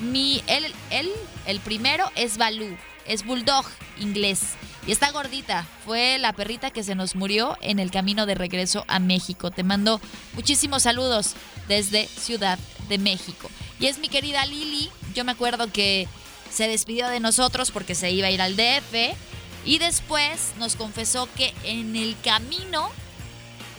Mi, 0.00 0.42
él, 0.46 0.72
él, 0.88 1.10
el 1.46 1.60
primero 1.60 2.10
es 2.14 2.38
Balú. 2.38 2.74
Es 3.10 3.26
bulldog 3.26 3.66
inglés. 3.98 4.40
Y 4.86 4.92
está 4.92 5.10
gordita. 5.10 5.66
Fue 5.84 6.16
la 6.18 6.32
perrita 6.32 6.70
que 6.70 6.84
se 6.84 6.94
nos 6.94 7.16
murió 7.16 7.58
en 7.60 7.80
el 7.80 7.90
camino 7.90 8.24
de 8.24 8.36
regreso 8.36 8.84
a 8.86 9.00
México. 9.00 9.50
Te 9.50 9.64
mando 9.64 10.00
muchísimos 10.34 10.84
saludos 10.84 11.34
desde 11.66 12.06
Ciudad 12.06 12.56
de 12.88 12.98
México. 12.98 13.50
Y 13.80 13.86
es 13.86 13.98
mi 13.98 14.08
querida 14.08 14.46
Lili. 14.46 14.90
Yo 15.12 15.24
me 15.24 15.32
acuerdo 15.32 15.72
que 15.72 16.06
se 16.52 16.68
despidió 16.68 17.08
de 17.08 17.18
nosotros 17.18 17.72
porque 17.72 17.96
se 17.96 18.12
iba 18.12 18.28
a 18.28 18.30
ir 18.30 18.40
al 18.40 18.54
DF. 18.54 19.16
Y 19.64 19.78
después 19.78 20.52
nos 20.60 20.76
confesó 20.76 21.28
que 21.34 21.52
en 21.64 21.96
el 21.96 22.14
camino 22.22 22.90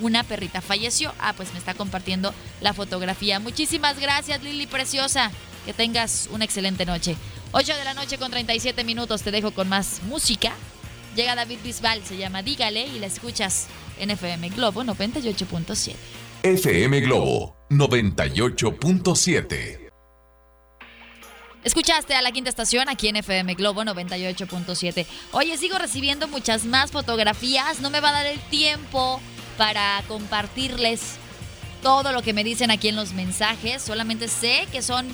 una 0.02 0.24
perrita 0.24 0.60
falleció. 0.60 1.14
Ah, 1.20 1.32
pues 1.38 1.54
me 1.54 1.60
está 1.60 1.74
compartiendo 1.74 2.34
la 2.60 2.74
fotografía. 2.74 3.40
Muchísimas 3.40 3.98
gracias, 3.98 4.44
Lili 4.44 4.68
Preciosa. 4.68 5.32
Que 5.66 5.72
tengas 5.72 6.28
una 6.34 6.44
excelente 6.44 6.86
noche. 6.86 7.16
8 7.54 7.76
de 7.76 7.84
la 7.84 7.94
noche 7.94 8.18
con 8.18 8.32
37 8.32 8.84
minutos. 8.84 9.22
Te 9.24 9.32
dejo 9.32 9.52
con 9.52 9.68
más 9.68 10.02
música. 10.04 10.54
Llega 11.16 11.36
David 11.36 11.60
Bisbal, 11.64 12.04
se 12.06 12.18
llama 12.18 12.42
Dígale 12.42 12.88
y 12.88 13.00
la 13.00 13.08
escuchas 13.08 13.68
en 14.00 14.12
FM 14.12 14.50
Globo 14.50 14.84
98.7. 14.84 15.96
FM 16.44 17.02
Globo 17.02 17.58
98.7. 17.70 19.80
Escuchaste 21.64 22.16
a 22.16 22.22
la 22.22 22.32
quinta 22.32 22.50
estación 22.50 22.90
aquí 22.90 23.10
en 23.10 23.18
FM 23.18 23.54
Globo 23.56 23.84
98.7. 23.84 25.06
Oye, 25.34 25.58
sigo 25.58 25.78
recibiendo 25.78 26.30
muchas 26.30 26.64
más 26.66 26.92
fotografías. 26.92 27.82
No 27.82 27.90
me 27.90 28.00
va 28.00 28.10
a 28.10 28.14
dar 28.14 28.26
el 28.26 28.40
tiempo 28.40 29.20
para 29.58 30.02
compartirles 30.08 31.18
todo 31.84 32.14
lo 32.14 32.22
que 32.22 32.34
me 32.34 32.46
dicen 32.46 32.72
aquí 32.72 32.88
en 32.88 32.96
los 32.96 33.12
mensajes. 33.14 33.82
Solamente 33.82 34.30
sé 34.30 34.68
que 34.72 34.82
son 34.82 35.06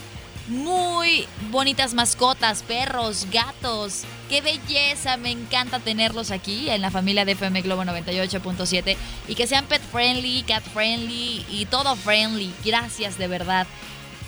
muy 0.48 1.28
bonitas 1.52 1.94
mascotas, 1.94 2.64
perros, 2.64 3.28
gatos. 3.32 4.04
Qué 4.30 4.42
belleza, 4.42 5.18
me 5.18 5.32
encanta 5.32 5.80
tenerlos 5.80 6.32
aquí 6.32 6.70
en 6.70 6.82
la 6.82 6.92
familia 6.92 7.26
de 7.26 7.34
FM 7.34 7.62
Globo 7.62 7.84
98.7 7.84 8.98
y 9.28 9.36
que 9.36 9.48
sean 9.48 9.66
pet 9.66 9.82
friendly, 9.92 10.44
cat 10.44 10.64
friendly 10.74 11.46
y 11.50 11.66
todo 11.66 11.96
friendly. 11.96 12.54
Gracias 12.64 13.18
de 13.18 13.28
verdad. 13.28 13.68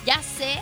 Ya 0.05 0.22
sé 0.22 0.59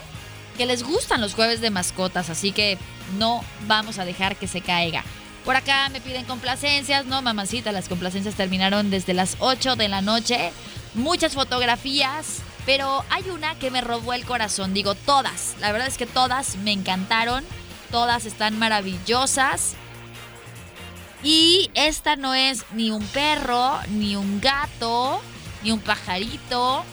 que 0.58 0.66
les 0.66 0.84
gustan 0.84 1.22
los 1.22 1.34
jueves 1.34 1.62
de 1.62 1.70
mascotas, 1.70 2.30
así 2.30 2.52
que 2.52 2.78
no 3.18 3.44
vamos 3.68 4.00
a 4.00 4.06
dejar 4.06 4.36
que 4.36 4.48
se 4.48 4.62
caiga. 4.62 5.04
Por 5.46 5.56
acá 5.56 5.88
me 5.90 6.02
piden 6.02 6.26
complacencias, 6.26 7.06
no 7.06 7.22
mamacita, 7.22 7.72
las 7.72 7.88
complacencias 7.88 8.36
terminaron 8.36 8.90
desde 8.90 9.14
las 9.14 9.38
8 9.40 9.76
de 9.76 9.88
la 9.88 10.02
noche. 10.02 10.52
Muchas 10.94 11.36
fotografías, 11.36 12.40
pero 12.68 13.06
hay 13.10 13.30
una 13.30 13.56
que 13.56 13.72
me 13.72 13.80
robó 13.80 14.12
el 14.12 14.26
corazón, 14.26 14.74
digo 14.74 14.94
todas, 14.94 15.56
la 15.62 15.72
verdad 15.72 15.88
es 15.88 15.98
que 15.98 16.06
todas 16.06 16.58
me 16.58 16.74
encantaron, 16.74 17.46
todas 17.92 18.26
están 18.26 18.60
maravillosas. 18.60 19.76
Y 21.24 21.72
esta 21.76 22.18
no 22.18 22.36
es 22.36 22.66
ni 22.74 22.92
un 22.92 23.08
perro, 23.08 23.80
ni 23.92 24.18
un 24.18 24.42
gato, 24.42 25.22
ni 25.64 25.72
un 25.72 25.80
pajarito. 25.80 26.84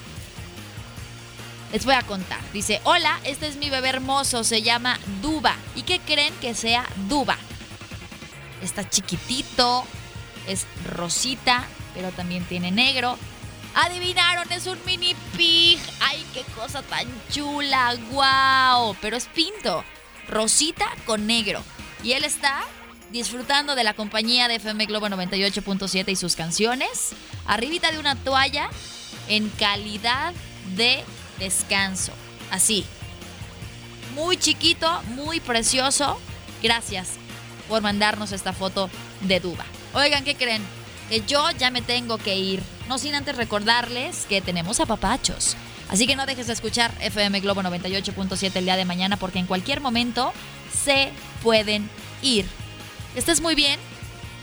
Les 1.72 1.85
voy 1.85 1.95
a 1.95 2.03
contar. 2.03 2.39
Dice, 2.53 2.81
hola, 2.85 3.18
este 3.25 3.49
es 3.49 3.57
mi 3.57 3.68
bebé 3.68 3.89
hermoso, 3.89 4.45
se 4.45 4.62
llama 4.62 5.01
Duba. 5.20 5.57
¿Y 5.75 5.83
qué 5.83 5.99
creen 5.99 6.33
que 6.41 6.55
sea 6.55 6.87
Duba? 7.09 7.37
Está 8.62 8.89
chiquitito, 8.89 9.85
es 10.47 10.66
rosita, 10.87 11.64
pero 11.95 12.11
también 12.12 12.45
tiene 12.45 12.70
negro. 12.70 13.18
Adivinaron, 13.75 14.51
es 14.53 14.66
un 14.66 14.79
mini 14.87 15.14
pig. 15.37 15.81
Ay, 16.01 16.25
qué 16.33 16.43
cosa 16.55 16.83
tan 16.83 17.07
chula. 17.31 17.97
Wow. 18.11 18.97
Pero 19.01 19.16
es 19.16 19.27
pinto. 19.27 19.85
Rosita 20.29 20.87
con 21.07 21.27
negro. 21.27 21.62
Y 22.03 22.12
él 22.12 22.25
está 22.25 22.64
disfrutando 23.14 23.77
de 23.77 23.85
la 23.85 23.95
compañía 23.95 24.49
de 24.49 24.57
FM 24.57 24.87
Globo 24.87 25.07
98.7 25.07 26.09
y 26.11 26.16
sus 26.16 26.35
canciones, 26.35 27.12
arribita 27.47 27.93
de 27.93 28.01
una 28.01 28.16
toalla 28.16 28.68
en 29.29 29.49
calidad 29.51 30.35
de 30.75 31.05
descanso. 31.39 32.12
Así. 32.51 32.85
Muy 34.14 34.37
chiquito, 34.37 35.03
muy 35.14 35.39
precioso. 35.39 36.20
Gracias 36.62 37.11
por 37.68 37.83
mandarnos 37.83 38.33
esta 38.33 38.53
foto 38.53 38.91
de 39.22 39.41
Duba. 39.41 39.64
Oigan, 39.93 40.25
¿qué 40.25 40.35
creen? 40.35 40.62
Que 41.09 41.20
yo 41.22 41.51
ya 41.53 41.70
me 41.70 41.83
tengo 41.83 42.18
que 42.18 42.37
ir. 42.37 42.62
No 42.89 42.99
sin 42.99 43.14
antes 43.14 43.37
recordarles 43.37 44.26
que 44.28 44.41
tenemos 44.41 44.80
a 44.80 44.87
papachos. 44.87 45.57
Así 45.89 46.07
que 46.07 46.16
no 46.16 46.26
dejes 46.26 46.47
de 46.47 46.53
escuchar 46.53 46.93
FM 47.01 47.41
Globo 47.41 47.62
98.7 47.62 48.53
el 48.57 48.64
día 48.64 48.76
de 48.76 48.85
mañana 48.85 49.16
porque 49.16 49.39
en 49.39 49.47
cualquier 49.47 49.80
momento 49.80 50.32
se 50.85 51.11
pueden 51.43 51.89
ir. 52.22 52.47
Que 53.12 53.20
estés 53.20 53.41
muy 53.41 53.55
bien, 53.55 53.78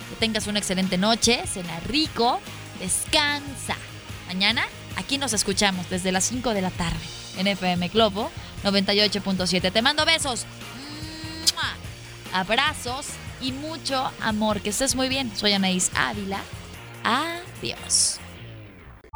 que 0.09 0.15
tengas 0.17 0.47
una 0.47 0.59
excelente 0.59 0.97
noche, 0.97 1.41
cena 1.45 1.79
rico, 1.81 2.39
descansa. 2.79 3.75
Mañana 4.27 4.63
aquí 4.95 5.17
nos 5.17 5.33
escuchamos 5.33 5.89
desde 5.89 6.11
las 6.11 6.23
5 6.25 6.53
de 6.53 6.61
la 6.61 6.69
tarde 6.69 6.99
en 7.37 7.47
FM 7.47 7.89
Globo 7.89 8.31
98.7. 8.63 9.71
Te 9.71 9.81
mando 9.81 10.05
besos, 10.05 10.45
abrazos 12.33 13.07
y 13.41 13.51
mucho 13.51 14.09
amor. 14.21 14.61
Que 14.61 14.69
estés 14.69 14.95
muy 14.95 15.09
bien. 15.09 15.31
Soy 15.35 15.53
Anaís 15.53 15.91
Ávila. 15.95 16.39
Adiós. 17.03 18.20